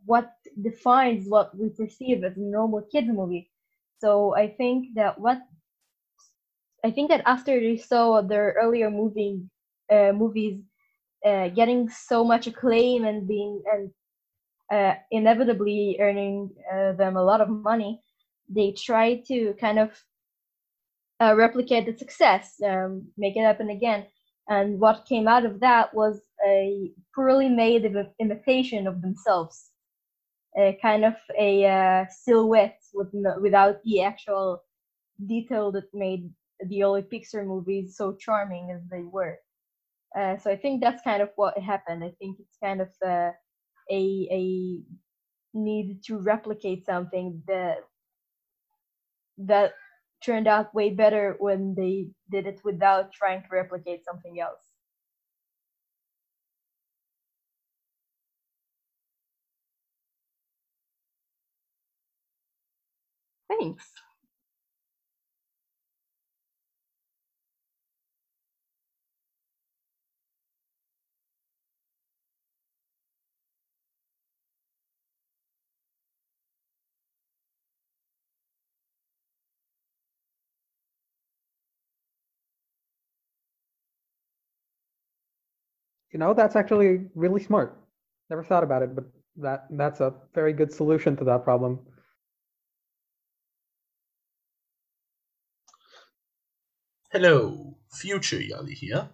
what 0.04 0.32
defines 0.62 1.28
what 1.28 1.56
we 1.56 1.68
perceive 1.70 2.24
as 2.24 2.36
a 2.36 2.40
normal 2.40 2.82
kids 2.92 3.08
movie. 3.08 3.50
So 4.00 4.34
I 4.34 4.48
think 4.48 4.88
that 4.96 5.18
what 5.18 5.38
I 6.84 6.90
think 6.90 7.10
that 7.10 7.22
after 7.24 7.58
they 7.60 7.76
saw 7.76 8.20
their 8.20 8.56
earlier 8.60 8.90
movie 8.90 9.42
uh, 9.92 10.12
movies 10.12 10.60
uh, 11.26 11.48
getting 11.48 11.88
so 11.88 12.24
much 12.24 12.46
acclaim 12.46 13.04
and 13.04 13.28
being 13.28 13.62
and 13.72 13.90
uh, 14.72 14.94
inevitably 15.10 15.96
earning 16.00 16.50
uh, 16.72 16.92
them 16.92 17.16
a 17.16 17.22
lot 17.22 17.40
of 17.40 17.48
money, 17.50 18.00
they 18.48 18.72
tried 18.72 19.24
to 19.26 19.54
kind 19.60 19.78
of 19.78 19.90
uh, 21.20 21.34
replicate 21.36 21.86
the 21.86 21.96
success, 21.96 22.56
um, 22.66 23.06
make 23.16 23.36
it 23.36 23.42
happen 23.42 23.70
again. 23.70 24.06
And 24.48 24.80
what 24.80 25.06
came 25.08 25.28
out 25.28 25.44
of 25.44 25.60
that 25.60 25.94
was 25.94 26.20
a 26.46 26.90
poorly 27.14 27.48
made 27.48 27.84
imi- 27.84 28.12
imitation 28.20 28.86
of 28.86 29.00
themselves, 29.02 29.70
a 30.58 30.78
kind 30.82 31.04
of 31.04 31.14
a 31.38 31.66
uh, 31.66 32.04
silhouette 32.10 32.80
with 32.94 33.08
no, 33.12 33.38
without 33.40 33.82
the 33.84 34.02
actual 34.02 34.62
detail 35.26 35.70
that 35.72 35.94
made 35.94 36.30
the 36.68 36.82
early 36.82 37.02
Pixar 37.02 37.46
movies 37.46 37.96
so 37.96 38.16
charming 38.18 38.70
as 38.74 38.82
they 38.90 39.02
were. 39.02 39.38
Uh, 40.18 40.36
so 40.38 40.50
I 40.50 40.56
think 40.56 40.82
that's 40.82 41.02
kind 41.02 41.22
of 41.22 41.30
what 41.36 41.58
happened. 41.58 42.04
I 42.04 42.12
think 42.18 42.38
it's 42.40 42.56
kind 42.62 42.80
of 42.82 42.88
uh, 43.06 43.30
a 43.90 44.28
a 44.32 44.82
need 45.54 46.02
to 46.04 46.18
replicate 46.18 46.86
something 46.86 47.42
that 47.48 47.78
that 49.38 49.74
turned 50.24 50.46
out 50.46 50.74
way 50.74 50.88
better 50.90 51.36
when 51.38 51.74
they 51.74 52.08
did 52.30 52.46
it 52.46 52.60
without 52.64 53.12
trying 53.12 53.42
to 53.42 53.48
replicate 53.50 54.04
something 54.04 54.40
else. 54.40 54.72
Thanks. 63.48 63.92
You 86.12 86.18
know, 86.18 86.34
that's 86.34 86.56
actually 86.56 87.06
really 87.14 87.42
smart. 87.42 87.76
Never 88.30 88.44
thought 88.44 88.62
about 88.64 88.82
it, 88.82 88.94
but 88.94 89.04
that 89.36 89.66
that's 89.70 90.00
a 90.00 90.14
very 90.34 90.52
good 90.52 90.72
solution 90.72 91.16
to 91.16 91.24
that 91.24 91.44
problem. 91.44 91.80
Hello, 97.12 97.76
Future 97.92 98.38
Yali 98.40 98.72
here. 98.72 99.10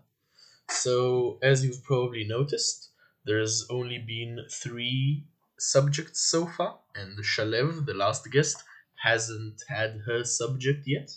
So, 0.70 1.38
as 1.42 1.64
you've 1.64 1.84
probably 1.84 2.24
noticed, 2.24 2.90
there's 3.24 3.66
only 3.70 3.98
been 3.98 4.46
three 4.50 5.26
subjects 5.58 6.20
so 6.30 6.46
far, 6.46 6.80
and 6.94 7.18
Shalev, 7.24 7.86
the 7.86 7.94
last 7.94 8.30
guest, 8.32 8.64
hasn't 9.02 9.62
had 9.68 10.02
her 10.06 10.24
subject 10.24 10.84
yet. 10.86 11.10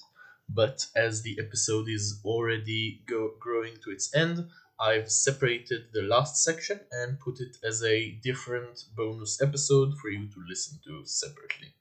But 0.49 0.87
as 0.95 1.21
the 1.23 1.39
episode 1.39 1.89
is 1.89 2.21
already 2.25 3.03
go- 3.07 3.35
growing 3.39 3.77
to 3.83 3.91
its 3.91 4.13
end, 4.15 4.49
I've 4.81 5.11
separated 5.11 5.93
the 5.93 6.01
last 6.01 6.43
section 6.43 6.79
and 6.91 7.19
put 7.19 7.39
it 7.39 7.55
as 7.63 7.83
a 7.83 8.11
different 8.23 8.85
bonus 8.95 9.41
episode 9.41 9.93
for 10.01 10.09
you 10.09 10.27
to 10.27 10.43
listen 10.49 10.79
to 10.85 11.05
separately. 11.05 11.75